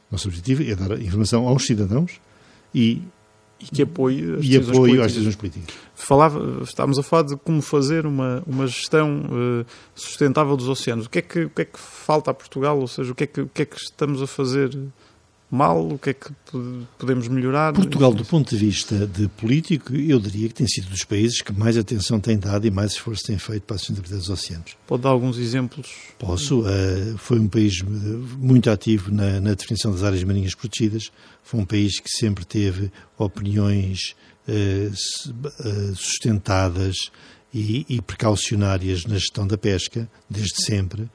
O 0.10 0.14
nosso 0.14 0.28
objetivo 0.28 0.64
é 0.64 0.76
dar 0.76 1.00
informação 1.02 1.48
aos 1.48 1.66
cidadãos 1.66 2.22
e 2.74 3.02
e 3.64 3.66
que 3.76 3.82
apoie 3.82 4.18
as, 4.18 4.24
e 4.24 4.50
decisões, 4.50 4.70
apoio 4.70 4.74
políticas. 4.74 5.06
às 5.06 5.12
decisões 5.14 5.36
políticas. 5.36 5.76
Falava, 5.96 6.64
estávamos 6.64 7.00
a 7.00 7.04
falar 7.04 7.24
de 7.24 7.38
como 7.38 7.62
fazer 7.62 8.06
uma, 8.06 8.44
uma 8.46 8.68
gestão 8.68 9.22
uh, 9.22 9.66
sustentável 9.96 10.58
dos 10.58 10.68
oceanos. 10.68 11.06
O 11.06 11.10
que, 11.10 11.20
é 11.20 11.22
que, 11.22 11.46
o 11.46 11.50
que 11.50 11.62
é 11.62 11.66
que 11.66 11.80
falta 11.80 12.32
a 12.32 12.34
Portugal? 12.34 12.78
Ou 12.78 12.88
seja, 12.88 13.12
o 13.12 13.16
que 13.16 13.24
é 13.24 13.28
que, 13.28 13.42
o 13.42 13.48
que, 13.48 13.62
é 13.62 13.66
que 13.66 13.78
estamos 13.78 14.22
a 14.22 14.28
fazer 14.28 14.78
mal? 15.54 15.88
O 15.88 16.00
que 16.00 16.10
é 16.10 16.14
que 16.14 16.32
podemos 16.98 17.28
melhorar? 17.28 17.74
Portugal, 17.74 18.14
do 18.14 18.26
ponto 18.26 18.50
de 18.50 18.58
vista 18.58 19.06
de 19.06 19.28
político, 19.28 19.96
eu 19.96 20.20
diria 20.20 20.48
que 20.48 20.56
tem 20.56 20.68
sido 20.68 20.90
dos 20.90 21.04
países 21.04 21.42
que 21.42 21.54
mais 21.54 21.78
atenção 21.78 22.20
tem 22.20 22.38
dado 22.38 22.66
e 22.66 22.72
mais 22.72 22.94
esforço 22.94 23.24
tem 23.24 23.38
feito 23.38 23.64
para 23.64 23.76
a 23.76 23.80
sustentabilidade 23.80 24.22
dos 24.22 24.30
oceanos. 24.30 24.76
Pode 24.88 25.04
dar 25.04 25.10
alguns 25.10 25.38
exemplos? 25.38 25.92
Posso. 26.18 26.62
Uh, 26.62 27.18
foi 27.18 27.40
um 27.40 27.48
país 27.48 27.82
muito 27.82 28.70
ativo 28.70 29.12
na, 29.12 29.40
na, 29.40 29.54
definição 29.54 29.92
das 29.92 30.04
áreas 30.04 30.24
marinhas 30.24 30.56
protegidas. 30.56 31.12
Foi 31.44 31.60
um 31.60 31.66
país 31.66 32.00
que 32.00 32.10
sempre 32.10 32.46
teve 32.46 32.92
opiniões 33.18 34.16
uh, 34.48 35.96
sustentadas 35.96 37.12
e, 37.54 37.86
e 37.88 38.02
precaucionárias 38.02 39.06
na 39.06 39.16
gestão 39.16 39.46
da 39.46 39.58
pesca, 39.58 40.10
desde 40.28 40.64
sempre 40.64 41.08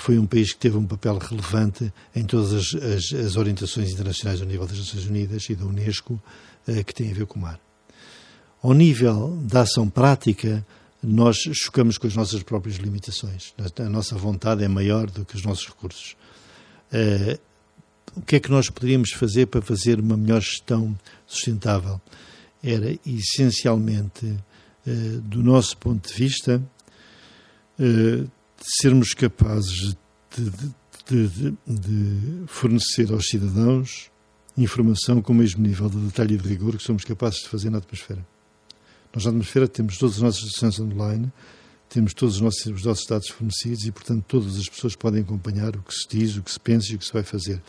foi 0.00 0.18
um 0.18 0.26
país 0.26 0.52
que 0.52 0.58
teve 0.58 0.78
um 0.78 0.86
papel 0.86 1.18
relevante 1.18 1.92
em 2.16 2.24
todas 2.24 2.54
as, 2.54 2.82
as, 2.82 3.12
as 3.12 3.36
orientações 3.36 3.92
internacionais 3.92 4.40
ao 4.40 4.46
nível 4.46 4.66
das 4.66 4.78
Nações 4.78 5.04
Unidas 5.04 5.48
e 5.50 5.54
da 5.54 5.66
Unesco 5.66 6.20
eh, 6.66 6.82
que 6.82 6.94
têm 6.94 7.10
a 7.10 7.14
ver 7.14 7.26
com 7.26 7.38
o 7.38 7.42
mar. 7.42 7.60
Ao 8.62 8.72
nível 8.72 9.36
da 9.42 9.60
ação 9.60 9.90
prática, 9.90 10.66
nós 11.02 11.36
chocamos 11.52 11.98
com 11.98 12.06
as 12.06 12.16
nossas 12.16 12.42
próprias 12.42 12.76
limitações. 12.76 13.54
A 13.78 13.88
nossa 13.90 14.16
vontade 14.16 14.64
é 14.64 14.68
maior 14.68 15.10
do 15.10 15.22
que 15.24 15.36
os 15.36 15.44
nossos 15.44 15.66
recursos. 15.66 16.16
Uh, 16.92 17.38
o 18.16 18.22
que 18.22 18.36
é 18.36 18.40
que 18.40 18.50
nós 18.50 18.70
poderíamos 18.70 19.12
fazer 19.12 19.46
para 19.46 19.60
fazer 19.60 20.00
uma 20.00 20.16
melhor 20.16 20.40
gestão 20.40 20.98
sustentável? 21.26 22.00
Era 22.62 22.98
essencialmente, 23.06 24.26
uh, 24.26 25.20
do 25.20 25.42
nosso 25.42 25.76
ponto 25.76 26.08
de 26.08 26.14
vista, 26.14 26.62
uh, 27.78 28.39
sermos 28.62 29.14
capazes 29.14 29.96
de, 30.36 30.50
de, 31.08 31.28
de, 31.28 31.56
de, 31.66 32.46
fornecer 32.46 33.12
aos 33.12 33.26
cidadãos 33.26 34.10
informação 34.56 35.22
com 35.22 35.32
o 35.32 35.36
mesmo 35.36 35.62
nível 35.62 35.88
de 35.88 35.96
detalhe 35.96 36.34
e 36.34 36.38
de 36.38 36.48
rigor 36.48 36.76
que 36.76 36.82
somos 36.82 37.04
capazes 37.04 37.40
de 37.40 37.48
fazer 37.48 37.70
na 37.70 37.78
atmosfera. 37.78 38.26
Nós 39.14 39.24
na 39.24 39.30
atmosfera 39.30 39.66
temos 39.66 39.96
todas 39.96 40.16
as 40.16 40.22
nossas 40.22 40.52
sessões 40.52 40.78
online, 40.78 41.32
temos 41.88 42.12
todos 42.12 42.36
os 42.36 42.40
nossos, 42.40 42.66
os 42.66 42.84
nossos 42.84 43.06
dados 43.06 43.28
fornecidos 43.28 43.84
e, 43.84 43.90
portanto, 43.90 44.24
todas 44.28 44.56
as 44.58 44.68
pessoas 44.68 44.94
podem 44.94 45.22
acompanhar 45.22 45.74
o 45.76 45.82
que 45.82 45.94
se 45.94 46.06
diz, 46.08 46.36
o 46.36 46.42
que 46.42 46.52
se 46.52 46.60
pensa 46.60 46.92
e 46.92 46.96
o 46.96 46.98
que 46.98 47.06
se 47.06 47.12
vai 47.12 47.22
fazer 47.22 47.60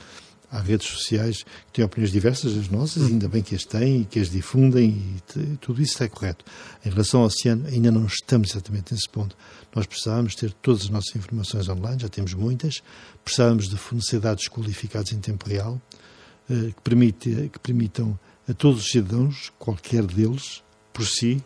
há 0.51 0.59
redes 0.59 0.87
sociais 0.87 1.43
que 1.67 1.73
têm 1.73 1.85
opiniões 1.85 2.11
diversas 2.11 2.53
das 2.53 2.67
nossas, 2.67 3.03
ainda 3.03 3.29
bem 3.29 3.41
que 3.41 3.55
as 3.55 3.63
têm 3.63 4.01
e 4.01 4.05
que 4.05 4.19
as 4.19 4.29
difundem 4.29 4.89
e 5.35 5.57
tudo 5.57 5.81
isso 5.81 5.93
está 5.93 6.09
correto. 6.09 6.43
Em 6.85 6.89
relação 6.89 7.21
ao 7.21 7.27
oceano, 7.27 7.65
ainda 7.67 7.89
não 7.89 8.05
estamos 8.05 8.51
exatamente 8.51 8.93
nesse 8.93 9.07
ponto. 9.07 9.35
Nós 9.73 9.85
precisávamos 9.85 10.35
ter 10.35 10.51
todas 10.51 10.81
as 10.83 10.89
nossas 10.89 11.15
informações 11.15 11.69
online, 11.69 12.01
já 12.01 12.09
temos 12.09 12.33
muitas, 12.33 12.83
precisávamos 13.23 13.69
de 13.69 13.77
fornecer 13.77 14.19
dados 14.19 14.49
qualificados 14.49 15.13
em 15.13 15.19
tempo 15.19 15.47
real, 15.47 15.81
eh, 16.49 16.71
que, 16.75 16.81
permite, 16.83 17.49
que 17.51 17.59
permitam 17.59 18.19
a 18.47 18.53
todos 18.53 18.81
os 18.81 18.91
cidadãos, 18.91 19.53
qualquer 19.57 20.03
deles, 20.03 20.61
por 20.91 21.05
si, 21.05 21.41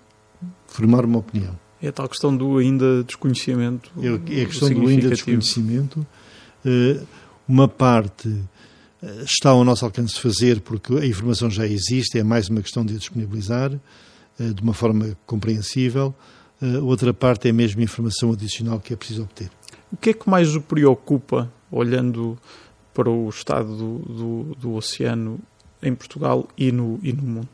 formar 0.66 1.06
uma 1.06 1.20
opinião. 1.20 1.58
É 1.80 1.90
a 1.90 1.92
tal 1.92 2.10
questão 2.10 2.36
do 2.36 2.58
ainda 2.58 3.04
desconhecimento. 3.04 3.92
É, 4.02 4.40
é 4.40 4.44
a 4.44 4.46
questão 4.48 4.74
do 4.74 4.88
ainda 4.88 5.10
desconhecimento. 5.10 6.06
Uma 7.48 7.68
parte 7.68 8.44
está 9.24 9.50
ao 9.50 9.64
nosso 9.64 9.86
alcance 9.86 10.20
fazer 10.20 10.62
porque 10.62 10.94
a 10.94 11.06
informação 11.06 11.50
já 11.50 11.66
existe, 11.66 12.18
é 12.18 12.24
mais 12.24 12.50
uma 12.50 12.62
questão 12.62 12.86
de 12.86 12.96
a 12.96 12.98
disponibilizar 12.98 13.72
de 14.40 14.62
uma 14.62 14.74
forma 14.74 15.18
compreensível. 15.26 16.14
Outra 16.84 17.14
parte 17.14 17.48
é 17.48 17.52
mesmo 17.52 17.82
informação 17.82 18.32
adicional 18.32 18.80
que 18.80 18.94
é 18.94 18.96
preciso 18.96 19.24
obter. 19.24 19.50
O 19.92 19.98
que 19.98 20.10
é 20.10 20.14
que 20.14 20.30
mais 20.30 20.56
o 20.56 20.62
preocupa, 20.62 21.52
olhando 21.72 22.38
para 22.94 23.10
o 23.10 23.30
estado 23.30 23.76
do, 23.76 24.00
do, 24.00 24.56
do 24.56 24.74
oceano 24.74 25.40
em 25.82 25.94
Portugal 25.94 26.48
e 26.58 26.72
no, 26.72 27.00
e 27.04 27.14
no 27.14 27.24
mundo? 27.24 27.48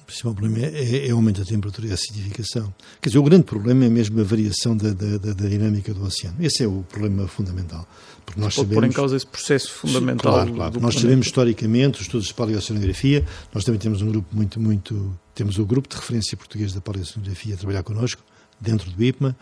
O 0.00 0.04
principal 0.06 0.34
problema 0.34 0.66
é, 0.66 1.08
é, 1.08 1.12
o 1.12 1.16
aumento 1.16 1.40
da 1.40 1.44
temperatura 1.44 1.88
e 1.88 1.90
a 1.90 1.94
acidificação. 1.94 2.72
Quer 3.00 3.08
dizer, 3.08 3.18
o 3.18 3.24
grande 3.24 3.44
problema 3.44 3.84
é 3.84 3.88
mesmo 3.88 4.20
a 4.20 4.24
variação 4.24 4.76
da, 4.76 4.90
da, 4.90 5.18
da 5.18 5.48
dinâmica 5.48 5.92
do 5.92 6.04
oceano. 6.04 6.36
Esse 6.40 6.62
é 6.62 6.66
o 6.66 6.84
problema 6.88 7.26
fundamental. 7.26 7.86
Porque 8.26 8.40
nós 8.40 8.56
Pode 8.56 8.66
sabemos, 8.66 8.74
pôr 8.74 8.90
em 8.90 8.92
causa 8.92 9.16
esse 9.16 9.26
processo 9.26 9.72
fundamental. 9.72 10.32
Claro, 10.32 10.52
claro. 10.52 10.72
nós 10.72 10.80
planeta. 10.80 11.00
sabemos 11.00 11.26
historicamente, 11.26 11.94
os 12.00 12.02
estudos 12.02 12.26
de 12.26 12.34
paleoceanografia, 12.34 13.24
nós 13.54 13.64
também 13.64 13.78
temos 13.78 14.02
um 14.02 14.10
grupo 14.10 14.28
muito, 14.34 14.60
muito. 14.60 15.18
Temos 15.34 15.58
o 15.58 15.64
grupo 15.64 15.88
de 15.88 15.94
referência 15.94 16.36
português 16.36 16.72
da 16.72 16.80
paleoceanografia 16.80 17.54
a 17.54 17.56
trabalhar 17.56 17.84
connosco, 17.84 18.22
dentro 18.60 18.90
do 18.90 19.02
IPMA. 19.02 19.36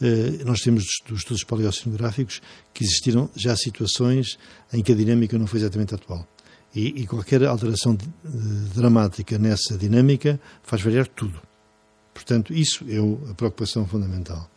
Uh, 0.00 0.44
nós 0.44 0.60
temos 0.60 0.84
dos 1.08 1.20
estudos 1.20 1.42
paleoceanográficos 1.44 2.42
que 2.74 2.84
existiram 2.84 3.30
já 3.34 3.56
situações 3.56 4.38
em 4.72 4.82
que 4.82 4.92
a 4.92 4.94
dinâmica 4.94 5.38
não 5.38 5.46
foi 5.46 5.60
exatamente 5.60 5.94
atual. 5.94 6.28
E, 6.74 6.88
e 6.88 7.06
qualquer 7.06 7.42
alteração 7.44 7.96
dramática 8.74 9.38
nessa 9.38 9.78
dinâmica 9.78 10.38
faz 10.62 10.82
variar 10.82 11.06
tudo. 11.06 11.40
Portanto, 12.12 12.52
isso 12.52 12.84
é 12.88 12.98
a 13.30 13.34
preocupação 13.34 13.86
fundamental. 13.86 14.50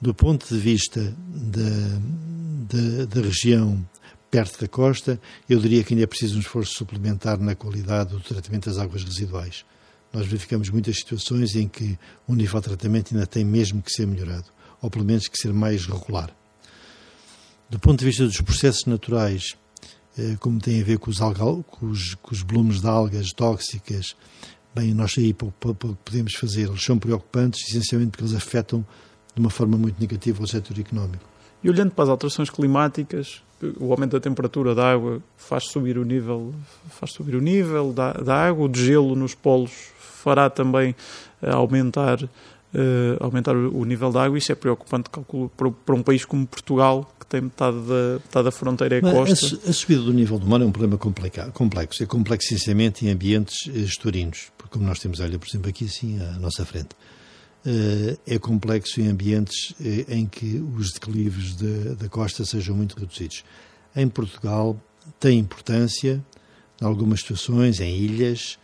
Do 0.00 0.14
ponto 0.14 0.46
de 0.46 0.60
vista 0.60 1.14
da, 1.28 1.98
da, 2.68 3.04
da 3.06 3.20
região 3.20 3.84
perto 4.30 4.60
da 4.60 4.68
costa, 4.68 5.20
eu 5.48 5.58
diria 5.58 5.82
que 5.82 5.92
ainda 5.92 6.04
é 6.04 6.06
preciso 6.06 6.36
um 6.36 6.40
esforço 6.40 6.74
suplementar 6.74 7.38
na 7.40 7.54
qualidade 7.54 8.10
do 8.10 8.20
tratamento 8.20 8.68
das 8.68 8.78
águas 8.78 9.02
residuais. 9.02 9.64
Nós 10.12 10.26
verificamos 10.26 10.70
muitas 10.70 10.96
situações 10.96 11.54
em 11.56 11.66
que 11.66 11.98
o 12.26 12.34
nível 12.34 12.60
de 12.60 12.68
tratamento 12.68 13.12
ainda 13.12 13.26
tem 13.26 13.44
mesmo 13.44 13.82
que 13.82 13.90
ser 13.90 14.06
melhorado, 14.06 14.46
ou 14.80 14.88
pelo 14.88 15.04
menos 15.04 15.26
que 15.26 15.36
ser 15.36 15.52
mais 15.52 15.86
regular. 15.86 16.30
Do 17.68 17.78
ponto 17.78 17.98
de 17.98 18.04
vista 18.04 18.24
dos 18.24 18.40
processos 18.40 18.86
naturais, 18.86 19.56
eh, 20.16 20.36
como 20.40 20.60
tem 20.60 20.80
a 20.80 20.84
ver 20.84 20.98
com 20.98 21.10
os, 21.10 21.20
algal, 21.20 21.62
com 21.64 21.86
os, 21.86 22.14
com 22.14 22.32
os 22.32 22.40
volumes 22.40 22.80
de 22.80 22.86
algas 22.86 23.32
tóxicas, 23.32 24.14
bem, 24.74 24.94
nós 24.94 25.12
aí 25.18 25.34
podemos 25.34 26.34
fazer, 26.34 26.68
eles 26.68 26.82
são 26.82 26.98
preocupantes, 26.98 27.68
essencialmente 27.68 28.12
porque 28.12 28.24
eles 28.24 28.34
afetam 28.34 28.86
de 29.38 29.44
uma 29.44 29.50
forma 29.50 29.78
muito 29.78 30.00
negativa 30.00 30.42
o 30.42 30.46
setor 30.46 30.78
económico. 30.78 31.24
E 31.62 31.70
olhando 31.70 31.90
para 31.92 32.04
as 32.04 32.10
alterações 32.10 32.50
climáticas, 32.50 33.42
o 33.80 33.92
aumento 33.92 34.12
da 34.12 34.20
temperatura 34.20 34.74
da 34.74 34.92
água 34.92 35.22
faz 35.36 35.64
subir 35.64 35.98
o 35.98 36.04
nível, 36.04 36.54
faz 36.90 37.12
subir 37.12 37.34
o 37.34 37.40
nível 37.40 37.92
da, 37.92 38.12
da 38.12 38.34
água, 38.34 38.68
o 38.68 38.74
gelo 38.74 39.16
nos 39.16 39.34
polos 39.34 39.72
fará 39.98 40.50
também 40.50 40.94
eh, 41.42 41.50
aumentar 41.50 42.22
uh, 42.22 42.28
aumentar 43.20 43.56
o 43.56 43.84
nível 43.84 44.10
da 44.12 44.24
água. 44.24 44.38
Isso 44.38 44.52
é 44.52 44.54
preocupante, 44.54 45.10
calculo, 45.10 45.50
para, 45.56 45.70
para, 45.70 45.94
um 45.94 46.02
país 46.02 46.24
como 46.24 46.46
Portugal, 46.46 47.10
que 47.18 47.26
tem 47.26 47.40
metade 47.42 47.76
da, 47.76 48.14
metade 48.14 48.44
da 48.44 48.50
fronteira 48.50 48.96
é 48.96 49.00
costa. 49.00 49.58
A, 49.66 49.70
a, 49.70 49.72
subida 49.72 50.02
do 50.02 50.12
nível 50.12 50.38
do 50.38 50.46
mar 50.46 50.60
é 50.60 50.64
um 50.64 50.72
problema 50.72 50.98
complexo. 50.98 52.02
É 52.02 52.06
complexo, 52.06 52.54
essencialmente, 52.54 53.06
em 53.06 53.10
ambientes 53.10 53.66
estuarinos, 53.66 54.50
porque 54.56 54.72
como 54.72 54.86
nós 54.86 54.98
temos, 54.98 55.20
olha, 55.20 55.38
por 55.38 55.48
exemplo, 55.48 55.68
aqui 55.70 55.86
assim, 55.86 56.20
à 56.20 56.38
nossa 56.38 56.64
frente. 56.64 56.90
Uh, 57.70 58.18
é 58.26 58.38
complexo 58.38 58.98
em 58.98 59.08
ambientes 59.08 59.72
uh, 59.72 60.10
em 60.10 60.24
que 60.24 60.64
os 60.74 60.90
declives 60.92 61.54
de, 61.54 61.96
da 61.96 62.08
costa 62.08 62.42
sejam 62.42 62.74
muito 62.74 62.98
reduzidos. 62.98 63.44
Em 63.94 64.08
Portugal 64.08 64.80
tem 65.20 65.38
importância, 65.38 66.24
em 66.80 66.84
algumas 66.86 67.20
situações, 67.20 67.78
em 67.80 67.94
ilhas, 67.94 68.58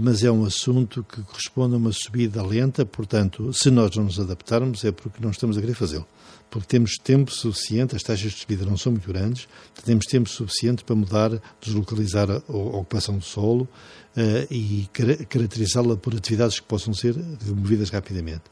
mas 0.00 0.24
é 0.24 0.30
um 0.30 0.44
assunto 0.44 1.04
que 1.04 1.22
corresponde 1.22 1.74
a 1.74 1.78
uma 1.78 1.92
subida 1.92 2.42
lenta, 2.42 2.84
portanto, 2.84 3.52
se 3.52 3.70
nós 3.70 3.94
não 3.96 4.04
nos 4.04 4.18
adaptarmos 4.18 4.84
é 4.84 4.90
porque 4.90 5.22
não 5.22 5.30
estamos 5.30 5.56
a 5.56 5.60
querer 5.60 5.74
fazê-lo. 5.74 6.06
Porque 6.50 6.68
temos 6.68 6.94
tempo 6.96 7.32
suficiente, 7.32 7.96
as 7.96 8.02
taxas 8.02 8.32
de 8.32 8.38
subida 8.38 8.64
não 8.64 8.76
são 8.76 8.92
muito 8.92 9.08
grandes, 9.08 9.48
temos 9.84 10.06
tempo 10.06 10.28
suficiente 10.28 10.84
para 10.84 10.94
mudar, 10.94 11.30
deslocalizar 11.60 12.30
a, 12.30 12.36
ocupação 12.48 13.18
do 13.18 13.24
solo 13.24 13.68
uh, 14.16 14.46
e 14.52 14.88
car 14.92 15.26
caracterizá-la 15.26 15.96
por 15.96 16.14
atividades 16.14 16.60
que 16.60 16.66
possam 16.66 16.94
ser 16.94 17.16
removidas 17.44 17.90
rapidamente. 17.90 18.44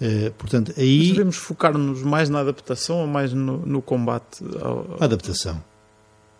Uh, 0.00 0.32
portanto, 0.32 0.74
aí... 0.76 0.98
Mas 0.98 1.08
devemos 1.08 1.36
focar-nos 1.36 2.02
mais 2.02 2.28
na 2.28 2.40
adaptação 2.40 2.98
ou 2.98 3.06
mais 3.06 3.32
no, 3.32 3.64
no 3.64 3.80
combate? 3.80 4.42
Ao... 4.60 4.96
Adaptação 5.00 5.62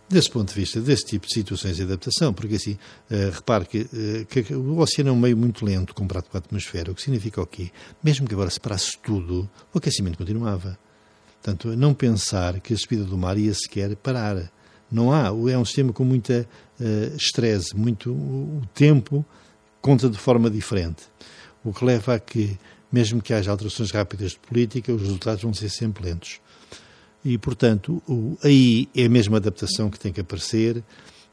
desse 0.08 0.30
ponto 0.30 0.48
de 0.48 0.54
vista, 0.54 0.80
desse 0.80 1.06
tipo 1.06 1.26
de 1.26 1.34
situações 1.34 1.76
de 1.76 1.82
adaptação, 1.82 2.32
porque 2.32 2.56
assim, 2.56 2.72
uh, 3.10 3.30
repare 3.32 3.64
que, 3.64 3.80
uh, 3.80 4.26
que, 4.26 4.54
o 4.54 4.78
oceano 4.78 5.10
é 5.10 5.12
um 5.12 5.18
meio 5.18 5.36
muito 5.36 5.64
lento 5.64 5.94
comparado 5.94 6.28
com 6.28 6.36
a 6.36 6.40
atmosfera, 6.40 6.92
o 6.92 6.94
que 6.94 7.02
significa 7.02 7.40
o 7.40 7.46
quê? 7.46 7.70
Mesmo 8.02 8.26
que 8.26 8.34
agora 8.34 8.50
se 8.50 8.60
parasse 8.60 8.98
tudo, 9.02 9.48
o 9.72 9.78
aquecimento 9.78 10.18
continuava. 10.18 10.78
Portanto, 11.42 11.76
não 11.76 11.92
pensar 11.92 12.58
que 12.60 12.72
a 12.72 12.76
subida 12.76 13.04
do 13.04 13.18
mar 13.18 13.36
ia 13.36 13.52
sequer 13.52 13.94
parar. 13.96 14.50
Não 14.90 15.12
há, 15.12 15.26
é 15.26 15.58
um 15.58 15.64
sistema 15.64 15.92
com 15.92 16.04
muita 16.04 16.48
uh, 16.80 17.16
estresse, 17.16 17.76
muito, 17.76 18.12
o, 18.12 18.62
tempo 18.72 19.24
conta 19.80 20.08
de 20.08 20.16
forma 20.16 20.48
diferente, 20.48 21.02
o 21.62 21.70
que 21.70 21.84
leva 21.84 22.14
a 22.14 22.18
que, 22.18 22.58
mesmo 22.90 23.20
que 23.20 23.34
haja 23.34 23.50
alterações 23.50 23.90
rápidas 23.90 24.30
de 24.30 24.38
política, 24.38 24.92
os 24.92 25.02
resultados 25.02 25.42
vão 25.42 25.52
ser 25.52 25.68
sempre 25.68 26.04
lentos. 26.04 26.40
E, 27.24 27.38
portanto, 27.38 28.02
o, 28.06 28.36
aí 28.42 28.88
é 28.94 29.06
a 29.06 29.08
mesma 29.08 29.38
adaptação 29.38 29.88
que 29.88 29.98
tem 29.98 30.12
que 30.12 30.20
aparecer, 30.20 30.82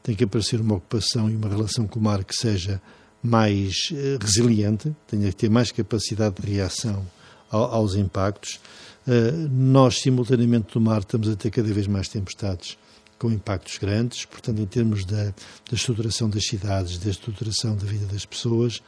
tem 0.02 0.14
que 0.14 0.24
aparecer 0.24 0.60
uma 0.60 0.76
ocupação 0.76 1.30
e 1.30 1.36
uma 1.36 1.48
relação 1.48 1.86
com 1.86 2.00
o 2.00 2.02
mar 2.02 2.24
que 2.24 2.34
seja 2.34 2.80
mais 3.22 3.90
uh, 3.92 4.18
resiliente, 4.20 4.94
tenha 5.06 5.28
que 5.28 5.36
ter 5.36 5.50
mais 5.50 5.70
capacidade 5.70 6.36
de 6.40 6.50
reação 6.50 7.06
ao, 7.50 7.74
aos 7.74 7.94
impactos. 7.94 8.58
Uh, 9.06 9.48
nós, 9.50 10.00
simultaneamente, 10.00 10.74
no 10.74 10.80
mar, 10.80 11.00
estamos 11.00 11.28
a 11.28 11.36
ter 11.36 11.50
cada 11.50 11.72
vez 11.72 11.86
mais 11.86 12.08
tempestades 12.08 12.78
com 13.18 13.30
impactos 13.30 13.78
grandes, 13.78 14.24
portanto, 14.24 14.60
em 14.60 14.66
termos 14.66 15.04
da, 15.04 15.26
da 15.26 15.74
estruturação 15.74 16.28
das 16.28 16.44
cidades, 16.44 16.98
da 16.98 17.10
estruturação 17.10 17.76
da 17.76 17.84
vida 17.84 18.06
das 18.06 18.24
pessoas, 18.24 18.78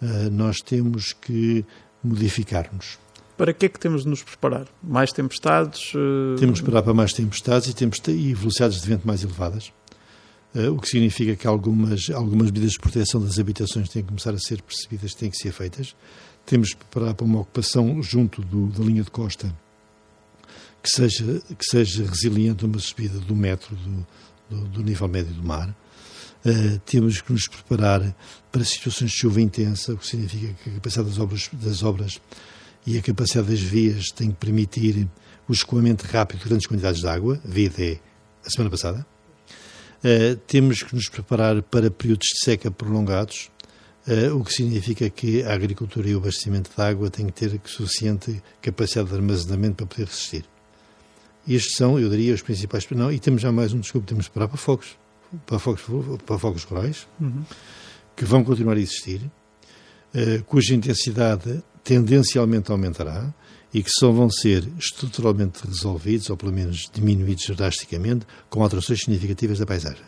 uh, 0.00 0.30
nós 0.30 0.58
temos 0.60 1.12
que 1.12 1.64
modificar-nos. 2.04 2.98
Para 3.36 3.52
que 3.52 3.66
é 3.66 3.68
que 3.68 3.78
temos 3.78 4.02
de 4.02 4.08
nos 4.08 4.22
preparar? 4.22 4.66
Mais 4.82 5.12
tempestades? 5.12 5.94
Uh... 5.94 6.36
Temos 6.38 6.58
de 6.58 6.62
preparar 6.62 6.82
para 6.82 6.94
mais 6.94 7.12
tempestades 7.12 7.68
e, 7.68 7.74
tempestades 7.74 8.20
e 8.20 8.34
velocidades 8.34 8.80
de 8.80 8.86
vento 8.86 9.06
mais 9.06 9.22
elevadas, 9.24 9.72
uh, 10.54 10.70
o 10.70 10.80
que 10.80 10.88
significa 10.88 11.34
que 11.34 11.46
algumas, 11.46 12.10
algumas 12.10 12.46
medidas 12.46 12.72
de 12.72 12.78
proteção 12.78 13.20
das 13.20 13.38
habitações 13.38 13.88
têm 13.88 14.02
que 14.02 14.08
começar 14.08 14.34
a 14.34 14.38
ser 14.38 14.60
percebidas, 14.62 15.14
têm 15.14 15.30
que 15.30 15.36
ser 15.36 15.52
feitas. 15.52 15.96
Temos 16.44 16.68
de 16.68 16.76
preparar 16.76 17.14
para 17.14 17.24
uma 17.24 17.40
ocupação 17.40 18.02
junto 18.02 18.42
do, 18.42 18.66
da 18.66 18.84
linha 18.84 19.02
de 19.02 19.10
costa 19.10 19.54
que 20.82 20.90
seja, 20.90 21.40
que 21.56 21.64
seja 21.64 22.04
resiliente 22.04 22.64
a 22.64 22.66
uma 22.66 22.78
subida 22.78 23.18
do 23.20 23.36
metro 23.36 23.76
do, 23.76 24.06
do, 24.50 24.68
do 24.68 24.82
nível 24.82 25.06
médio 25.08 25.32
do 25.32 25.42
mar. 25.42 25.74
Uh, 26.44 26.78
temos 26.80 27.20
que 27.20 27.32
nos 27.32 27.46
preparar 27.46 28.14
para 28.50 28.64
situações 28.64 29.12
de 29.12 29.16
chuva 29.16 29.40
intensa, 29.40 29.94
o 29.94 29.96
que 29.96 30.06
significa 30.06 30.52
que 30.54 30.70
a 30.70 30.72
capacidade 30.74 31.08
das 31.08 31.18
obras, 31.20 31.50
das 31.52 31.82
obras 31.84 32.20
e 32.86 32.98
a 32.98 33.02
capacidade 33.02 33.48
das 33.48 33.60
vias 33.60 34.06
tem 34.08 34.30
que 34.30 34.36
permitir 34.36 35.08
o 35.48 35.52
escoamento 35.52 36.06
rápido 36.06 36.40
de 36.40 36.48
grandes 36.48 36.66
quantidades 36.66 37.00
de 37.00 37.08
água, 37.08 37.40
é 37.44 37.98
a 38.44 38.50
semana 38.50 38.70
passada. 38.70 39.06
Uh, 40.04 40.34
temos 40.46 40.82
que 40.82 40.94
nos 40.94 41.08
preparar 41.08 41.62
para 41.62 41.90
períodos 41.90 42.26
de 42.26 42.44
seca 42.44 42.70
prolongados, 42.70 43.50
uh, 44.08 44.36
o 44.36 44.44
que 44.44 44.52
significa 44.52 45.08
que 45.08 45.44
a 45.44 45.54
agricultura 45.54 46.08
e 46.08 46.14
o 46.14 46.18
abastecimento 46.18 46.70
de 46.74 46.82
água 46.82 47.08
têm 47.08 47.26
que 47.26 47.32
ter 47.32 47.60
suficiente 47.64 48.42
capacidade 48.60 49.10
de 49.10 49.14
armazenamento 49.14 49.76
para 49.76 49.86
poder 49.86 50.06
resistir. 50.06 50.44
Estes 51.46 51.76
são, 51.76 51.98
eu 51.98 52.08
diria, 52.08 52.34
os 52.34 52.42
principais. 52.42 52.88
Não, 52.90 53.12
e 53.12 53.18
temos 53.18 53.42
já 53.42 53.52
mais 53.52 53.72
um 53.72 53.80
desculpe, 53.80 54.06
temos 54.06 54.26
que 54.26 54.32
preparar 54.32 54.48
para 54.48 54.58
fogos, 54.58 54.96
para 55.46 55.58
fogos, 55.58 55.82
para 56.24 56.38
fogos 56.38 56.64
rurais, 56.64 57.06
uhum. 57.20 57.44
que 58.16 58.24
vão 58.24 58.42
continuar 58.44 58.76
a 58.76 58.80
existir, 58.80 59.30
cuja 60.46 60.74
intensidade 60.74 61.62
tendencialmente 61.82 62.70
aumentará 62.70 63.32
e 63.74 63.82
que 63.82 63.90
só 63.90 64.10
vão 64.10 64.28
ser 64.28 64.68
estruturalmente 64.78 65.66
resolvidos, 65.66 66.28
ou 66.28 66.36
pelo 66.36 66.52
menos 66.52 66.90
diminuídos 66.92 67.46
drasticamente, 67.56 68.26
com 68.50 68.62
alterações 68.62 69.00
significativas 69.00 69.58
da 69.58 69.66
paisagem. 69.66 70.04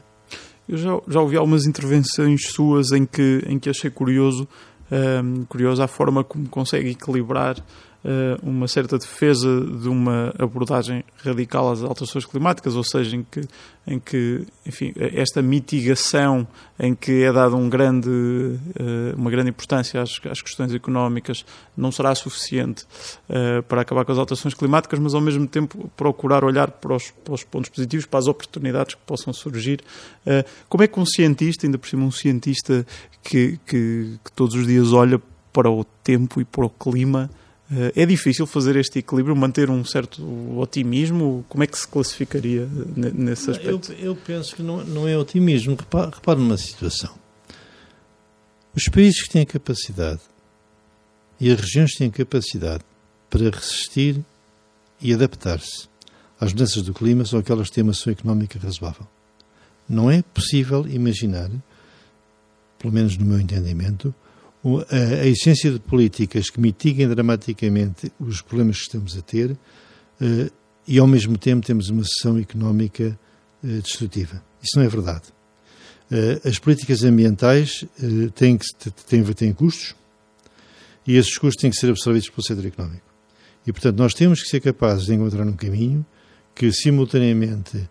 Eu 0.68 0.78
já, 0.78 1.00
já 1.08 1.20
ouvi 1.20 1.36
algumas 1.36 1.66
intervenções 1.66 2.48
suas 2.48 2.90
em 2.92 3.04
que, 3.04 3.42
em 3.46 3.58
que 3.58 3.70
achei 3.70 3.90
curioso, 3.90 4.46
um, 4.90 5.44
curioso 5.44 5.82
a 5.82 5.88
forma 5.88 6.22
como 6.22 6.48
consegue 6.48 6.90
equilibrar 6.90 7.56
uma 8.42 8.68
certa 8.68 8.98
defesa 8.98 9.48
de 9.60 9.88
uma 9.88 10.32
abordagem 10.38 11.02
radical 11.22 11.72
às 11.72 11.82
alterações 11.82 12.26
climáticas, 12.26 12.76
ou 12.76 12.84
seja, 12.84 13.16
em 13.16 13.24
que, 13.24 13.40
em 13.86 13.98
que 13.98 14.46
enfim, 14.66 14.92
esta 14.96 15.40
mitigação 15.40 16.46
em 16.78 16.94
que 16.94 17.22
é 17.22 17.32
dada 17.32 17.56
um 17.56 17.68
grande, 17.68 18.10
uma 19.16 19.30
grande 19.30 19.48
importância 19.48 20.02
às, 20.02 20.20
às 20.30 20.42
questões 20.42 20.74
económicas 20.74 21.46
não 21.74 21.90
será 21.90 22.14
suficiente 22.14 22.84
para 23.68 23.80
acabar 23.80 24.04
com 24.04 24.12
as 24.12 24.18
alterações 24.18 24.52
climáticas, 24.52 24.98
mas 24.98 25.14
ao 25.14 25.20
mesmo 25.20 25.46
tempo 25.46 25.90
procurar 25.96 26.44
olhar 26.44 26.70
para 26.70 26.94
os, 26.94 27.10
para 27.10 27.34
os 27.34 27.42
pontos 27.42 27.70
positivos, 27.70 28.04
para 28.04 28.18
as 28.18 28.26
oportunidades 28.26 28.94
que 28.94 29.00
possam 29.06 29.32
surgir. 29.32 29.80
Como 30.68 30.84
é 30.84 30.86
que 30.86 31.00
um 31.00 31.06
cientista, 31.06 31.66
ainda 31.66 31.78
por 31.78 31.88
cima 31.88 32.04
um 32.04 32.10
cientista 32.10 32.86
que, 33.22 33.58
que, 33.66 34.18
que 34.22 34.32
todos 34.32 34.54
os 34.54 34.66
dias 34.66 34.92
olha 34.92 35.20
para 35.52 35.70
o 35.70 35.84
tempo 35.84 36.40
e 36.40 36.44
para 36.44 36.66
o 36.66 36.70
clima, 36.70 37.30
eh, 37.30 37.43
é 37.94 38.06
difícil 38.06 38.46
fazer 38.46 38.76
este 38.76 38.98
equilíbrio, 38.98 39.34
manter 39.34 39.70
um 39.70 39.84
certo 39.84 40.22
otimismo? 40.58 41.44
Como 41.48 41.64
é 41.64 41.66
que 41.66 41.78
se 41.78 41.86
classificaria 41.86 42.68
nesse 42.96 43.50
aspecto? 43.50 43.92
Eu, 43.92 43.98
eu 43.98 44.16
penso 44.16 44.56
que 44.56 44.62
não, 44.62 44.84
não 44.84 45.08
é 45.08 45.16
otimismo. 45.16 45.76
Repare, 45.76 46.10
repare 46.14 46.40
numa 46.40 46.56
situação. 46.56 47.14
Os 48.74 48.84
países 48.88 49.22
que 49.22 49.30
têm 49.30 49.46
capacidade 49.46 50.20
e 51.40 51.50
as 51.50 51.60
regiões 51.60 51.92
que 51.92 51.98
têm 51.98 52.10
capacidade 52.10 52.84
para 53.30 53.50
resistir 53.50 54.20
e 55.00 55.12
adaptar-se 55.12 55.88
às 56.40 56.52
mudanças 56.52 56.82
do 56.82 56.92
clima 56.92 57.24
são 57.24 57.38
aquelas 57.38 57.68
que 57.68 57.74
têm 57.74 57.82
uma 57.82 57.92
ação 57.92 58.12
económica 58.12 58.58
razoável. 58.58 59.06
Não 59.88 60.10
é 60.10 60.22
possível 60.22 60.86
imaginar, 60.88 61.50
pelo 62.78 62.92
menos 62.92 63.16
no 63.16 63.24
meu 63.24 63.38
entendimento, 63.38 64.14
a 64.90 65.26
essência 65.26 65.70
de 65.70 65.78
políticas 65.78 66.48
que 66.48 66.58
mitiguem 66.58 67.06
dramaticamente 67.06 68.10
os 68.18 68.40
problemas 68.40 68.78
que 68.78 68.84
estamos 68.84 69.16
a 69.16 69.20
ter 69.20 69.56
eh, 70.20 70.50
e, 70.88 70.98
ao 70.98 71.06
mesmo 71.06 71.36
tempo, 71.36 71.66
temos 71.66 71.90
uma 71.90 72.02
sessão 72.02 72.38
económica 72.38 73.18
eh, 73.62 73.66
destrutiva. 73.82 74.42
Isso 74.62 74.78
não 74.78 74.84
é 74.84 74.88
verdade. 74.88 75.24
Eh, 76.10 76.40
as 76.44 76.58
políticas 76.58 77.04
ambientais 77.04 77.84
têm, 78.34 78.56
que, 78.56 78.64
têm, 79.06 79.22
têm 79.34 79.52
custos 79.52 79.94
e 81.06 81.16
esses 81.16 81.36
custos 81.36 81.60
têm 81.60 81.70
que 81.70 81.76
ser 81.76 81.90
absorvidos 81.90 82.30
pelo 82.30 82.42
setor 82.42 82.64
económico. 82.64 83.04
E, 83.66 83.72
portanto, 83.72 83.98
nós 83.98 84.14
temos 84.14 84.42
que 84.42 84.48
ser 84.48 84.60
capazes 84.60 85.04
de 85.04 85.14
encontrar 85.14 85.46
um 85.46 85.52
caminho 85.52 86.04
que, 86.54 86.72
simultaneamente, 86.72 87.86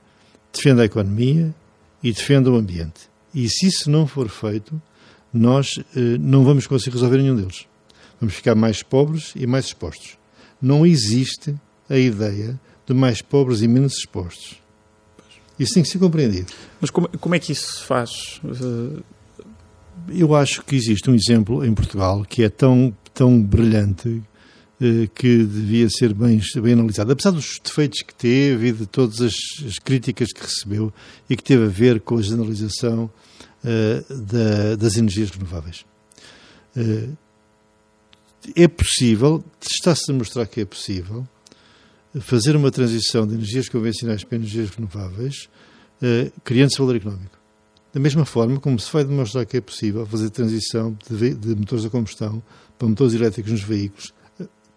defenda 0.51 0.81
a 0.81 0.85
economia 0.85 1.53
e 2.01 2.11
defenda 2.11 2.49
o 2.49 2.55
ambiente. 2.55 3.09
E 3.33 3.47
se 3.47 3.67
isso 3.67 3.91
não 3.91 4.07
for 4.07 4.29
feito, 4.29 4.81
nós 5.33 5.79
eh, 5.95 6.17
não 6.19 6.43
vamos 6.43 6.67
conseguir 6.67 6.95
resolver 6.95 7.17
nenhum 7.17 7.35
deles. 7.35 7.65
Vamos 8.19 8.35
ficar 8.35 8.55
mais 8.55 8.83
pobres 8.83 9.33
e 9.35 9.47
mais 9.47 9.65
expostos. 9.65 10.17
Não 10.61 10.85
existe 10.85 11.55
a 11.89 11.97
ideia 11.97 12.59
de 12.85 12.93
mais 12.93 13.21
pobres 13.21 13.61
e 13.61 13.67
menos 13.67 13.97
expostos. 13.97 14.61
Isso 15.59 15.73
tem 15.73 15.83
que 15.83 15.89
ser 15.89 15.99
compreendido. 15.99 16.51
Mas 16.79 16.89
como, 16.89 17.07
como 17.19 17.35
é 17.35 17.39
que 17.39 17.51
isso 17.51 17.79
se 17.79 17.83
faz? 17.83 18.41
Eu 20.09 20.35
acho 20.35 20.63
que 20.63 20.75
existe 20.75 21.09
um 21.09 21.15
exemplo 21.15 21.65
em 21.65 21.73
Portugal 21.73 22.25
que 22.27 22.43
é 22.43 22.49
tão, 22.49 22.95
tão 23.13 23.41
brilhante 23.41 24.21
eh, 24.81 25.07
que 25.13 25.43
devia 25.43 25.89
ser 25.89 26.13
bem, 26.13 26.41
bem 26.61 26.73
analisado. 26.73 27.11
Apesar 27.11 27.31
dos 27.31 27.59
defeitos 27.63 28.01
que 28.01 28.13
teve 28.13 28.69
e 28.69 28.71
de 28.71 28.85
todas 28.85 29.21
as, 29.21 29.33
as 29.65 29.79
críticas 29.79 30.33
que 30.33 30.41
recebeu 30.41 30.91
e 31.29 31.35
que 31.35 31.43
teve 31.43 31.65
a 31.65 31.69
ver 31.69 32.01
com 32.01 32.17
a 32.17 32.21
generalização 32.21 33.09
uh, 33.63 34.13
da, 34.13 34.75
das 34.75 34.97
energias 34.97 35.29
renováveis. 35.29 35.85
Uh, 36.75 37.15
é 38.55 38.67
possível, 38.67 39.43
está-se 39.61 40.11
a 40.11 40.13
mostrar 40.13 40.45
que 40.45 40.61
é 40.61 40.65
possível, 40.65 41.27
fazer 42.19 42.55
uma 42.55 42.69
transição 42.69 43.25
de 43.25 43.33
energias 43.35 43.69
convencionais 43.69 44.23
para 44.23 44.35
energias 44.35 44.69
renováveis, 44.69 45.49
uh, 46.01 46.31
criando-se 46.43 46.77
valor 46.77 46.95
económico. 46.95 47.37
Da 47.93 47.99
mesma 47.99 48.25
forma 48.25 48.59
como 48.59 48.79
se 48.79 48.91
vai 48.91 49.03
demonstrar 49.03 49.45
que 49.45 49.57
é 49.57 49.61
possível 49.61 50.05
fazer 50.05 50.29
transição 50.31 50.97
de, 51.09 51.35
de 51.35 51.55
motores 51.55 51.85
a 51.85 51.89
combustão 51.89 52.41
para 52.77 52.87
motores 52.87 53.13
elétricos 53.13 53.51
nos 53.51 53.61
veículos, 53.61 54.13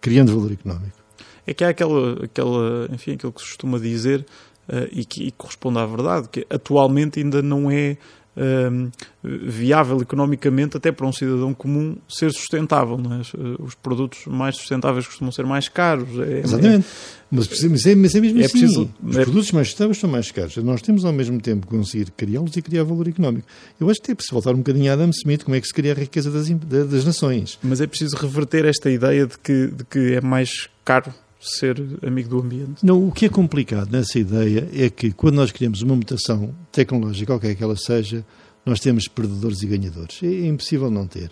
criando 0.00 0.34
valor 0.34 0.52
económico. 0.52 0.98
É 1.46 1.54
que 1.54 1.64
há 1.64 1.70
aquela, 1.70 2.24
aquela 2.24 2.88
enfim, 2.92 3.12
aquilo 3.12 3.32
que 3.32 3.40
se 3.40 3.46
costuma 3.48 3.78
dizer 3.78 4.26
uh, 4.68 4.88
e 4.92 5.04
que 5.04 5.24
e 5.24 5.30
corresponde 5.30 5.78
à 5.78 5.86
verdade, 5.86 6.28
que 6.28 6.46
atualmente 6.50 7.20
ainda 7.20 7.40
não 7.40 7.70
é 7.70 7.96
Ehm, 8.36 8.90
viável 9.24 9.98
economicamente 10.02 10.76
até 10.76 10.92
para 10.92 11.06
um 11.06 11.12
cidadão 11.12 11.54
comum 11.54 11.96
ser 12.06 12.30
sustentável. 12.32 12.98
É? 12.98 13.62
Os 13.62 13.74
produtos 13.74 14.26
mais 14.26 14.56
sustentáveis 14.56 15.06
costumam 15.06 15.32
ser 15.32 15.46
mais 15.46 15.68
caros. 15.70 16.08
É, 16.20 16.40
Exatamente. 16.40 16.86
É, 16.86 17.16
mas, 17.30 17.48
mas, 17.48 17.86
é, 17.86 17.94
mas 17.94 18.14
é 18.14 18.20
mesmo 18.20 18.40
é 18.40 18.44
assim. 18.44 18.58
Preciso, 18.58 18.90
Os 19.02 19.16
é 19.16 19.22
produtos 19.24 19.52
mais 19.52 19.68
sustentáveis 19.68 19.98
são 19.98 20.10
mais 20.10 20.30
caros. 20.30 20.56
Nós 20.58 20.82
temos 20.82 21.06
ao 21.06 21.14
mesmo 21.14 21.40
tempo 21.40 21.66
conseguir 21.66 22.10
criá-los 22.10 22.54
e 22.56 22.60
criar 22.60 22.84
valor 22.84 23.08
económico. 23.08 23.48
Eu 23.80 23.88
acho 23.88 24.02
que 24.02 24.12
é 24.12 24.14
preciso 24.14 24.34
voltar 24.34 24.52
um 24.52 24.58
bocadinho 24.58 24.90
a 24.90 24.94
Adam 24.94 25.10
Smith, 25.10 25.42
como 25.42 25.56
é 25.56 25.60
que 25.60 25.66
se 25.66 25.72
cria 25.72 25.92
a 25.92 25.96
riqueza 25.96 26.30
das, 26.30 26.48
das 26.88 27.04
nações. 27.06 27.58
Mas 27.62 27.80
é 27.80 27.86
preciso 27.86 28.16
reverter 28.16 28.66
esta 28.66 28.90
ideia 28.90 29.26
de 29.26 29.38
que, 29.38 29.68
de 29.68 29.84
que 29.84 30.14
é 30.14 30.20
mais 30.20 30.68
caro 30.84 31.12
ser 31.40 31.82
amigo 32.02 32.28
do 32.28 32.40
ambiente. 32.40 32.84
Não, 32.84 33.06
o 33.06 33.12
que 33.12 33.26
é 33.26 33.28
complicado 33.28 33.90
nessa 33.90 34.18
ideia 34.18 34.68
é 34.72 34.90
que 34.90 35.12
quando 35.12 35.36
nós 35.36 35.52
criamos 35.52 35.82
uma 35.82 35.94
mutação 35.94 36.54
tecnológica, 36.72 37.32
qualquer 37.32 37.54
que 37.54 37.62
ela 37.62 37.76
seja, 37.76 38.24
nós 38.64 38.80
temos 38.80 39.06
perdedores 39.06 39.62
e 39.62 39.66
ganhadores. 39.66 40.22
É 40.22 40.46
impossível 40.46 40.90
não 40.90 41.06
ter. 41.06 41.30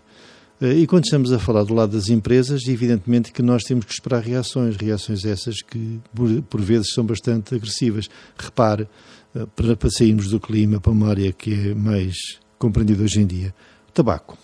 Eh, 0.60 0.74
e 0.74 0.86
quando 0.86 1.04
estamos 1.04 1.32
a 1.32 1.38
falar 1.38 1.64
do 1.64 1.74
lado 1.74 1.96
das 1.96 2.08
empresas, 2.08 2.66
evidentemente 2.68 3.32
que 3.32 3.42
nós 3.42 3.64
temos 3.64 3.84
que 3.84 3.92
esperar 3.92 4.22
reações, 4.22 4.76
reações 4.76 5.24
essas 5.24 5.60
que 5.60 6.00
por, 6.14 6.42
por 6.42 6.60
vezes 6.60 6.92
são 6.92 7.04
bastante 7.04 7.54
agressivas. 7.54 8.08
Repare, 8.38 8.88
eh, 9.34 9.46
para, 9.56 9.76
para 9.76 9.90
sairmos 9.90 10.28
do 10.28 10.38
clima 10.38 10.80
para 10.80 10.92
uma 10.92 11.08
área 11.08 11.32
que 11.32 11.52
é 11.52 11.74
mais 11.74 12.38
compreendida 12.58 13.02
hoje 13.02 13.20
em 13.20 13.26
dia, 13.26 13.54
o 13.88 13.92
tabaco. 13.92 14.38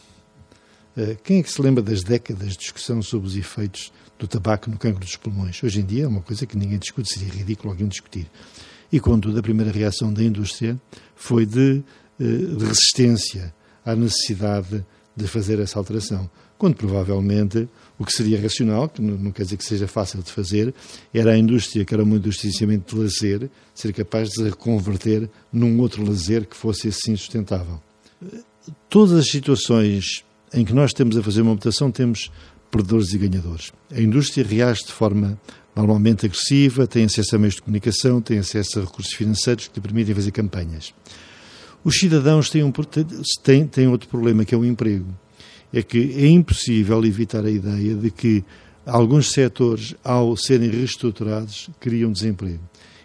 Eh, 0.97 1.17
quem 1.23 1.39
é 1.39 1.43
que 1.43 1.51
se 1.51 1.63
lembra 1.63 1.83
das 1.83 2.03
décadas 2.03 2.53
de 2.53 2.59
discussão 2.59 3.01
sobre 3.03 3.29
os 3.29 3.37
efeitos 3.37 3.93
do 4.21 4.29
tabaco 4.29 4.71
no 4.71 4.77
cancro 4.77 5.01
dos 5.01 5.17
pulmões. 5.17 5.61
Hoje 5.65 5.81
em 5.81 5.85
dia 5.85 6.05
é 6.05 6.07
uma 6.07 6.21
coisa 6.21 6.45
que 6.45 6.57
ninguém 6.57 6.79
discute, 6.79 7.09
seria 7.09 7.33
ridículo 7.33 7.71
alguém 7.71 7.89
discutir. 7.89 8.31
E, 8.93 9.01
contudo, 9.01 9.39
a 9.39 9.43
primeira 9.43 9.73
reação 9.73 10.13
da 10.13 10.23
indústria 10.23 10.79
foi 11.17 11.47
de, 11.47 11.83
eh, 12.21 12.25
de 12.25 12.65
resistência 12.65 13.55
à 13.85 13.97
necessidade 13.97 14.85
de 15.17 15.27
fazer 15.27 15.59
essa 15.59 15.79
alteração. 15.79 16.31
Quando 16.59 16.75
provavelmente 16.75 17.67
o 17.99 18.05
que 18.05 18.13
seria 18.13 18.39
racional, 18.41 18.89
que 18.91 19.01
não 19.01 19.33
quer 19.33 19.45
dizer 19.45 19.57
que 19.57 19.65
seja 19.65 19.89
fácil 19.89 20.23
de 20.23 20.31
fazer, 20.31 20.75
era 21.15 21.33
a 21.33 21.39
indústria, 21.39 21.85
que 21.87 21.95
era 21.95 22.03
uma 22.03 22.17
indústria 22.17 22.53
de 22.53 22.95
lazer, 22.95 23.51
ser 23.75 23.95
capaz 23.95 24.29
de 24.29 24.35
se 24.35 24.43
reconverter 24.43 25.31
num 25.51 25.81
outro 25.81 26.05
lazer 26.05 26.45
que 26.45 26.55
fosse 26.55 26.89
assim 26.89 27.17
sustentável. 27.17 27.81
Todas 28.91 29.19
as 29.19 29.31
situações 29.31 30.23
em 30.53 30.65
que 30.65 30.75
nós 30.75 30.91
estamos 30.91 31.17
a 31.17 31.23
fazer 31.23 31.41
uma 31.41 31.53
mutação, 31.53 31.91
temos 31.91 32.31
perdedores 32.71 33.13
e 33.13 33.19
ganhadores. 33.19 33.73
A 33.91 34.01
indústria 34.01 34.47
reage 34.47 34.85
de 34.85 34.93
forma 34.93 35.39
normalmente 35.75 36.27
agressiva, 36.27 36.87
tem 36.87 37.05
acesso 37.05 37.37
a 37.37 37.39
meios 37.39 37.55
de 37.55 37.63
comunicação, 37.63 38.21
tem 38.21 38.39
acesso 38.39 38.79
a 38.79 38.83
recursos 38.83 39.13
financeiros 39.13 39.69
que 39.69 39.77
lhe 39.77 39.81
permitem 39.81 40.15
fazer 40.15 40.31
campanhas. 40.31 40.93
Os 41.83 41.99
cidadãos 41.99 42.51
têm, 42.51 42.63
um, 42.63 42.73
têm, 43.43 43.67
têm 43.67 43.89
outro 43.89 44.09
problema, 44.09 44.45
que 44.45 44.55
é 44.55 44.59
o 44.59 44.65
emprego. 44.65 45.07
É 45.73 45.83
que 45.83 46.13
é 46.17 46.27
impossível 46.27 47.03
evitar 47.05 47.45
a 47.45 47.51
ideia 47.51 47.95
de 47.95 48.11
que 48.11 48.45
alguns 48.85 49.31
setores, 49.31 49.95
ao 50.05 50.37
serem 50.37 50.69
reestruturados, 50.69 51.71
criam 51.79 52.13
desemprego. 52.13 52.61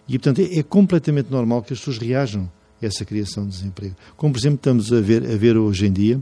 E, 0.07 0.19
portanto, 0.19 0.39
é, 0.39 0.59
é 0.59 0.63
completamente 0.63 1.31
normal 1.31 1.61
que 1.61 1.73
as 1.73 1.79
pessoas 1.79 1.97
reajam 1.97 2.51
a 2.81 2.85
essa 2.85 3.05
criação 3.05 3.45
de 3.45 3.51
desemprego. 3.51 3.95
Como, 4.17 4.33
por 4.33 4.39
exemplo, 4.39 4.57
estamos 4.57 4.91
a 4.91 4.99
ver, 4.99 5.23
a 5.23 5.37
ver 5.37 5.57
hoje 5.57 5.85
em 5.85 5.93
dia 5.93 6.21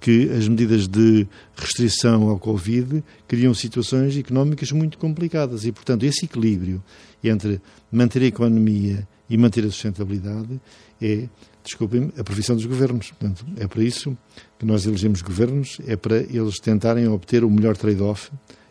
que 0.00 0.30
as 0.30 0.48
medidas 0.48 0.88
de 0.88 1.26
restrição 1.54 2.28
ao 2.28 2.38
Covid 2.38 3.04
criam 3.28 3.52
situações 3.52 4.16
económicas 4.16 4.72
muito 4.72 4.96
complicadas 4.96 5.66
e, 5.66 5.72
portanto, 5.72 6.04
esse 6.04 6.24
equilíbrio 6.24 6.82
entre 7.22 7.60
manter 7.92 8.22
a 8.22 8.26
economia 8.26 9.06
e 9.28 9.36
manter 9.36 9.64
a 9.64 9.70
sustentabilidade 9.70 10.60
é, 11.00 11.28
desculpem, 11.62 12.10
a 12.18 12.24
profissão 12.24 12.56
dos 12.56 12.64
governos. 12.64 13.10
Portanto, 13.10 13.44
é 13.58 13.66
para 13.66 13.82
isso 13.82 14.16
que 14.58 14.64
nós 14.64 14.86
elegemos 14.86 15.22
governos, 15.22 15.78
é 15.86 15.96
para 15.96 16.16
eles 16.16 16.58
tentarem 16.58 17.06
obter 17.06 17.44
o 17.44 17.50
melhor 17.50 17.76
trade-off 17.76 18.30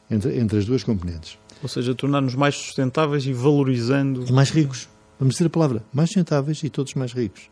entre, 0.09 0.37
entre 0.37 0.57
as 0.57 0.65
duas 0.65 0.83
componentes. 0.83 1.37
Ou 1.61 1.69
seja, 1.69 1.93
tornar-nos 1.93 2.35
mais 2.35 2.55
sustentáveis 2.55 3.25
e 3.25 3.33
valorizando. 3.33 4.25
E 4.27 4.31
mais 4.31 4.49
ricos. 4.49 4.89
Vamos 5.19 5.35
dizer 5.35 5.47
a 5.47 5.49
palavra, 5.49 5.83
mais 5.93 6.09
sustentáveis 6.09 6.63
e 6.63 6.69
todos 6.69 6.93
mais 6.93 7.11
ricos. 7.13 7.49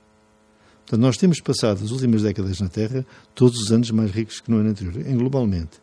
Portanto, 0.88 1.02
nós 1.02 1.18
temos 1.18 1.42
passado 1.42 1.84
as 1.84 1.92
últimas 1.92 2.22
décadas 2.22 2.62
na 2.62 2.70
Terra 2.70 3.06
todos 3.36 3.60
os 3.60 3.74
anos 3.74 3.92
mais 3.92 4.10
ricos 4.10 4.40
que 4.40 4.50
no 4.50 4.58
ano 4.58 4.70
anterior, 4.70 4.94
globalmente. 5.18 5.82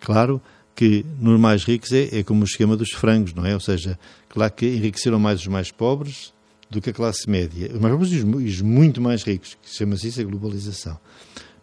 Claro 0.00 0.42
que 0.74 1.06
nos 1.20 1.38
mais 1.38 1.62
ricos 1.62 1.92
é, 1.92 2.18
é 2.18 2.22
como 2.24 2.42
o 2.42 2.44
esquema 2.44 2.76
dos 2.76 2.90
frangos, 2.90 3.32
não 3.32 3.46
é? 3.46 3.54
Ou 3.54 3.60
seja, 3.60 3.96
claro 4.28 4.52
que 4.52 4.66
enriqueceram 4.66 5.20
mais 5.20 5.38
os 5.38 5.46
mais 5.46 5.70
pobres 5.70 6.32
do 6.68 6.80
que 6.80 6.90
a 6.90 6.92
classe 6.92 7.30
média. 7.30 7.70
Os 7.72 7.78
mais 7.78 7.94
pobres 7.94 8.12
e 8.12 8.16
os, 8.16 8.60
muito 8.60 9.00
mais 9.00 9.22
ricos, 9.22 9.56
que 9.62 9.70
chama-se 9.70 10.08
isso 10.08 10.20
a 10.20 10.24
globalização. 10.24 10.98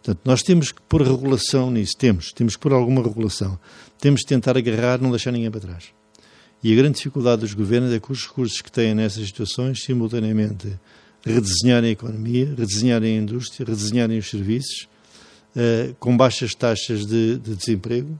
Portanto, 0.02 0.20
nós 0.24 0.42
temos 0.42 0.72
que 0.72 0.80
pôr 0.88 1.02
regulação 1.02 1.70
nisso, 1.70 1.92
temos, 1.98 2.32
temos 2.32 2.56
que 2.56 2.62
pôr 2.62 2.72
alguma 2.72 3.02
regulação. 3.02 3.58
Temos 4.00 4.22
que 4.22 4.28
tentar 4.28 4.56
agarrar, 4.56 4.98
não 4.98 5.10
deixar 5.10 5.30
ninguém 5.30 5.50
para 5.50 5.60
trás. 5.60 5.92
E 6.62 6.72
a 6.72 6.76
grande 6.76 6.96
dificuldade 6.96 7.42
dos 7.42 7.52
governos 7.52 7.92
é 7.92 8.00
que 8.00 8.10
os 8.10 8.26
recursos 8.26 8.62
que 8.62 8.72
têm 8.72 8.94
nessas 8.94 9.26
situações, 9.26 9.82
simultaneamente, 9.82 10.72
redesenharem 11.34 11.90
a 11.90 11.92
economia, 11.92 12.46
redesenharem 12.56 13.18
a 13.18 13.20
indústria, 13.22 13.66
redesenharem 13.66 14.18
os 14.18 14.28
serviços, 14.28 14.88
uh, 15.54 15.94
com 15.98 16.16
baixas 16.16 16.54
taxas 16.54 17.06
de, 17.06 17.38
de 17.38 17.54
desemprego 17.54 18.18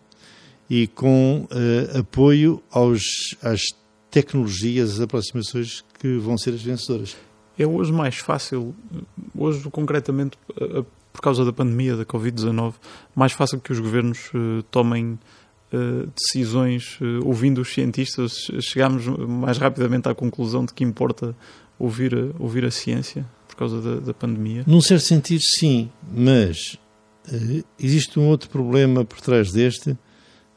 e 0.69 0.87
com 0.87 1.47
uh, 1.51 1.99
apoio 1.99 2.63
aos, 2.71 3.03
às 3.43 3.63
tecnologias, 4.11 4.95
às 4.95 5.01
aproximações 5.01 5.85
que 5.99 6.19
vão 6.19 6.37
ser 6.37 6.55
as 6.55 6.63
vencedoras. 6.63 7.17
É 7.59 7.67
hoje 7.67 7.93
mais 7.93 8.17
fácil, 8.17 8.75
hoje 9.37 9.69
concretamente 9.71 10.39
por 11.13 11.21
causa 11.21 11.45
da 11.45 11.53
pandemia 11.53 11.97
da 11.97 12.05
Covid-19, 12.05 12.75
mais 13.17 13.33
fácil 13.33 13.59
que 13.59 13.73
os 13.73 13.81
governos 13.81 14.31
tomem 14.71 15.19
decisões 16.15 16.97
ouvindo 17.25 17.61
os 17.61 17.75
cientistas, 17.75 18.49
chegamos 18.61 19.09
mais 19.09 19.59
rapidamente 19.59 20.09
à 20.09 20.15
conclusão 20.15 20.65
de 20.65 20.73
que 20.73 20.85
importa 20.85 21.35
ouvir 21.79 22.15
a, 22.15 22.43
ouvir 22.43 22.65
a 22.65 22.71
ciência 22.71 23.27
por 23.47 23.57
causa 23.57 23.81
da, 23.81 24.01
da 24.01 24.15
pandemia? 24.15 24.65
Num 24.67 24.81
certo 24.81 25.05
sentido, 25.05 25.43
sim, 25.43 25.91
mas 26.13 26.77
existe 27.79 28.19
um 28.19 28.27
outro 28.27 28.49
problema 28.49 29.05
por 29.05 29.21
trás 29.21 29.53
deste 29.53 29.97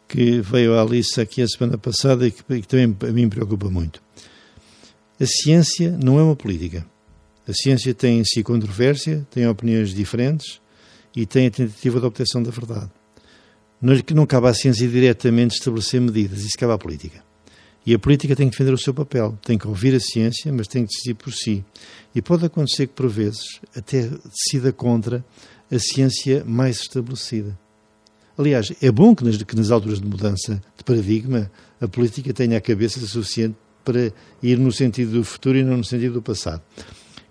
que 0.07 0.41
veio 0.41 0.73
à 0.73 0.81
Alice 0.81 1.19
aqui 1.19 1.41
a 1.41 1.47
semana 1.47 1.77
passada 1.77 2.27
e 2.27 2.31
que, 2.31 2.43
que 2.43 2.67
também 2.67 2.95
a 3.07 3.11
mim 3.11 3.29
preocupa 3.29 3.69
muito. 3.69 4.01
A 5.19 5.25
ciência 5.25 5.97
não 6.03 6.19
é 6.19 6.23
uma 6.23 6.35
política. 6.35 6.85
A 7.47 7.53
ciência 7.53 7.93
tem 7.93 8.19
em 8.19 8.25
si 8.25 8.43
controvérsia, 8.43 9.25
tem 9.31 9.47
opiniões 9.47 9.93
diferentes 9.93 10.59
e 11.15 11.25
tem 11.25 11.47
a 11.47 11.51
tentativa 11.51 11.99
de 11.99 12.05
obtenção 12.05 12.41
da 12.43 12.51
verdade. 12.51 12.89
Não, 13.81 13.93
não 14.13 14.25
cabe 14.25 14.47
à 14.47 14.53
ciência 14.53 14.87
diretamente 14.87 15.55
estabelecer 15.55 15.99
medidas, 15.99 16.39
isso 16.41 16.57
cabe 16.57 16.73
à 16.73 16.77
política. 16.77 17.23
E 17.85 17.95
a 17.95 17.99
política 17.99 18.35
tem 18.35 18.47
que 18.47 18.51
defender 18.51 18.73
o 18.73 18.77
seu 18.77 18.93
papel, 18.93 19.37
tem 19.43 19.57
que 19.57 19.67
ouvir 19.67 19.95
a 19.95 19.99
ciência, 19.99 20.51
mas 20.53 20.67
tem 20.67 20.85
que 20.85 20.91
decidir 20.91 21.15
por 21.15 21.33
si. 21.33 21.65
E 22.13 22.21
pode 22.21 22.45
acontecer 22.45 22.87
que, 22.87 22.93
por 22.93 23.09
vezes, 23.09 23.59
até 23.75 24.07
decida 24.07 24.71
contra 24.71 25.25
a 25.71 25.79
ciência 25.79 26.43
mais 26.45 26.81
estabelecida. 26.81 27.57
Aliás, 28.37 28.71
é 28.81 28.91
bom 28.91 29.15
que 29.15 29.23
nas, 29.23 29.41
que 29.41 29.55
nas 29.55 29.71
alturas 29.71 29.99
de 29.99 30.07
mudança 30.07 30.61
de 30.77 30.83
paradigma 30.83 31.51
a 31.79 31.87
política 31.87 32.33
tenha 32.33 32.57
a 32.57 32.61
cabeça 32.61 32.99
suficiente 32.99 33.55
para 33.83 34.11
ir 34.43 34.57
no 34.59 34.71
sentido 34.71 35.13
do 35.13 35.23
futuro 35.23 35.57
e 35.57 35.63
não 35.63 35.77
no 35.77 35.83
sentido 35.83 36.13
do 36.13 36.21
passado. 36.21 36.61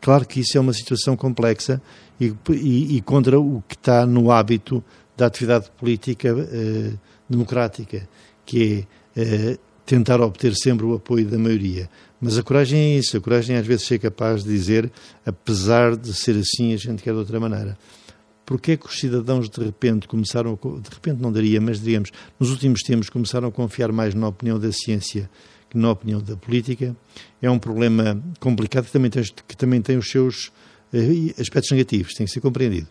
Claro 0.00 0.26
que 0.26 0.40
isso 0.40 0.56
é 0.56 0.60
uma 0.60 0.72
situação 0.72 1.16
complexa 1.16 1.80
e, 2.20 2.34
e, 2.50 2.96
e 2.96 3.00
contra 3.02 3.38
o 3.38 3.62
que 3.68 3.74
está 3.74 4.06
no 4.06 4.30
hábito 4.30 4.82
da 5.16 5.26
atividade 5.26 5.70
política 5.78 6.28
eh, 6.28 6.92
democrática, 7.28 8.08
que 8.46 8.86
é 9.14 9.22
eh, 9.22 9.58
tentar 9.90 10.20
obter 10.20 10.54
sempre 10.54 10.86
o 10.86 10.94
apoio 10.94 11.26
da 11.26 11.36
maioria. 11.36 11.90
Mas 12.20 12.38
a 12.38 12.44
coragem 12.44 12.78
é 12.78 12.98
isso, 12.98 13.16
a 13.16 13.20
coragem 13.20 13.56
é 13.56 13.58
às 13.58 13.66
vezes 13.66 13.88
ser 13.88 13.98
capaz 13.98 14.44
de 14.44 14.48
dizer, 14.48 14.88
apesar 15.26 15.96
de 15.96 16.14
ser 16.14 16.36
assim, 16.36 16.72
a 16.72 16.76
gente 16.76 17.02
quer 17.02 17.10
de 17.10 17.18
outra 17.18 17.40
maneira. 17.40 17.76
Porquê 18.46 18.76
que 18.76 18.86
os 18.86 19.00
cidadãos 19.00 19.50
de 19.50 19.60
repente 19.60 20.06
começaram, 20.06 20.54
de 20.54 20.90
repente 20.90 21.20
não 21.20 21.32
daria, 21.32 21.60
mas 21.60 21.80
diríamos, 21.80 22.12
nos 22.38 22.50
últimos 22.50 22.82
tempos 22.82 23.10
começaram 23.10 23.48
a 23.48 23.50
confiar 23.50 23.90
mais 23.90 24.14
na 24.14 24.28
opinião 24.28 24.60
da 24.60 24.70
ciência 24.70 25.28
que 25.68 25.76
na 25.76 25.90
opinião 25.90 26.20
da 26.20 26.36
política 26.36 26.96
é 27.42 27.50
um 27.50 27.58
problema 27.58 28.20
complicado 28.38 28.86
que 28.86 28.92
também 28.92 29.10
tem, 29.10 29.24
que 29.48 29.56
também 29.56 29.82
tem 29.82 29.96
os 29.96 30.08
seus 30.08 30.52
uh, 30.92 31.40
aspectos 31.40 31.70
negativos, 31.72 32.14
tem 32.14 32.26
que 32.26 32.32
ser 32.32 32.40
compreendido. 32.40 32.86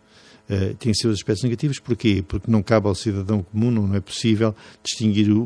Uh, 0.49 0.73
tem 0.75 0.91
seus 0.95 1.13
aspectos 1.13 1.43
negativos, 1.43 1.77
porquê? 1.77 2.23
Porque 2.27 2.49
não 2.49 2.63
cabe 2.63 2.87
ao 2.87 2.95
cidadão 2.95 3.43
comum, 3.43 3.69
não 3.69 3.93
é 3.93 3.99
possível 3.99 4.55
distinguir 4.83 5.29
o, 5.31 5.43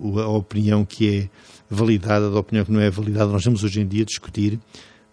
o, 0.00 0.18
a 0.18 0.28
opinião 0.28 0.84
que 0.84 1.08
é 1.08 1.28
validada 1.70 2.28
da 2.28 2.40
opinião 2.40 2.64
que 2.64 2.72
não 2.72 2.80
é 2.80 2.90
validada. 2.90 3.30
Nós 3.30 3.44
vamos 3.44 3.62
hoje 3.62 3.80
em 3.80 3.86
dia 3.86 4.04
discutir 4.04 4.58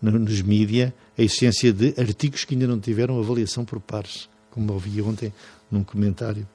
nos 0.02 0.42
mídias 0.42 0.92
a 1.18 1.22
essência 1.22 1.72
de 1.72 1.94
artigos 1.98 2.46
que 2.46 2.54
ainda 2.54 2.68
não 2.68 2.80
tiveram 2.80 3.20
avaliação 3.20 3.66
por 3.66 3.80
pares, 3.80 4.30
como 4.52 4.74
ouvi 4.74 5.02
ontem 5.02 5.34
num 5.70 5.84
comentário 5.84 6.48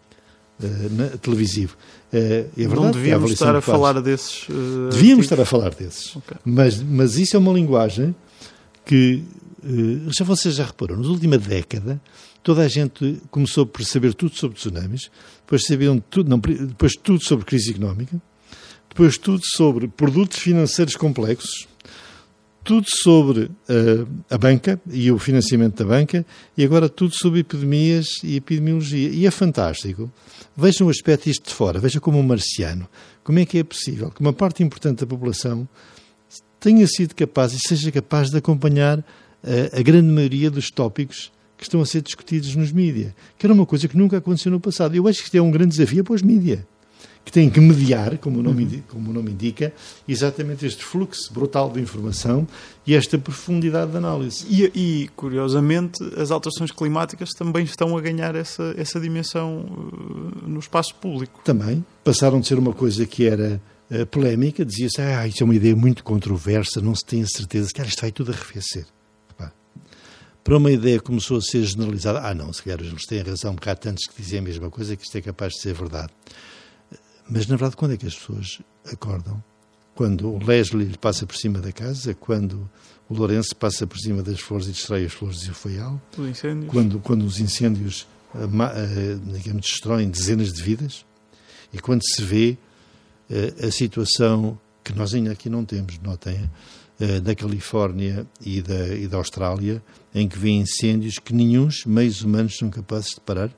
uh, 0.61 1.19
televisivo. 1.19 1.77
Uh, 2.13 2.17
é 2.17 2.45
verdade, 2.57 2.81
não 2.81 2.91
devíamos 2.91 3.33
estar 3.33 3.55
a 3.55 3.61
falar 3.61 4.01
desses. 4.01 4.49
Uh, 4.49 4.89
devíamos 4.91 5.27
estar 5.27 5.41
a 5.41 5.45
falar 5.45 5.75
desses. 5.75 6.17
Okay. 6.17 6.37
Mas, 6.45 6.81
mas 6.83 7.17
isso 7.17 7.37
é 7.37 7.39
uma 7.39 7.53
linguagem 7.53 8.15
que, 8.85 9.23
já 10.09 10.25
vocês 10.25 10.57
já 10.57 10.65
reparou, 10.65 10.97
na 10.97 11.09
última 11.09 11.39
década, 11.39 12.01
toda 12.43 12.63
a 12.63 12.69
gente 12.69 13.21
começou 13.31 13.65
por 13.65 13.85
saber 13.85 14.15
tudo 14.15 14.37
sobre 14.37 14.57
tsunamis, 14.59 15.11
depois 15.41 15.63
sabiam 15.65 15.99
tudo, 15.99 16.29
não, 16.29 16.39
depois 16.39 16.93
tudo 16.95 17.23
sobre 17.23 17.45
crise 17.45 17.71
económica, 17.71 18.21
depois 18.89 19.17
tudo 19.17 19.41
sobre 19.45 19.89
produtos 19.89 20.39
financeiros 20.39 20.97
complexos, 20.97 21.67
tudo 22.65 22.87
sobre 22.89 23.45
uh, 23.45 24.09
a 24.31 24.39
banca 24.39 24.81
e 24.91 25.11
o 25.11 25.19
financiamento 25.19 25.83
da 25.83 25.85
banca 25.85 26.25
e 26.57 26.65
agora 26.65 26.89
tudo 26.89 27.15
sobre 27.15 27.41
epidemias 27.41 28.07
e 28.23 28.37
epidemiologia. 28.37 29.09
E 29.09 29.27
é 29.27 29.31
fantástico. 29.31 30.13
Vejam 30.57 30.87
o 30.87 30.91
aspecto 30.91 31.25
disto 31.25 31.49
de 31.49 31.55
fora, 31.55 31.81
veja 31.81 32.01
como 32.01 32.19
um 32.19 32.23
marciano. 32.23 32.89
Como 33.25 33.39
é 33.39 33.45
que 33.45 33.59
é 33.59 33.65
possível 33.65 34.11
que 34.11 34.21
uma 34.21 34.33
parte 34.33 34.63
importante 34.63 35.01
da 35.01 35.07
população 35.07 35.69
tenha 36.61 36.87
sido 36.87 37.15
capaz 37.15 37.53
e 37.53 37.59
seja 37.59 37.91
capaz 37.91 38.31
de 38.31 38.37
acompanhar 38.37 38.99
uh, 38.99 39.05
a 39.73 39.83
grande 39.83 40.09
maioria 40.09 40.51
dos 40.51 40.71
tópicos 40.71 41.33
que 41.63 41.69
estão 41.69 41.81
a 41.81 41.87
ser 41.87 42.03
discutidos 42.03 42.55
nos 42.57 42.73
mídias, 42.73 43.13
que 43.39 43.47
era 43.47 43.55
uma 43.55 43.65
coisa 43.65 43.87
que 43.87 43.97
nunca 43.97 44.19
aconteceu 44.19 44.51
no 44.51 44.61
passado. 44.61 44.95
Eu 44.95 45.07
acho 45.07 45.21
que 45.21 45.25
isto 45.27 45.37
é 45.37 45.41
um 45.41 45.51
grande 45.51 45.71
desafio 45.71 46.03
para 46.03 46.15
os 46.15 46.23
mídias 46.23 46.61
que 47.25 47.31
têm 47.31 47.49
que 47.49 47.61
mediar, 47.61 48.19
como 48.19 48.41
o, 48.41 48.43
nome, 48.43 48.65
uhum. 48.65 48.83
como 48.89 49.11
o 49.11 49.15
nome 49.15 49.31
indica, 49.31 49.73
exatamente 50.09 50.67
este 50.67 50.83
fluxo 50.83 51.33
brutal 51.33 51.71
de 51.71 51.81
informação 51.81 52.47
e 52.85 52.95
esta 52.95 53.17
profundidade 53.17 53.93
de 53.93 53.97
análise. 53.97 54.45
E, 54.51 54.73
e, 54.75 55.09
curiosamente, 55.15 56.03
as 56.17 56.33
alterações 56.33 56.73
climáticas 56.73 57.31
também 57.31 57.65
estão 57.65 57.97
a 57.97 58.01
ganhar 58.01 58.35
essa, 58.35 58.75
essa 58.77 58.99
dimensão 58.99 59.61
uh, 59.61 60.49
no 60.49 60.59
espaço 60.59 60.95
público. 60.97 61.41
Também. 61.45 61.85
Passaram 62.03 62.41
de 62.41 62.49
ser 62.49 62.59
uma 62.59 62.73
coisa 62.73 63.07
que 63.07 63.25
era 63.25 63.61
uh, 63.89 64.05
polémica, 64.07 64.65
dizia-se, 64.65 65.01
ah, 65.01 65.27
isso 65.27 65.43
é 65.43 65.45
uma 65.45 65.55
ideia 65.55 65.77
muito 65.77 66.03
controversa, 66.03 66.81
não 66.81 66.95
se 66.95 67.05
tem 67.05 67.23
a 67.23 67.27
certeza, 67.27 67.71
que 67.73 67.83
isto 67.83 68.01
vai 68.01 68.11
tudo 68.11 68.33
arrefecer. 68.33 68.85
Para 70.45 70.57
uma 70.57 70.71
ideia 70.73 70.99
que 70.99 71.05
começou 71.05 71.37
a 71.37 71.41
ser 71.41 71.63
generalizada, 71.63 72.21
ah 72.21 72.35
não, 72.35 72.53
se 72.53 72.63
calhar 72.63 72.81
eles 72.81 73.07
têm 73.07 73.23
razão, 73.23 73.55
porque 73.55 73.71
há 73.71 73.77
tantos 73.77 74.07
que 74.07 74.21
dizem 74.21 74.41
a 74.41 74.43
mesma 74.43 74.71
coisa 74.71 74.97
que 74.97 75.05
isto 75.05 75.17
é 75.17 75.21
capaz 75.21 75.53
de 75.53 75.61
ser 75.61 75.75
verdade. 75.75 76.13
Mas, 77.29 77.47
na 77.47 77.57
verdade, 77.57 77.77
quando 77.77 77.95
é 77.95 77.97
que 77.97 78.07
as 78.07 78.15
pessoas 78.15 78.61
acordam? 78.93 79.43
Quando 79.95 80.29
o 80.29 80.45
Leslie 80.45 80.87
lhe 80.87 80.99
passa 80.99 81.27
por 81.27 81.37
cima 81.37 81.61
da 81.61 81.71
casa, 81.71 82.15
quando 82.15 82.69
o 83.09 83.15
Lourenço 83.15 83.55
passa 83.55 83.87
por 83.87 83.99
cima 83.99 84.23
das 84.23 84.41
flores 84.41 84.67
e 84.67 84.71
destrói 84.71 85.05
as 85.05 85.13
flores 85.13 85.41
de 85.41 85.51
Ufaial, 85.51 86.01
quando, 86.69 86.99
quando 86.99 87.25
os 87.25 87.39
incêndios 87.39 88.07
uh, 88.35 88.39
uh, 88.39 89.33
digamos, 89.33 89.63
destroem 89.63 90.11
dezenas 90.11 90.53
de 90.53 90.63
vidas, 90.63 91.05
e 91.73 91.79
quando 91.79 92.03
se 92.05 92.23
vê 92.23 92.57
uh, 93.31 93.67
a 93.67 93.71
situação 93.71 94.59
que 94.83 94.93
nós 94.93 95.15
ainda 95.15 95.31
aqui 95.31 95.49
não 95.49 95.65
temos, 95.65 95.99
notem, 96.01 96.51
da 97.23 97.35
Califórnia 97.35 98.27
e 98.45 98.63
da, 98.63 98.89
e 98.95 99.09
da 99.09 99.17
Austrália, 99.17 99.83
em 100.15 100.29
que 100.29 100.39
vê 100.39 100.51
incêndios 100.51 101.19
que 101.19 101.35
nenhum 101.35 101.69
meios 101.87 102.23
humanos 102.23 102.57
são 102.57 102.71
capazes 102.71 103.11
de 103.11 103.21
parar? 103.21 103.51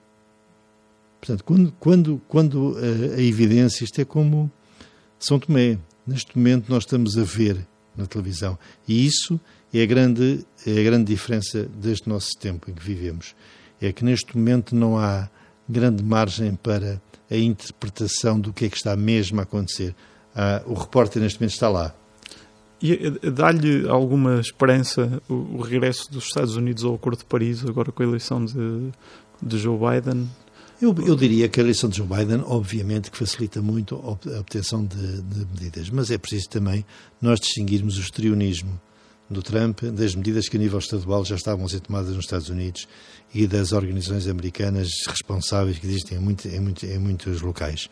Portanto, 1.20 1.44
quando, 1.44 1.72
quando, 1.80 2.22
quando 2.28 2.76
a, 2.76 3.16
a 3.16 3.22
evidência, 3.22 3.84
isto 3.84 4.00
é 4.00 4.04
como 4.04 4.50
São 5.18 5.38
Tomé. 5.38 5.78
Neste 6.06 6.36
momento 6.36 6.68
nós 6.68 6.82
estamos 6.82 7.16
a 7.16 7.24
ver 7.24 7.66
na 7.96 8.06
televisão. 8.06 8.58
E 8.86 9.06
isso 9.06 9.40
é 9.72 9.82
a 9.82 9.86
grande, 9.86 10.44
é 10.66 10.80
a 10.80 10.82
grande 10.82 11.04
diferença 11.04 11.62
deste 11.62 12.08
nosso 12.08 12.30
tempo 12.38 12.70
em 12.70 12.74
que 12.74 12.82
vivemos. 12.82 13.34
É 13.80 13.90
que 13.90 14.04
neste 14.04 14.36
momento 14.36 14.74
não 14.76 14.98
há 14.98 15.30
grande 15.66 16.02
margem 16.02 16.54
para 16.56 17.00
a 17.30 17.36
interpretação 17.36 18.38
do 18.38 18.52
que 18.52 18.66
é 18.66 18.68
que 18.68 18.76
está 18.76 18.94
mesmo 18.94 19.40
a 19.40 19.44
acontecer. 19.44 19.94
Ah, 20.34 20.62
o 20.66 20.74
repórter 20.74 21.22
neste 21.22 21.40
momento 21.40 21.54
está 21.54 21.68
lá. 21.70 21.94
E 22.86 23.30
dá-lhe 23.30 23.88
alguma 23.88 24.38
esperança 24.40 25.22
o, 25.26 25.32
o, 25.32 25.62
regresso 25.62 26.12
dos 26.12 26.24
Estados 26.24 26.54
Unidos 26.54 26.84
ao 26.84 26.94
Acordo 26.94 27.20
de 27.20 27.24
Paris, 27.24 27.64
agora 27.64 27.90
com 27.90 28.02
a 28.02 28.06
eleição 28.06 28.44
de, 28.44 28.90
de 29.40 29.58
Joe 29.58 29.78
Biden? 29.78 30.28
Eu, 30.82 30.94
eu, 31.06 31.16
diria 31.16 31.48
que 31.48 31.58
a 31.58 31.62
eleição 31.62 31.88
de 31.88 31.96
Joe 31.96 32.06
Biden, 32.06 32.42
obviamente, 32.44 33.10
que 33.10 33.16
facilita 33.16 33.62
muito 33.62 33.94
a 33.94 34.38
obtenção 34.38 34.84
de, 34.84 35.22
de, 35.22 35.46
medidas, 35.46 35.88
mas 35.88 36.10
é 36.10 36.18
preciso 36.18 36.50
também 36.50 36.84
nós 37.22 37.40
distinguirmos 37.40 37.96
o 37.96 38.02
estrionismo 38.02 38.78
do 39.30 39.42
Trump 39.42 39.82
das 39.84 40.14
medidas 40.14 40.46
que 40.46 40.58
a 40.58 40.60
nível 40.60 40.78
estadual 40.78 41.24
já 41.24 41.36
estavam 41.36 41.64
a 41.64 41.68
ser 41.70 41.80
tomadas 41.80 42.14
nos 42.14 42.26
Estados 42.26 42.50
Unidos 42.50 42.86
e 43.34 43.46
das 43.46 43.72
organizações 43.72 44.28
americanas 44.28 44.90
responsáveis 45.08 45.78
que 45.78 45.86
existem 45.86 46.18
em, 46.18 46.20
muito, 46.20 46.46
em, 46.46 46.60
muito, 46.60 46.84
em 46.84 46.98
muitos 46.98 47.40
locais. 47.40 47.88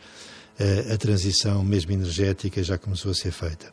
Uh, 0.61 0.93
a 0.93 0.99
transição, 0.99 1.65
mesmo 1.65 1.93
energética, 1.93 2.63
já 2.63 2.77
começou 2.77 3.11
a 3.11 3.15
ser 3.15 3.33
feita. 3.33 3.73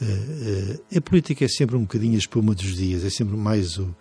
Uh, 0.00 0.04
uh, 0.04 0.96
a 0.96 1.00
política 1.00 1.44
é 1.44 1.48
sempre 1.48 1.76
um 1.76 1.82
bocadinho 1.82 2.14
a 2.14 2.18
espuma 2.18 2.54
dos 2.54 2.76
dias, 2.76 3.04
é 3.04 3.10
sempre 3.10 3.36
mais 3.36 3.78
o, 3.78 3.94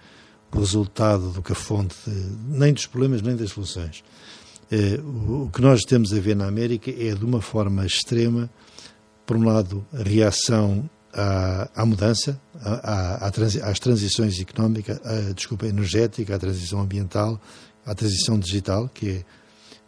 resultado 0.52 1.32
do 1.32 1.42
que 1.42 1.52
a 1.52 1.56
fonte, 1.56 1.96
de, 2.06 2.58
nem 2.58 2.74
dos 2.74 2.88
problemas 2.88 3.22
nem 3.22 3.36
das 3.36 3.52
soluções. 3.52 4.04
Eh, 4.72 5.00
o 5.02 5.50
que 5.52 5.62
nós 5.62 5.82
temos 5.82 6.14
a 6.14 6.20
ver 6.20 6.36
na 6.36 6.48
América 6.48 6.92
é, 6.92 7.14
de 7.14 7.26
uma 7.26 7.42
forma 7.42 7.86
extrema, 7.86 8.50
por 9.26 9.38
um 9.38 9.44
lado, 9.44 9.86
a 9.94 10.04
reação 10.04 10.90
à, 11.14 11.70
à 11.76 11.86
mudança, 11.86 12.40
à, 12.62 13.28
à, 13.28 13.70
às 13.70 13.80
transições 13.80 14.40
económicas, 14.40 15.00
à, 15.06 15.34
desculpa, 15.34 15.68
energética, 15.68 16.36
à 16.36 16.40
transição 16.40 16.82
ambiental, 16.82 17.40
à 17.86 17.94
transição 17.94 18.40
digital, 18.40 18.90
que, 18.94 19.10
é, 19.10 19.26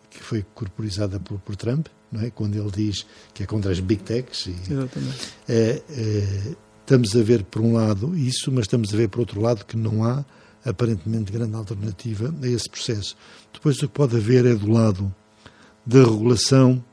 que 0.10 0.22
foi 0.22 0.46
corporizada 0.54 1.20
por, 1.20 1.40
por 1.40 1.56
Trump, 1.56 1.88
não 2.12 2.22
é? 2.22 2.30
quando 2.30 2.56
ele 2.56 2.72
diz 2.72 3.06
que 3.34 3.44
é 3.44 3.46
contra 3.46 3.72
as 3.72 3.80
big 3.80 4.04
techs. 4.04 4.48
E, 4.48 4.56
Exatamente. 4.70 5.34
É, 5.48 5.82
é, 5.90 6.56
estamos 6.82 7.16
a 7.16 7.24
ver, 7.24 7.44
por 7.44 7.62
um 7.62 7.74
lado, 7.74 8.16
isso, 8.18 8.52
mas 8.52 8.66
estamos 8.66 8.94
a 8.94 8.98
ver, 8.98 9.08
por 9.08 9.22
outro 9.22 9.40
lado, 9.40 9.66
que 9.66 9.78
não 9.78 10.04
há 10.04 10.26
aparentemente 10.66 11.32
grande 11.32 11.56
alternativa 11.56 12.34
a 12.42 12.48
esse 12.48 12.70
processo. 12.70 13.16
Depois, 13.54 13.78
o 13.78 13.88
que 13.88 13.94
pode 13.94 14.16
haver 14.16 14.46
é 14.46 14.54
do 14.54 14.70
lado 14.70 15.14
da 15.86 16.04
regulação 16.04 16.84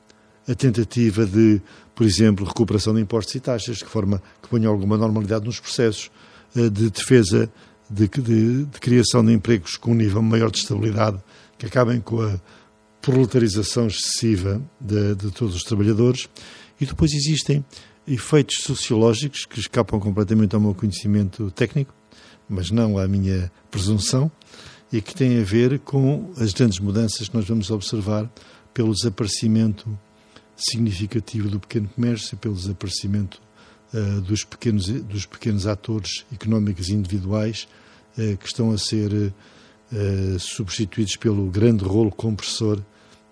a 0.48 0.54
tentativa 0.54 1.26
de, 1.26 1.60
por 1.94 2.06
exemplo, 2.06 2.46
recuperação 2.46 2.94
de 2.94 3.00
impostos 3.02 3.34
e 3.34 3.40
taxas, 3.40 3.78
de 3.78 3.84
forma 3.84 4.22
que 4.42 4.48
ponha 4.48 4.68
alguma 4.68 4.96
normalidade 4.96 5.44
nos 5.44 5.60
processos 5.60 6.10
eh, 6.56 6.70
de 6.70 6.88
defesa, 6.90 7.50
de, 7.90 8.08
de, 8.08 8.64
de 8.64 8.80
criação 8.80 9.24
de 9.24 9.32
empregos 9.32 9.76
com 9.76 9.90
um 9.90 9.94
nível 9.94 10.22
maior 10.22 10.50
de 10.50 10.58
estabilidade, 10.58 11.18
que 11.58 11.66
acabem 11.66 12.00
com 12.00 12.22
a 12.22 12.40
proletarização 13.00 13.86
excessiva 13.86 14.60
de, 14.80 15.14
de 15.14 15.30
todos 15.30 15.54
os 15.54 15.62
trabalhadores. 15.62 16.28
E 16.80 16.86
depois 16.86 17.12
existem 17.12 17.64
efeitos 18.06 18.62
sociológicos 18.62 19.44
que 19.44 19.60
escapam 19.60 20.00
completamente 20.00 20.54
ao 20.54 20.60
meu 20.60 20.74
conhecimento 20.74 21.50
técnico, 21.50 21.94
mas 22.48 22.70
não 22.70 22.98
à 22.98 23.06
minha 23.06 23.52
presunção, 23.70 24.30
e 24.92 25.02
que 25.02 25.14
têm 25.14 25.40
a 25.40 25.44
ver 25.44 25.78
com 25.80 26.32
as 26.38 26.52
grandes 26.52 26.78
mudanças 26.78 27.28
que 27.28 27.36
nós 27.36 27.46
vamos 27.46 27.70
observar 27.70 28.30
pelo 28.72 28.94
desaparecimento 28.94 29.98
significativo 30.56 31.48
do 31.48 31.60
pequeno 31.60 31.88
comércio, 31.88 32.36
pelo 32.36 32.54
desaparecimento 32.54 33.40
uh, 33.92 34.20
dos, 34.22 34.44
pequenos, 34.44 34.86
dos 34.86 35.26
pequenos 35.26 35.66
atores 35.66 36.24
económicos 36.32 36.88
individuais 36.88 37.68
uh, 38.16 38.36
que 38.38 38.46
estão 38.46 38.70
a 38.70 38.78
ser 38.78 39.12
uh, 39.12 39.32
substituídos 40.38 41.16
pelo 41.16 41.46
grande 41.50 41.84
rolo 41.84 42.10
compressor 42.10 42.78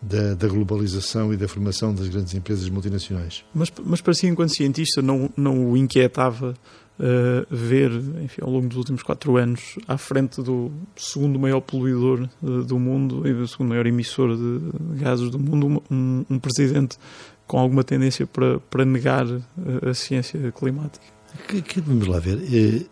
da, 0.00 0.34
da, 0.34 0.48
globalização 0.48 1.32
e 1.32 1.36
da 1.36 1.48
formação 1.48 1.94
das 1.94 2.08
grandes 2.08 2.34
empresas 2.34 2.68
multinacionais. 2.68 3.44
Mas, 3.54 3.72
mas 3.84 4.00
para 4.00 4.14
si, 4.14 4.26
enquanto 4.26 4.54
cientista, 4.54 5.02
não, 5.02 5.30
não 5.36 5.70
o 5.70 5.76
inquietava 5.76 6.54
uh, 6.98 7.46
ver, 7.54 7.90
enfim, 8.22 8.40
ao 8.42 8.50
longo 8.50 8.68
dos 8.68 8.76
últimos 8.76 9.02
quatro 9.02 9.36
anos, 9.36 9.78
à 9.86 9.96
frente 9.96 10.42
do 10.42 10.70
segundo 10.96 11.38
maior 11.38 11.60
poluidor 11.60 12.28
uh, 12.42 12.62
do 12.62 12.78
mundo 12.78 13.26
e 13.26 13.32
do 13.32 13.46
segundo 13.48 13.70
maior 13.70 13.86
emissor 13.86 14.36
de 14.36 15.00
gases 15.00 15.30
do 15.30 15.38
mundo, 15.38 15.82
um, 15.90 16.24
um 16.28 16.38
presidente 16.38 16.98
com 17.46 17.58
alguma 17.58 17.84
tendência 17.84 18.26
para, 18.26 18.58
para 18.58 18.84
negar 18.84 19.24
a, 19.24 19.36
eh, 19.36 19.90
a 19.90 19.94
ciência 19.94 20.50
climática? 20.50 21.04
Que, 21.46 21.62
que, 21.62 21.80
vamos 21.80 22.08
lá 22.08 22.18
ver. 22.18 22.42
Eh, 22.52 22.86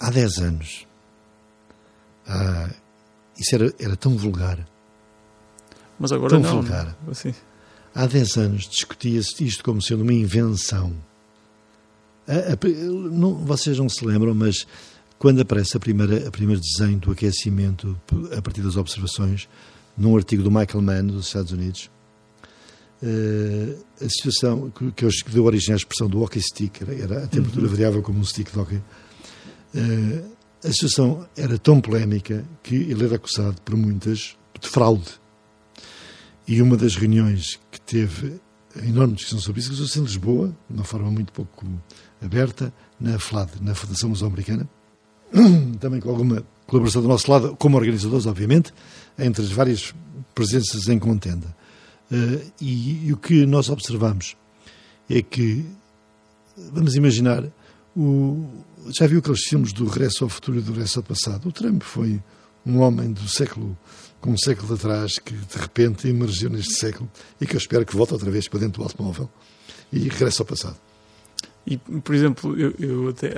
há 0.00 0.10
10 0.10 0.38
anos, 0.38 0.87
há, 2.28 2.70
isso 3.38 3.54
era, 3.54 3.74
era 3.78 3.96
tão 3.96 4.16
vulgar. 4.16 4.58
Mas 5.98 6.12
agora 6.12 6.30
tão 6.30 6.40
não. 6.40 6.62
vulgar. 6.62 6.96
Assim. 7.10 7.34
Há 7.94 8.06
10 8.06 8.36
anos 8.36 8.68
discutia-se 8.68 9.44
isto 9.44 9.64
como 9.64 9.82
sendo 9.82 10.02
uma 10.02 10.12
invenção 10.12 10.94
a, 12.28 12.52
a, 12.52 12.68
não, 13.10 13.34
vocês 13.34 13.78
não 13.78 13.88
se 13.88 14.04
lembram, 14.04 14.34
mas 14.34 14.66
quando 15.18 15.40
aparece 15.40 15.76
a 15.76 15.80
primeira, 15.80 16.28
a 16.28 16.30
primeiro 16.30 16.60
desenho 16.60 16.98
do 16.98 17.10
aquecimento 17.10 17.98
a 18.36 18.42
partir 18.42 18.60
das 18.60 18.76
observações, 18.76 19.48
num 19.96 20.14
artigo 20.14 20.42
do 20.42 20.50
Michael 20.50 20.82
Mann, 20.82 21.06
dos 21.06 21.26
Estados 21.26 21.52
Unidos, 21.52 21.90
uh, 23.02 24.04
a 24.04 24.08
situação 24.08 24.70
que, 24.70 24.92
que 24.92 25.30
deu 25.30 25.44
origem 25.44 25.72
à 25.72 25.76
expressão 25.76 26.08
do 26.08 26.22
hockey 26.22 26.40
stick, 26.40 26.82
era, 26.82 26.94
era 26.94 27.24
a 27.24 27.26
temperatura 27.26 27.64
uhum. 27.64 27.72
variável 27.72 28.02
como 28.02 28.20
um 28.20 28.24
stick 28.24 28.52
de 28.52 28.58
hockey, 28.58 28.76
uh, 28.76 30.37
a 30.64 30.72
situação 30.72 31.26
era 31.36 31.58
tão 31.58 31.80
polémica 31.80 32.44
que 32.62 32.74
ele 32.74 33.04
era 33.04 33.16
acusado 33.16 33.60
por 33.62 33.76
muitas 33.76 34.36
de 34.60 34.68
fraude. 34.68 35.08
E 36.46 36.60
uma 36.62 36.76
das 36.76 36.96
reuniões 36.96 37.60
que 37.70 37.80
teve 37.80 38.40
enorme 38.86 39.14
discussão 39.14 39.40
sobre 39.40 39.60
isso, 39.60 39.72
aconteceu 39.72 40.02
em 40.02 40.06
Lisboa, 40.06 40.56
de 40.68 40.76
uma 40.76 40.84
forma 40.84 41.10
muito 41.10 41.32
pouco 41.32 41.66
aberta, 42.22 42.72
na 43.00 43.18
FLAD, 43.18 43.52
na 43.60 43.74
Fundação 43.74 44.10
Luso-Americana, 44.10 44.68
também 45.80 46.00
com 46.00 46.10
alguma 46.10 46.44
colaboração 46.66 47.02
do 47.02 47.08
nosso 47.08 47.30
lado, 47.30 47.56
como 47.56 47.76
organizadores, 47.76 48.26
obviamente, 48.26 48.72
entre 49.18 49.42
as 49.42 49.50
várias 49.50 49.94
presenças 50.34 50.88
em 50.88 50.98
contenda. 50.98 51.56
Uh, 52.10 52.50
e, 52.60 53.08
e, 53.08 53.12
o 53.12 53.16
que 53.16 53.44
nós 53.44 53.68
observamos 53.68 54.36
é 55.10 55.20
que, 55.22 55.64
vamos 56.72 56.94
imaginar, 56.94 57.44
o, 57.96 58.48
já 58.90 59.06
viu 59.06 59.18
aqueles 59.18 59.44
filmes 59.44 59.72
do 59.72 59.86
Regresso 59.86 60.24
ao 60.24 60.30
Futuro 60.30 60.58
e 60.58 60.60
do 60.60 60.72
Regresso 60.72 60.98
ao 60.98 61.02
Passado? 61.02 61.48
O 61.48 61.52
Trump 61.52 61.82
foi 61.82 62.20
um 62.64 62.80
homem 62.80 63.12
do 63.12 63.28
século, 63.28 63.76
com 64.20 64.30
um 64.30 64.38
século 64.38 64.74
atrás, 64.74 65.18
que 65.18 65.34
de 65.34 65.58
repente 65.58 66.08
emergiu 66.08 66.50
neste 66.50 66.74
século 66.74 67.10
e 67.40 67.46
que 67.46 67.54
eu 67.54 67.58
espero 67.58 67.84
que 67.84 67.96
volte 67.96 68.12
outra 68.12 68.30
vez 68.30 68.48
para 68.48 68.60
dentro 68.60 68.82
do 68.82 68.84
automóvel 68.84 69.30
e 69.92 70.00
regresse 70.00 70.40
ao 70.40 70.46
passado. 70.46 70.76
E, 71.66 71.76
por 71.76 72.14
exemplo, 72.14 72.58
eu, 72.58 72.74
eu 72.78 73.08
até, 73.08 73.32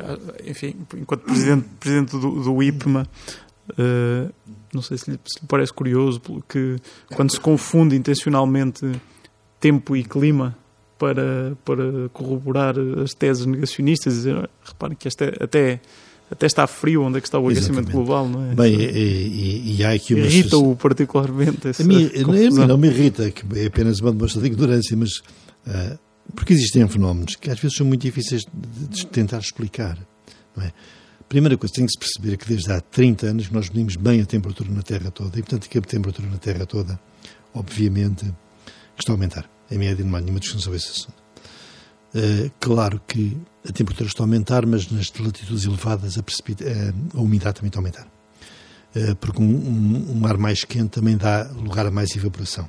enfim, 0.47 0.77
enquanto 0.95 1.25
presidente, 1.25 1.69
presidente 1.81 2.13
do, 2.13 2.43
do 2.43 2.63
IPMA, 2.63 3.09
uh, 3.73 4.33
não 4.73 4.83
sei 4.83 4.99
se 4.99 5.11
lhe, 5.11 5.21
se 5.27 5.41
lhe, 5.41 5.49
parece 5.49 5.73
curioso 5.73 6.21
que 6.49 6.77
quando 7.15 7.33
se 7.33 7.41
confunde 7.41 7.97
intencionalmente 7.97 8.87
tempo 9.59 9.97
e 9.97 10.05
clima 10.05 10.57
para, 11.01 11.57
para 11.65 12.11
corroborar 12.13 12.75
as 13.03 13.15
teses 13.15 13.47
negacionistas, 13.47 14.13
dizer, 14.13 14.51
reparem 14.63 14.95
que 14.95 15.09
esta, 15.09 15.33
até 15.41 15.81
até 16.31 16.47
está 16.47 16.65
frio 16.65 17.03
onde 17.03 17.19
é 17.19 17.21
que 17.21 17.27
está 17.27 17.41
o 17.41 17.49
aquecimento 17.49 17.89
Exatamente. 17.89 17.93
global, 17.93 18.29
não 18.29 18.53
é? 18.53 18.55
Bem, 18.55 18.73
e, 18.73 18.85
e, 18.85 19.77
e 19.79 19.85
há 19.85 19.93
aqui 19.93 20.15
uma 20.15 20.25
Irrita-o 20.25 20.77
particularmente 20.77 21.67
essa 21.67 21.83
a 21.83 21.87
mim, 21.87 22.09
não 22.69 22.79
me 22.79 22.87
irrita, 22.87 23.29
que 23.33 23.43
é 23.59 23.67
apenas 23.67 23.99
uma 23.99 24.13
demonstração 24.13 24.43
de 24.43 24.55
ignorância, 24.55 24.97
mas 24.97 25.17
uh, 25.67 25.99
porque 26.37 26.53
existem 26.53 26.87
fenómenos 26.87 27.35
que 27.35 27.51
às 27.51 27.59
vezes 27.59 27.77
são 27.77 27.85
muito 27.85 28.03
difíceis 28.03 28.43
de, 28.43 28.89
de 28.89 29.07
tentar 29.07 29.39
explicar. 29.39 29.99
Não 30.55 30.63
é? 30.63 30.73
Primeira 31.29 31.57
coisa, 31.57 31.75
tem 31.75 31.87
que 31.87 31.93
se 31.93 31.99
perceber 31.99 32.37
que 32.37 32.47
desde 32.47 32.71
há 32.71 32.81
30 32.81 33.27
anos 33.27 33.51
nós 33.51 33.69
medimos 33.69 33.97
bem 33.97 34.21
a 34.21 34.27
temperatura 34.27 34.71
na 34.71 34.83
Terra 34.83 35.11
toda 35.11 35.37
e, 35.37 35.43
portanto, 35.43 35.69
que 35.69 35.79
a 35.79 35.81
temperatura 35.81 36.29
na 36.29 36.39
Terra 36.39 36.65
toda, 36.65 37.01
obviamente, 37.55 38.33
está 38.97 39.13
a 39.13 39.15
aumentar. 39.15 39.51
Em 39.71 39.79
média, 39.79 40.05
não 40.05 40.17
há 40.17 40.21
nenhuma 40.21 40.41
discussão 40.41 40.63
sobre 40.63 40.79
esse 40.79 40.91
assunto. 40.91 41.21
Uh, 42.13 42.51
claro 42.59 43.01
que 43.07 43.37
a 43.69 43.73
temperatura 43.73 44.09
está 44.09 44.25
a 44.25 44.27
aumentar, 44.27 44.67
mas 44.67 44.91
nas 44.91 45.13
latitudes 45.17 45.65
elevadas 45.65 46.19
a, 46.19 46.21
uh, 46.21 47.19
a 47.19 47.21
umidade 47.21 47.57
também 47.57 47.69
está 47.69 47.79
a 47.79 47.81
aumentar. 47.81 48.07
Uh, 48.97 49.15
porque 49.17 49.41
um, 49.41 49.47
um, 49.47 50.19
um 50.19 50.27
ar 50.27 50.37
mais 50.37 50.65
quente 50.65 50.91
também 50.91 51.17
dá 51.17 51.45
lugar 51.55 51.87
a 51.87 51.91
mais 51.91 52.15
evaporação. 52.17 52.69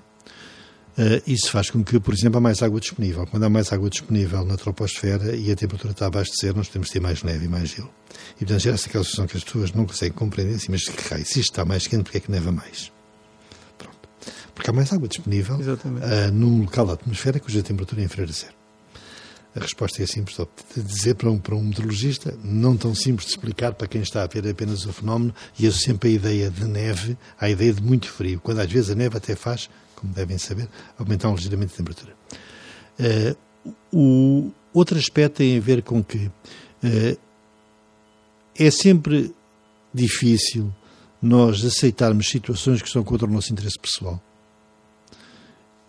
Isso 1.26 1.50
faz 1.50 1.70
com 1.70 1.84
que, 1.84 2.00
por 2.00 2.14
exemplo, 2.14 2.38
há 2.38 2.42
mais 2.42 2.62
água 2.62 2.80
disponível. 2.80 3.26
Quando 3.26 3.44
há 3.44 3.50
mais 3.50 3.72
água 3.72 3.90
disponível 3.90 4.46
na 4.46 4.58
troposfera 4.58 5.36
e 5.36 5.50
a 5.50 5.56
temperatura 5.56 5.94
está 5.94 6.10
de 6.10 6.32
zero, 6.40 6.58
nós 6.58 6.68
de 6.68 6.82
ter 6.82 7.00
mais 7.00 7.24
neve 7.24 7.46
e 7.46 7.48
mais 7.48 7.70
gelo. 7.70 7.90
E, 8.36 8.40
portanto, 8.40 8.60
gera-se 8.60 8.90
aquela 8.90 9.04
situação 9.04 9.26
que 9.26 9.38
as 9.38 9.44
pessoas 9.44 9.72
não 9.72 9.86
conseguem 9.86 10.16
compreender 10.16 10.56
assim, 10.56 10.68
mas 10.70 10.84
que 10.84 11.10
raio, 11.10 11.26
se 11.26 11.40
isto 11.40 11.54
está 11.54 11.66
mais 11.66 11.88
quente, 11.88 12.04
porque 12.04 12.18
é 12.18 12.20
que 12.20 12.30
neva 12.30 12.52
mais? 12.52 12.92
Porque 14.62 14.70
há 14.70 14.74
mais 14.74 14.94
água 14.94 15.08
disponível 15.08 15.56
uh, 15.56 16.32
num 16.32 16.62
local 16.62 16.86
da 16.86 16.94
atmosfera 16.94 17.40
cuja 17.40 17.64
temperatura 17.64 18.00
é 18.00 18.06
inferior 18.06 18.30
a 18.30 18.32
zero. 18.32 18.54
A 19.56 19.60
resposta 19.60 20.04
é 20.04 20.06
simples 20.06 20.38
de 20.76 20.84
dizer 20.84 21.16
para 21.16 21.32
um, 21.32 21.40
para 21.40 21.56
um 21.56 21.64
meteorologista, 21.64 22.38
não 22.44 22.78
tão 22.78 22.94
simples 22.94 23.26
de 23.26 23.32
explicar 23.32 23.74
para 23.74 23.88
quem 23.88 24.04
está 24.04 24.22
a 24.22 24.28
ver 24.28 24.48
apenas 24.48 24.86
o 24.86 24.94
fenómeno, 24.94 25.34
e 25.58 25.66
eu 25.66 25.72
sempre 25.72 26.10
a 26.10 26.12
ideia 26.12 26.52
de 26.52 26.64
neve, 26.66 27.18
a 27.40 27.50
ideia 27.50 27.74
de 27.74 27.82
muito 27.82 28.08
frio, 28.08 28.40
quando 28.40 28.60
às 28.60 28.72
vezes 28.72 28.92
a 28.92 28.96
neve 28.96 29.18
até 29.18 29.36
faz 29.36 29.68
como 29.96 30.14
devem 30.14 30.38
saber, 30.38 30.70
aumentar 30.96 31.32
ligeiramente 31.32 31.74
a 31.74 31.78
temperatura. 31.78 32.16
Uh, 33.00 33.74
o 33.92 34.52
outro 34.72 34.96
aspecto 34.96 35.38
tem 35.38 35.58
a 35.58 35.60
ver 35.60 35.82
com 35.82 36.04
que 36.04 36.28
uh, 36.28 37.20
é 38.60 38.70
sempre 38.70 39.34
difícil 39.92 40.72
nós 41.20 41.66
aceitarmos 41.66 42.30
situações 42.30 42.80
que 42.80 42.90
são 42.90 43.04
contra 43.04 43.28
o 43.28 43.32
nosso 43.32 43.52
interesse 43.52 43.80
pessoal. 43.80 44.22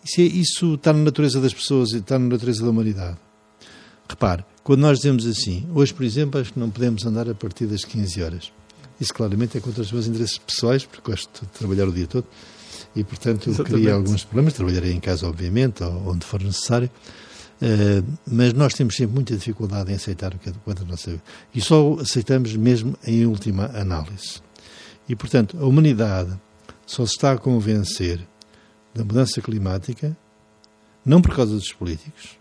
Isso, 0.04 0.72
é, 0.72 0.74
está 0.74 0.92
na 0.92 1.00
natureza 1.00 1.40
das 1.40 1.54
pessoas 1.54 1.92
e 1.92 1.98
está 1.98 2.18
na 2.18 2.26
natureza 2.26 2.62
da 2.62 2.70
humanidade. 2.70 3.16
Repare, 4.08 4.44
quando 4.62 4.80
nós 4.80 4.98
dizemos 4.98 5.26
assim, 5.26 5.66
hoje, 5.74 5.94
por 5.94 6.04
exemplo, 6.04 6.40
acho 6.40 6.52
que 6.52 6.58
não 6.58 6.70
podemos 6.70 7.06
andar 7.06 7.28
a 7.28 7.34
partir 7.34 7.66
das 7.66 7.84
15 7.84 8.22
horas. 8.22 8.52
Isso 9.00 9.14
claramente 9.14 9.56
é 9.56 9.60
contra 9.60 9.82
os 9.82 9.90
meus 9.90 10.06
interesses 10.06 10.38
pessoais, 10.38 10.84
porque 10.84 11.10
gosto 11.10 11.44
de 11.44 11.48
trabalhar 11.52 11.88
o 11.88 11.92
dia 11.92 12.06
todo 12.06 12.26
e, 12.94 13.02
portanto, 13.02 13.48
Exatamente. 13.48 13.82
cria 13.82 13.94
alguns 13.94 14.24
problemas. 14.24 14.54
Trabalharei 14.54 14.92
em 14.92 15.00
casa, 15.00 15.26
obviamente, 15.26 15.82
onde 15.82 16.24
for 16.26 16.42
necessário. 16.42 16.90
Uh, 17.60 18.04
mas 18.26 18.52
nós 18.52 18.74
temos 18.74 18.96
sempre 18.96 19.14
muita 19.14 19.36
dificuldade 19.36 19.90
em 19.92 19.94
aceitar 19.94 20.34
o 20.34 20.38
que 20.38 20.50
é 20.50 20.52
quanto 20.64 20.84
nossa 20.84 21.10
vida. 21.10 21.22
E 21.54 21.60
só 21.60 21.96
aceitamos 22.00 22.54
mesmo 22.56 22.96
em 23.06 23.24
última 23.24 23.66
análise. 23.66 24.40
E, 25.08 25.16
portanto, 25.16 25.56
a 25.58 25.64
humanidade 25.64 26.32
só 26.86 27.06
se 27.06 27.12
está 27.12 27.32
a 27.32 27.38
convencer 27.38 28.20
da 28.94 29.04
mudança 29.04 29.40
climática 29.40 30.16
não 31.04 31.20
por 31.20 31.34
causa 31.34 31.54
dos 31.54 31.72
políticos, 31.72 32.38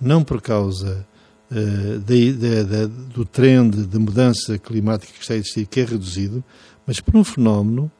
não 0.00 0.22
por 0.22 0.40
causa 0.40 1.06
uh, 1.50 1.98
de, 1.98 2.32
de, 2.32 2.64
de, 2.64 2.86
do 2.86 3.24
trend 3.24 3.86
de 3.86 3.98
mudança 3.98 4.58
climática 4.58 5.12
que 5.12 5.20
está 5.20 5.34
a 5.34 5.36
existir, 5.36 5.66
que 5.66 5.80
é 5.80 5.84
reduzido, 5.84 6.44
mas 6.86 7.00
por 7.00 7.16
um 7.16 7.24
fenómeno 7.24 7.90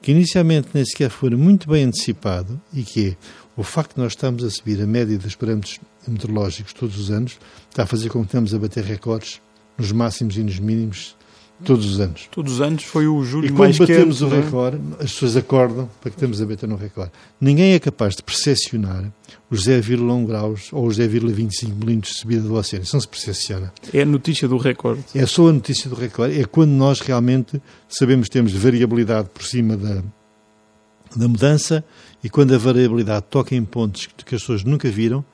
que 0.00 0.12
inicialmente 0.12 0.68
nem 0.74 0.84
sequer 0.84 1.10
foi 1.10 1.30
muito 1.30 1.68
bem 1.68 1.84
antecipado 1.84 2.60
e 2.72 2.82
que 2.82 3.08
é 3.08 3.16
o 3.56 3.62
facto 3.62 3.94
de 3.94 4.02
nós 4.02 4.12
estarmos 4.12 4.44
a 4.44 4.50
subir 4.50 4.80
a 4.82 4.86
média 4.86 5.16
dos 5.16 5.34
parâmetros 5.34 5.80
meteorológicos 6.06 6.72
todos 6.72 6.98
os 6.98 7.10
anos 7.10 7.38
está 7.70 7.84
a 7.84 7.86
fazer 7.86 8.10
com 8.10 8.20
que 8.20 8.26
estamos 8.26 8.52
a 8.52 8.58
bater 8.58 8.84
recordes 8.84 9.40
nos 9.78 9.90
máximos 9.92 10.36
e 10.36 10.42
nos 10.42 10.58
mínimos 10.58 11.16
todos 11.64 11.86
os 11.86 12.00
anos. 12.00 12.28
Todos 12.30 12.54
os 12.54 12.60
anos 12.60 12.84
foi 12.84 13.06
o 13.06 13.22
julho 13.24 13.48
e 13.48 13.52
mais 13.52 13.76
quando 13.76 13.88
batemos 13.88 14.18
quente, 14.20 14.32
o 14.32 14.40
recorde, 14.40 14.80
as 15.00 15.12
pessoas 15.12 15.36
acordam 15.36 15.90
para 16.00 16.10
que 16.10 16.16
estamos 16.16 16.40
a 16.40 16.46
bater 16.46 16.68
no 16.68 16.76
recorde. 16.76 17.10
Ninguém 17.40 17.72
é 17.72 17.78
capaz 17.78 18.14
de 18.14 18.22
percepcionar 18.22 19.10
os 19.50 19.66
0,1 19.66 20.26
graus 20.26 20.68
ou 20.72 20.86
os 20.86 20.98
0,25 20.98 21.74
milímetros 21.74 22.14
de 22.14 22.20
subida 22.20 22.42
do 22.42 22.54
oceano. 22.54 22.84
Isso 22.84 22.94
não 22.94 23.00
se 23.00 23.08
percepciona. 23.08 23.72
É 23.92 24.02
a 24.02 24.06
notícia 24.06 24.46
do 24.46 24.56
recorde. 24.56 25.02
É 25.14 25.26
só 25.26 25.48
a 25.48 25.52
notícia 25.52 25.88
do 25.88 25.96
recorde. 25.96 26.40
É 26.40 26.44
quando 26.44 26.70
nós 26.70 27.00
realmente 27.00 27.60
sabemos 27.88 28.28
que 28.28 28.32
temos 28.32 28.52
variabilidade 28.52 29.28
por 29.32 29.44
cima 29.44 29.76
da, 29.76 30.02
da 31.16 31.28
mudança 31.28 31.84
e 32.22 32.28
quando 32.28 32.54
a 32.54 32.58
variabilidade 32.58 33.26
toca 33.30 33.54
em 33.54 33.64
pontos 33.64 34.06
que 34.06 34.34
as 34.34 34.40
pessoas 34.40 34.64
nunca 34.64 34.90
viram, 34.90 35.24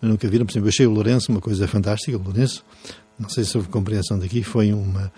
nunca 0.00 0.28
viram, 0.28 0.44
por 0.44 0.52
exemplo, 0.52 0.66
eu 0.66 0.70
achei 0.70 0.86
o 0.86 0.90
Lourenço 0.90 1.30
uma 1.30 1.40
coisa 1.40 1.66
fantástica, 1.68 2.16
o 2.16 2.22
Lourenço, 2.22 2.64
não 3.18 3.28
sei 3.28 3.44
se 3.44 3.56
houve 3.56 3.68
compreensão 3.68 4.18
daqui, 4.18 4.42
foi 4.42 4.72
uma, 4.72 5.12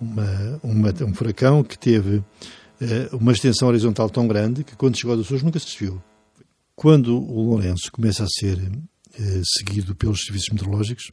uma, 0.00 0.60
uma 0.62 0.94
um 1.04 1.14
furacão 1.14 1.62
que 1.62 1.78
teve 1.78 2.16
uh, 2.16 3.16
uma 3.16 3.32
extensão 3.32 3.68
horizontal 3.68 4.08
tão 4.08 4.26
grande 4.26 4.64
que 4.64 4.76
quando 4.76 4.96
chegou 4.96 5.14
aos 5.14 5.26
Açores 5.26 5.42
nunca 5.42 5.58
se 5.58 5.66
desviou. 5.66 6.02
Quando 6.74 7.16
o 7.16 7.42
Lourenço 7.42 7.90
começa 7.90 8.24
a 8.24 8.28
ser 8.28 8.58
uh, 8.58 9.42
seguido 9.58 9.94
pelos 9.94 10.24
serviços 10.24 10.50
meteorológicos, 10.50 11.10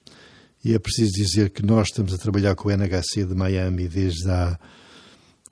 e 0.63 0.73
é 0.73 0.79
preciso 0.79 1.11
dizer 1.11 1.51
que 1.51 1.63
nós 1.63 1.87
estamos 1.87 2.13
a 2.13 2.17
trabalhar 2.17 2.55
com 2.55 2.69
o 2.69 2.71
NHC 2.71 3.25
de 3.25 3.35
Miami 3.35 3.87
desde 3.87 4.29
há 4.29 4.59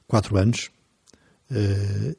quatro 0.08 0.38
anos, 0.38 0.70
uh, 1.52 2.16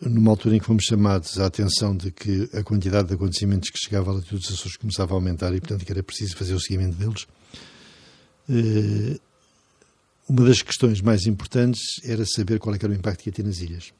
numa 0.00 0.32
altura 0.32 0.56
em 0.56 0.58
que 0.58 0.66
fomos 0.66 0.84
chamados 0.84 1.38
à 1.38 1.46
atenção 1.46 1.96
de 1.96 2.10
que 2.10 2.48
a 2.52 2.62
quantidade 2.62 3.08
de 3.08 3.14
acontecimentos 3.14 3.70
que 3.70 3.78
chegava 3.78 4.10
à 4.10 4.14
latitude 4.14 4.42
dos 4.42 4.52
Açores 4.52 4.76
começava 4.76 5.14
a 5.14 5.16
aumentar 5.16 5.54
e, 5.54 5.60
portanto, 5.60 5.84
que 5.84 5.92
era 5.92 6.02
preciso 6.02 6.36
fazer 6.36 6.54
o 6.54 6.60
seguimento 6.60 6.96
deles. 6.96 7.26
Uma 10.28 10.44
das 10.44 10.62
questões 10.62 11.00
mais 11.00 11.26
importantes 11.26 11.80
era 12.04 12.24
saber 12.24 12.58
qual 12.58 12.74
é 12.74 12.78
era 12.80 12.92
o 12.92 12.94
impacto 12.94 13.22
que 13.22 13.28
ia 13.28 13.32
ter 13.32 13.44
nas 13.44 13.60
ilhas. 13.60 13.92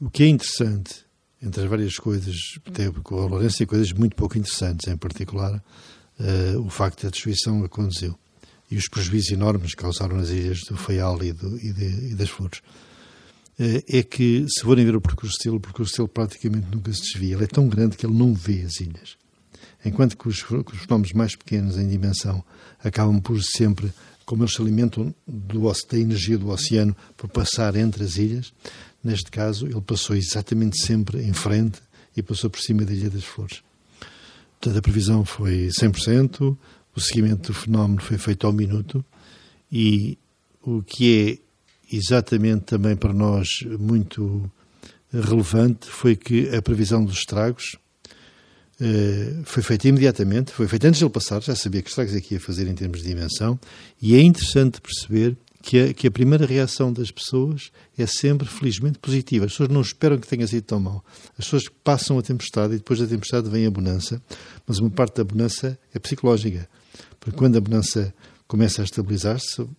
O 0.00 0.10
que 0.10 0.22
é 0.22 0.28
interessante, 0.28 1.04
entre 1.42 1.62
as 1.62 1.68
várias 1.68 1.96
coisas, 1.96 2.36
tem 2.72 2.90
com 2.90 3.20
a 3.20 3.26
Lourenço 3.26 3.58
tem 3.58 3.66
coisas 3.66 3.92
muito 3.92 4.16
pouco 4.16 4.38
interessantes, 4.38 4.88
em 4.88 4.96
particular 4.96 5.62
uh, 6.18 6.60
o 6.60 6.70
facto 6.70 7.02
da 7.02 7.10
destruição 7.10 7.62
aconteceu 7.64 8.18
e 8.70 8.76
os 8.76 8.88
prejuízos 8.88 9.30
enormes 9.32 9.74
que 9.74 9.82
causaram 9.82 10.16
nas 10.16 10.30
ilhas 10.30 10.60
do 10.60 10.76
Faial 10.76 11.22
e, 11.22 11.32
do, 11.32 11.58
e, 11.58 11.72
de, 11.72 12.12
e 12.12 12.14
das 12.14 12.30
Flores 12.30 12.60
uh, 13.58 13.84
é 13.88 14.02
que, 14.02 14.46
se 14.48 14.62
forem 14.62 14.84
ver 14.84 14.96
o 14.96 15.00
percurso 15.00 15.36
dele, 15.42 15.56
o 15.56 15.60
percurso 15.60 15.96
dele 15.96 16.08
praticamente 16.08 16.66
nunca 16.70 16.92
se 16.92 17.02
desvia. 17.02 17.34
Ele 17.34 17.44
é 17.44 17.48
tão 17.48 17.68
grande 17.68 17.96
que 17.96 18.06
ele 18.06 18.16
não 18.16 18.34
vê 18.34 18.62
as 18.62 18.80
ilhas. 18.80 19.16
Enquanto 19.84 20.16
que 20.16 20.28
os, 20.28 20.42
que 20.42 20.54
os 20.54 20.80
fenómenos 20.82 21.12
mais 21.12 21.34
pequenos 21.34 21.78
em 21.78 21.88
dimensão 21.88 22.44
acabam 22.82 23.20
por 23.20 23.42
sempre 23.42 23.92
como 24.30 24.44
eles 24.44 24.54
se 24.54 24.62
alimentam 24.62 25.12
do, 25.26 25.60
da 25.60 25.98
energia 25.98 26.38
do 26.38 26.50
oceano 26.50 26.96
por 27.16 27.28
passar 27.28 27.74
entre 27.74 28.04
as 28.04 28.16
ilhas, 28.16 28.52
neste 29.02 29.28
caso 29.28 29.66
ele 29.66 29.80
passou 29.80 30.14
exatamente 30.14 30.80
sempre 30.86 31.20
em 31.20 31.32
frente 31.32 31.80
e 32.16 32.22
passou 32.22 32.48
por 32.48 32.60
cima 32.60 32.84
da 32.84 32.92
Ilha 32.92 33.10
das 33.10 33.24
Flores. 33.24 33.60
Portanto, 34.50 34.78
a 34.78 34.82
previsão 34.82 35.24
foi 35.24 35.66
100%, 35.76 36.56
o 36.94 37.00
seguimento 37.00 37.50
do 37.50 37.58
fenómeno 37.58 38.00
foi 38.00 38.18
feito 38.18 38.46
ao 38.46 38.52
minuto 38.52 39.04
e 39.70 40.16
o 40.62 40.80
que 40.80 41.40
é 41.90 41.96
exatamente 41.96 42.66
também 42.66 42.94
para 42.94 43.12
nós 43.12 43.48
muito 43.80 44.48
relevante 45.12 45.88
foi 45.88 46.14
que 46.14 46.54
a 46.54 46.62
previsão 46.62 47.04
dos 47.04 47.18
estragos 47.18 47.74
Uh, 48.80 49.44
foi 49.44 49.62
feita 49.62 49.88
imediatamente, 49.88 50.52
foi 50.52 50.66
feita 50.66 50.88
antes 50.88 50.98
de 50.98 51.04
ele 51.04 51.12
passar, 51.12 51.42
já 51.42 51.54
sabia 51.54 51.82
que 51.82 51.90
estragos 51.90 52.14
é 52.14 52.20
que 52.20 52.34
ia 52.34 52.40
fazer 52.40 52.66
em 52.66 52.74
termos 52.74 53.02
de 53.02 53.08
dimensão, 53.08 53.60
e 54.00 54.14
é 54.14 54.22
interessante 54.22 54.80
perceber 54.80 55.36
que 55.62 55.78
a, 55.78 55.94
que 55.94 56.06
a 56.06 56.10
primeira 56.10 56.46
reação 56.46 56.92
das 56.92 57.10
pessoas 57.10 57.70
é 57.98 58.06
sempre, 58.06 58.48
felizmente, 58.48 58.98
positiva. 58.98 59.44
As 59.44 59.52
pessoas 59.52 59.68
não 59.68 59.80
esperam 59.80 60.18
que 60.18 60.26
tenha 60.26 60.46
sido 60.46 60.64
tão 60.64 60.80
mal. 60.80 61.04
As 61.38 61.44
pessoas 61.44 61.64
passam 61.84 62.18
a 62.18 62.22
tempestade 62.22 62.74
e 62.74 62.76
depois 62.78 62.98
da 62.98 63.06
tempestade 63.06 63.48
vem 63.50 63.66
a 63.66 63.70
bonança, 63.70 64.22
mas 64.66 64.78
uma 64.78 64.90
parte 64.90 65.16
da 65.16 65.24
bonança 65.24 65.78
é 65.92 65.98
psicológica, 65.98 66.68
porque 67.18 67.36
quando 67.36 67.56
a 67.56 67.60
bonança 67.60 68.14
começa 68.48 68.82
a 68.82 68.84
estabilizar-se, 68.84 69.60
uh, 69.60 69.70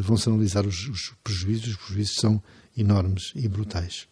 vão-se 0.00 0.28
analisar 0.28 0.66
os, 0.66 0.86
os 0.88 1.14
prejuízos, 1.24 1.68
os 1.68 1.76
prejuízos 1.76 2.16
são 2.20 2.42
enormes 2.76 3.32
e 3.34 3.48
brutais. 3.48 4.06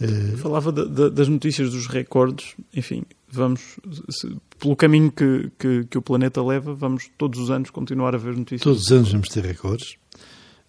Uh, 0.00 0.36
Falava 0.36 0.72
de, 0.72 0.86
de, 0.88 1.10
das 1.10 1.28
notícias 1.28 1.70
dos 1.70 1.86
recordes, 1.86 2.54
enfim, 2.74 3.04
vamos, 3.28 3.78
se, 4.10 4.36
pelo 4.58 4.76
caminho 4.76 5.10
que, 5.10 5.50
que, 5.58 5.84
que, 5.84 5.98
o 5.98 6.02
planeta 6.02 6.42
leva, 6.42 6.74
vamos 6.74 7.10
todos 7.16 7.40
os 7.40 7.50
anos 7.50 7.70
continuar 7.70 8.14
a 8.14 8.18
ver 8.18 8.36
notícias. 8.36 8.62
Todos 8.62 8.84
os 8.84 8.92
anos 8.92 9.12
vamos 9.12 9.28
ter 9.28 9.44
recordes. 9.44 9.96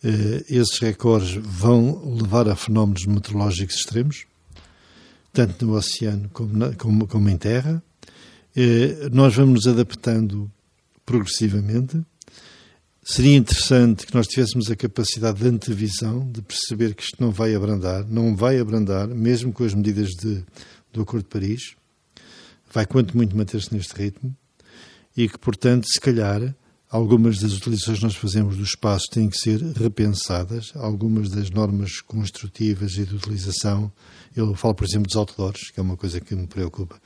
Uh, 0.04 0.44
esses 0.50 0.80
recordes 0.80 1.34
vão 1.44 2.16
levar 2.22 2.48
a 2.48 2.56
fenómenos 2.56 3.06
meteorológicos 3.06 3.76
extremos, 3.76 4.26
tanto 5.34 5.66
no 5.66 5.74
oceano 5.74 6.30
como, 6.32 6.58
na, 6.58 6.74
como, 6.74 7.08
como 7.08 7.30
em 7.30 7.38
terra. 7.38 7.82
Uh, 8.56 9.10
nós 9.12 9.36
vamos 9.36 9.66
nos 9.66 9.68
adaptando 9.68 10.52
progressivamente 11.06 12.04
Seria 13.10 13.38
interessante 13.38 14.06
que 14.06 14.14
nós 14.14 14.28
tivéssemos 14.28 14.70
a 14.70 14.76
capacidade 14.76 15.40
de 15.40 15.48
antevisão, 15.48 16.30
de 16.30 16.42
perceber 16.42 16.94
que 16.94 17.04
isto 17.04 17.16
não 17.24 17.32
vai 17.32 17.56
abrandar, 17.56 18.06
não 18.06 18.36
vai 18.36 18.60
abrandar, 18.60 19.08
mesmo 19.08 19.54
com 19.54 19.64
as 19.64 19.74
medidas 19.74 20.10
de, 20.10 20.44
do 20.92 21.04
Acordo 21.04 21.24
de 21.24 21.30
Paris, 21.30 21.78
vai 22.78 22.86
quanto 22.86 23.18
muito 23.18 23.36
manter-se 23.36 23.74
neste 23.74 23.96
ritmo, 23.96 24.38
e 25.16 25.28
que, 25.28 25.40
portanto, 25.40 25.88
se 25.88 26.00
calhar, 26.00 26.56
algumas 26.92 27.40
das 27.40 27.54
utilizações 27.54 27.98
que 27.98 28.04
nós 28.04 28.16
fazemos 28.16 28.56
do 28.56 28.62
espaço 28.62 29.08
têm 29.10 29.28
que 29.28 29.38
ser 29.40 29.60
repensadas, 29.76 30.72
algumas 30.76 31.32
das 31.32 31.50
normas 31.50 32.02
construtivas 32.02 32.94
e 32.98 33.04
de 33.04 33.16
utilização, 33.16 33.92
eu 34.36 34.54
falo, 34.54 34.76
por 34.76 34.86
exemplo, 34.86 35.08
dos 35.08 35.16
outdoors, 35.16 35.72
que 35.72 35.80
é 35.80 35.82
uma 35.82 35.98
coisa 35.98 36.22
que 36.22 36.36
me 36.36 36.46
preocupa, 36.46 37.02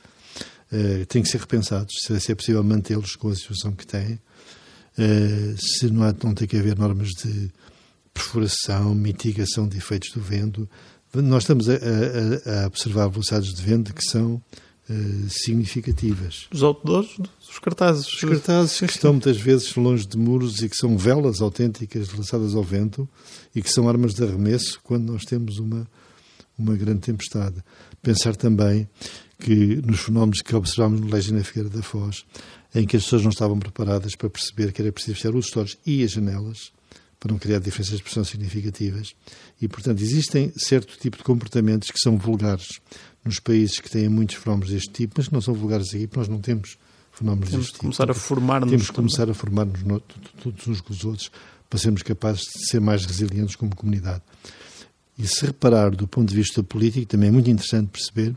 uh, 0.70 1.06
têm 1.06 1.22
que 1.22 1.28
ser 1.30 1.40
repensados, 1.40 1.94
se 2.02 2.30
é 2.30 2.34
possível 2.34 2.62
mantê-los 2.62 3.16
com 3.16 3.30
a 3.30 3.34
situação 3.34 3.72
que 3.72 3.86
têm, 3.86 4.20
Uh, 4.92 5.56
se 5.56 5.90
não, 5.90 6.02
há, 6.02 6.14
não 6.22 6.34
tem 6.34 6.46
que 6.46 6.54
haver 6.54 6.78
normas 6.78 7.08
de 7.24 7.50
perfuração, 8.12 8.94
mitigação 8.94 9.66
de 9.66 9.78
efeitos 9.78 10.10
do 10.12 10.20
vento. 10.20 10.68
Nós 11.14 11.44
estamos 11.44 11.66
a, 11.66 11.72
a, 11.72 12.64
a 12.64 12.66
observar 12.66 13.08
velocidades 13.08 13.54
de 13.54 13.62
vento 13.62 13.94
que 13.94 14.04
são 14.04 14.42
uh, 14.88 15.28
significativas. 15.28 16.46
Os 16.52 16.62
outdoors, 16.62 17.18
os 17.48 17.58
cartazes. 17.58 18.06
Os 18.06 18.20
cartazes 18.20 18.78
que 18.78 18.86
estão 18.86 19.12
muitas 19.12 19.36
vezes 19.36 19.74
longe 19.76 20.06
de 20.06 20.16
muros 20.16 20.62
e 20.62 20.68
que 20.68 20.76
são 20.76 20.96
velas 20.96 21.40
autênticas 21.40 22.12
lançadas 22.12 22.54
ao 22.54 22.62
vento 22.62 23.08
e 23.54 23.62
que 23.62 23.70
são 23.70 23.88
armas 23.88 24.14
de 24.14 24.24
arremesso 24.24 24.80
quando 24.82 25.12
nós 25.12 25.24
temos 25.24 25.58
uma, 25.58 25.86
uma 26.58 26.76
grande 26.76 27.00
tempestade. 27.00 27.56
Pensar 28.02 28.36
também 28.36 28.88
que 29.38 29.76
nos 29.84 30.00
fenómenos 30.00 30.40
que 30.40 30.54
observamos 30.54 31.00
no 31.00 31.08
Legend 31.08 31.42
Figueira 31.42 31.68
da 31.68 31.82
Foz, 31.82 32.24
em 32.74 32.86
que 32.86 32.96
as 32.96 33.04
pessoas 33.04 33.22
não 33.22 33.30
estavam 33.30 33.58
preparadas 33.58 34.14
para 34.14 34.30
perceber 34.30 34.72
que 34.72 34.80
era 34.80 34.92
preciso 34.92 35.16
fechar 35.16 35.34
os 35.34 35.46
stores 35.46 35.76
e 35.84 36.02
as 36.02 36.12
janelas 36.12 36.72
para 37.22 37.30
não 37.30 37.38
criar 37.38 37.60
diferenças 37.60 37.98
de 37.98 38.02
pressão 38.02 38.24
significativas. 38.24 39.14
E, 39.60 39.68
portanto, 39.68 40.02
existem 40.02 40.52
certo 40.56 40.98
tipo 40.98 41.16
de 41.16 41.22
comportamentos 41.22 41.88
que 41.90 41.98
são 42.00 42.18
vulgares 42.18 42.80
nos 43.24 43.38
países 43.38 43.78
que 43.78 43.90
têm 43.90 44.08
muitos 44.08 44.36
fenómenos 44.36 44.70
deste 44.70 44.90
tipo, 44.90 45.14
mas 45.16 45.28
que 45.28 45.34
não 45.34 45.40
são 45.40 45.54
vulgares 45.54 45.88
aqui, 45.88 46.06
porque 46.06 46.18
nós 46.18 46.28
não 46.28 46.40
temos 46.40 46.76
fenómenos 47.12 47.50
temos 47.50 47.66
deste 47.66 47.74
tipo. 47.74 47.84
Começar 47.84 48.10
a 48.10 48.14
formar 48.14 48.66
temos 48.66 48.90
que 48.90 48.96
começar 48.96 49.30
a 49.30 49.34
formar-nos 49.34 50.02
todos 50.42 50.66
uns 50.66 50.80
com 50.80 50.92
os 50.92 51.04
outros 51.04 51.30
para 51.68 51.78
sermos 51.78 52.02
capazes 52.02 52.42
de 52.42 52.68
ser 52.68 52.80
mais 52.80 53.04
resilientes 53.04 53.56
como 53.56 53.74
comunidade. 53.74 54.22
E 55.18 55.26
se 55.26 55.46
reparar 55.46 55.90
do 55.94 56.08
ponto 56.08 56.28
de 56.28 56.34
vista 56.34 56.62
político, 56.62 57.06
também 57.06 57.28
é 57.28 57.32
muito 57.32 57.48
interessante 57.48 57.88
perceber 57.88 58.34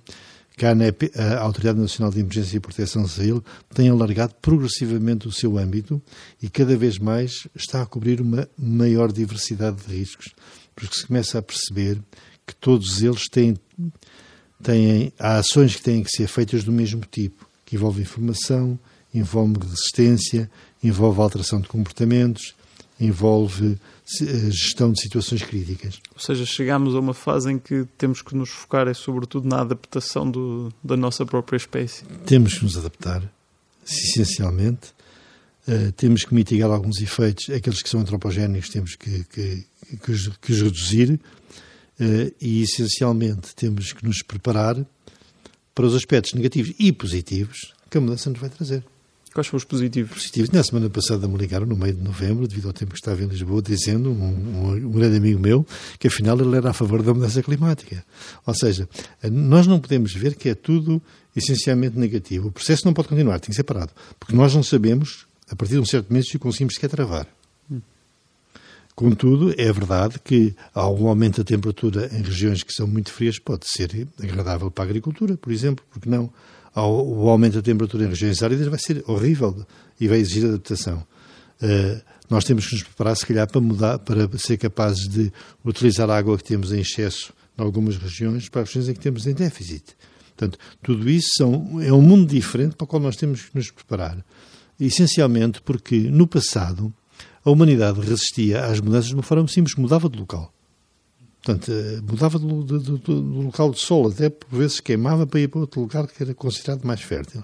que 0.58 0.66
a, 0.66 0.72
ANEP, 0.72 1.12
a 1.16 1.40
Autoridade 1.40 1.80
Nacional 1.80 2.12
de 2.12 2.20
Emergência 2.20 2.58
e 2.58 2.60
Proteção 2.60 3.08
Civil 3.08 3.44
tem 3.74 3.90
alargado 3.90 4.36
progressivamente 4.42 5.28
o 5.28 5.32
seu 5.32 5.58
âmbito 5.58 6.02
e 6.42 6.50
cada 6.50 6.78
vez 6.78 6.98
mais 6.98 7.48
está 7.54 7.82
a 7.82 7.86
cobrir 7.86 8.22
uma 8.22 8.48
maior 8.58 9.12
diversidade 9.12 9.78
de 9.86 9.98
riscos, 9.98 10.34
porque 10.74 10.96
se 10.96 11.08
começa 11.08 11.38
a 11.38 11.42
perceber 11.42 12.02
que 12.48 12.56
todos 12.56 13.02
eles 13.02 13.28
têm, 13.30 13.58
têm 14.66 15.14
há 15.20 15.38
ações 15.38 15.76
que 15.76 15.82
têm 15.82 16.04
que 16.04 16.10
ser 16.10 16.28
feitas 16.28 16.64
do 16.64 16.72
mesmo 16.72 17.02
tipo, 17.10 17.48
que 17.66 17.76
envolve 17.76 18.02
informação, 18.02 18.78
envolve 19.14 19.60
resistência, 19.62 20.50
envolve 20.84 21.22
alteração 21.22 21.62
de 21.62 21.68
comportamentos, 21.68 22.56
envolve 23.00 23.78
eh, 24.22 24.52
gestão 24.52 24.92
de 24.92 25.02
situações 25.02 25.44
críticas. 25.44 26.00
Ou 26.14 26.20
seja, 26.20 26.46
chegamos 26.46 26.96
a 26.96 27.00
uma 27.00 27.14
fase 27.14 27.52
em 27.52 27.60
que 27.60 27.86
temos 27.98 28.22
que 28.22 28.36
nos 28.36 28.50
focar, 28.50 28.88
é 28.88 28.94
sobretudo 28.94 29.48
na 29.48 29.62
adaptação 29.62 30.30
do, 30.30 30.74
da 30.84 30.98
nossa 30.98 31.26
própria 31.26 31.58
espécie. 31.58 32.04
Temos 32.26 32.58
que 32.58 32.64
nos 32.64 32.78
adaptar, 32.78 33.22
essencialmente. 33.86 34.96
Uh, 35.68 35.92
temos 35.94 36.24
que 36.24 36.34
mitigar 36.34 36.70
alguns 36.70 37.02
efeitos, 37.02 37.50
aqueles 37.50 37.82
que 37.82 37.90
são 37.90 38.00
antropogénicos 38.00 38.70
temos 38.70 38.96
que, 38.96 39.24
que, 39.24 39.66
que, 40.04 40.12
os, 40.12 40.28
que 40.40 40.52
os 40.52 40.62
reduzir 40.62 41.20
e, 42.42 42.62
essencialmente, 42.62 43.56
temos 43.56 43.94
que 43.94 44.06
nos 44.06 44.22
preparar 44.22 44.78
para 45.74 45.86
os 45.86 45.96
aspectos 45.96 46.34
negativos 46.34 46.74
e 46.80 46.92
positivos 46.92 47.74
que 47.90 47.98
a 47.98 48.02
mudança 48.02 48.30
nos 48.30 48.40
vai 48.40 48.50
trazer. 48.50 48.84
Quais 49.34 49.48
foram 49.48 49.58
os 49.58 49.66
positivos? 49.66 50.14
Positivos. 50.14 50.50
Na 50.50 50.64
semana 50.64 50.90
passada 50.90 51.28
me 51.28 51.38
ligaram, 51.38 51.66
no 51.66 51.76
meio 51.76 51.94
de 51.94 52.02
novembro, 52.02 52.48
devido 52.48 52.68
ao 52.68 52.74
tempo 52.74 52.94
que 52.94 52.98
estava 52.98 53.22
em 53.22 53.28
Lisboa, 53.28 53.62
dizendo, 53.62 54.10
um, 54.10 54.24
um, 54.24 54.72
um, 54.72 54.92
grande 54.92 55.18
amigo 55.18 55.38
meu, 55.38 55.68
que 56.00 56.08
afinal 56.08 56.40
ele 56.40 56.56
era 56.56 56.70
a 56.70 56.74
favor 56.74 57.04
da 57.04 57.14
mudança 57.14 57.44
climática. 57.44 58.06
Ou 58.46 58.54
seja, 58.54 58.88
nós 59.30 59.68
não 59.68 59.78
podemos 59.78 60.14
ver 60.14 60.36
que 60.36 60.48
é 60.48 60.56
tudo 60.56 61.02
essencialmente 61.36 62.00
negativo. 62.00 62.48
O 62.48 62.52
processo 62.52 62.86
não 62.86 62.94
pode 62.94 63.10
continuar, 63.10 63.42
tem 63.42 63.50
que 63.50 63.56
ser 63.56 63.64
parado. 63.64 63.92
Porque 64.18 64.34
nós 64.34 64.56
não 64.56 64.64
sabemos, 64.64 65.26
a 65.52 65.56
partir 65.56 65.74
de 65.74 65.82
um 65.82 65.86
certo 65.86 66.10
momento, 66.10 66.28
se 66.30 66.38
o 66.38 66.40
conseguimos 66.40 66.76
sequer 66.76 66.90
travar. 66.90 67.28
Contudo, 68.96 69.54
é 69.58 69.72
verdade 69.74 70.20
que 70.24 70.56
algum 70.74 71.10
aumento 71.10 71.38
da 71.40 71.44
temperatura 71.44 72.10
em 72.14 72.22
regiões 72.22 72.64
que 72.64 72.72
são 72.72 72.88
muito 72.88 73.12
frias 73.12 73.38
pode 73.38 73.66
ser 73.70 74.08
agradável 74.24 74.72
para 74.72 74.86
a 74.86 74.88
agricultura, 74.88 75.36
por 75.36 75.52
exemplo, 75.52 75.84
porque 75.92 76.10
não? 76.10 76.32
o 76.74 77.30
aumento 77.30 77.56
da 77.56 77.62
temperatura 77.62 78.06
em 78.06 78.10
regiões 78.10 78.42
áridas 78.42 78.68
vai 78.68 78.80
ser 78.80 79.04
horrível 79.08 79.66
e 80.00 80.08
vai 80.08 80.20
exigir 80.20 80.46
adaptação. 80.46 81.06
Uh, 81.62 82.02
nós 82.30 82.44
temos 82.44 82.68
que 82.68 82.76
nos 82.76 82.84
preparar, 82.84 83.16
se 83.16 83.26
calhar, 83.26 83.50
para 83.50 83.62
mudar, 83.62 84.00
para 84.00 84.38
ser 84.38 84.58
capazes 84.58 85.08
de 85.08 85.32
utilizar 85.64 86.10
a 86.10 86.18
água 86.18 86.38
que 86.38 86.44
temos 86.44 86.72
em 86.72 86.80
excesso 86.80 87.34
em 87.58 87.62
algumas 87.62 87.98
regiões 87.98 88.50
para 88.50 88.62
as 88.62 88.70
regiões 88.70 88.90
em 88.90 88.94
que 88.94 89.00
temos 89.00 89.26
em 89.28 89.34
déficit. 89.34 89.96
Portanto, 90.36 90.60
tudo 90.84 91.10
isso 91.10 91.30
são, 91.38 91.82
é 91.82 91.94
um 91.94 92.02
mundo 92.02 92.28
diferente 92.28 92.76
para 92.76 92.84
o 92.84 92.88
qual 92.88 93.02
nós 93.02 93.16
temos 93.16 93.44
que 93.44 93.56
nos 93.56 93.72
preparar. 93.72 94.26
Essencialmente 94.78 95.62
porque, 95.62 95.98
no 95.98 96.28
passado, 96.28 96.94
a 97.46 97.52
humanidade 97.52 98.02
resistia 98.02 98.66
às 98.66 98.82
mudanças 98.82 99.10
de 99.10 99.14
uma 99.14 99.24
forma 99.24 99.48
simples, 99.48 99.76
mudava 99.76 100.10
de 100.10 100.18
local. 100.18 100.52
Portanto, 101.44 101.72
eh, 101.72 102.02
mudava 102.02 102.40
do, 102.40 102.64
do, 102.64 102.80
do, 102.80 102.98
do, 102.98 103.42
local 103.44 103.70
de 103.70 103.80
sol, 103.80 104.08
até 104.08 104.30
por 104.32 104.58
vezes 104.58 104.80
queimava 104.80 105.28
para 105.28 105.40
ir 105.40 105.48
para 105.48 105.62
outro 105.62 105.80
lugar 105.80 106.08
que 106.08 106.24
era 106.24 106.34
considerado 106.34 106.84
mais 106.84 107.02
fértil. 107.02 107.44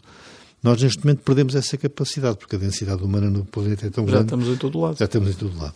Nós, 0.64 0.82
neste 0.82 1.06
momento, 1.06 1.20
perdemos 1.20 1.54
essa 1.54 1.78
capacidade, 1.78 2.38
porque 2.38 2.56
a 2.56 2.60
densidade 2.60 3.04
humana 3.04 3.30
no 3.30 3.46
planeta 3.46 3.86
é 3.86 3.90
tão 3.92 4.08
já 4.08 4.14
grande. 4.14 4.30
Já 4.32 4.36
estamos 4.36 4.48
em 4.48 4.58
todo 4.58 4.80
lado. 4.80 4.98
Já 4.98 5.06
estamos 5.06 5.30
em 5.30 5.34
todo 5.34 5.58
lado. 5.58 5.76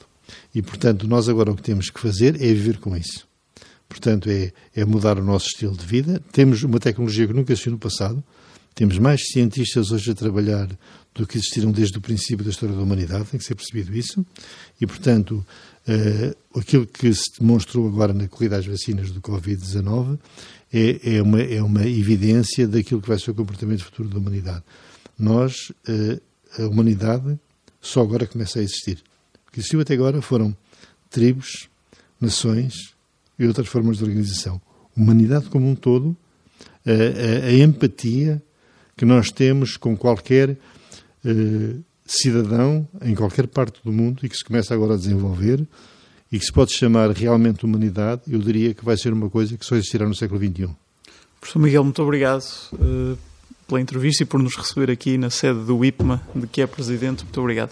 E, 0.55 0.61
portanto, 0.63 1.07
nós 1.07 1.30
agora 1.30 1.51
o 1.51 1.55
que 1.55 1.61
temos 1.61 1.91
que 1.91 1.99
fazer 1.99 2.36
é 2.36 2.47
viver 2.47 2.80
com 2.80 2.97
isso. 2.97 3.28
Portanto, 3.88 4.28
é, 4.30 4.51
é 4.76 4.84
mudar 4.86 5.19
o 5.19 5.23
nosso 5.23 5.47
estilo 5.47 5.78
de 5.78 5.86
vida. 5.86 6.19
Temos 6.32 6.63
uma 6.63 6.80
tecnologia 6.80 7.28
que 7.28 7.34
nunca 7.34 7.53
existiu 7.53 7.73
no 7.73 7.78
passado. 7.78 8.23
Temos 8.73 8.97
mais 8.97 9.21
cientistas 9.32 9.91
hoje 9.91 10.11
a 10.11 10.15
trabalhar 10.15 10.67
do 11.16 11.26
que 11.26 11.38
existiram 11.38 11.72
desde 11.72 11.97
o 11.97 12.01
princípio 12.01 12.43
da 12.43 12.51
história 12.51 12.76
da 12.76 12.82
humanidade, 12.82 13.26
tem 13.26 13.39
que 13.39 13.45
ser 13.45 13.55
percebido 13.55 13.95
isso. 13.95 14.24
E, 14.80 14.86
portanto, 14.86 15.43
Uh, 15.88 16.59
aquilo 16.59 16.88
que 16.88 17.13
se 17.13 17.39
demonstrou 17.39 17.88
agora 17.88 18.11
na 18.11 18.28
corrida 18.28 18.57
às 18.57 18.66
vacinas 18.66 19.11
do 19.11 19.22
Covid-19 19.22 20.18
é, 20.74 21.18
é, 21.18 21.22
uma, 21.22 21.39
é 21.39 21.61
uma 21.61 21.86
evidência 21.86 22.68
daquilo 22.68 22.99
que 22.99 23.07
vai 23.07 23.20
ser 23.20 23.30
o 23.30 23.36
comportamento 23.36 23.84
futuro 23.84 24.09
da 24.09 24.18
humanidade. 24.18 24.63
Nós, 25.18 25.72
uh, 25.88 26.20
a 26.57 26.68
humanidade, 26.68 27.39
só 27.80 28.01
agora 28.01 28.26
começa 28.26 28.57
a 28.57 28.63
existir. 28.63 28.97
O 29.47 29.51
que 29.51 29.59
existiu 29.59 29.80
até 29.80 29.93
agora 29.93 30.24
foram 30.24 30.57
tribos, 31.07 31.70
nações 32.20 32.95
e 33.38 33.45
outras 33.45 33.68
formas 33.68 33.99
de 33.99 34.05
organização. 34.05 34.59
Humanidade 34.97 35.49
como 35.49 35.70
um 35.70 35.76
todo, 35.76 36.18
a, 36.84 37.45
a, 37.45 37.47
a 37.49 37.53
empatia 37.53 38.41
que 38.97 39.05
nós 39.05 39.30
temos 39.30 39.78
com 39.78 39.95
qualquer 39.95 40.57
uh, 41.26 41.84
cidadão 42.05 42.88
em 43.01 43.15
qualquer 43.15 43.47
parte 43.47 43.80
do 43.84 43.91
mundo 43.91 44.19
e 44.23 44.30
que 44.30 44.38
se 44.38 44.43
começa 44.43 44.73
agora 44.73 44.93
a 44.93 44.97
desenvolver 44.97 45.65
e 46.32 46.39
que 46.39 46.45
se 46.45 46.51
pode 46.51 46.73
chamar 46.73 47.11
realmente 47.11 47.65
humanidade, 47.65 48.21
eu 48.28 48.39
diria 48.39 48.73
que 48.73 48.84
vai 48.84 48.97
ser 48.97 49.13
uma 49.13 49.30
coisa 49.30 49.57
que 49.57 49.65
só 49.65 49.76
existirá 49.76 50.07
no 50.07 50.15
século 50.15 50.39
XXI. 50.39 50.69
Professor 51.39 51.59
Miguel, 51.59 51.84
muito 51.84 52.01
obrigado 52.01 52.43
uh, 52.73 53.17
pela 53.67 53.82
entrevista 53.82 54.23
e 54.23 54.26
por 54.26 54.41
nos 54.41 54.55
receber 54.55 54.91
aqui 54.91 55.17
na 55.17 55.30
sede 55.30 55.59
do 55.59 55.84
IPMA, 55.84 56.21
de 56.36 56.47
que 56.47 56.61
é 56.61 56.67
presidente. 56.67 57.23
Muito 57.23 57.39
obrigado. 57.39 57.71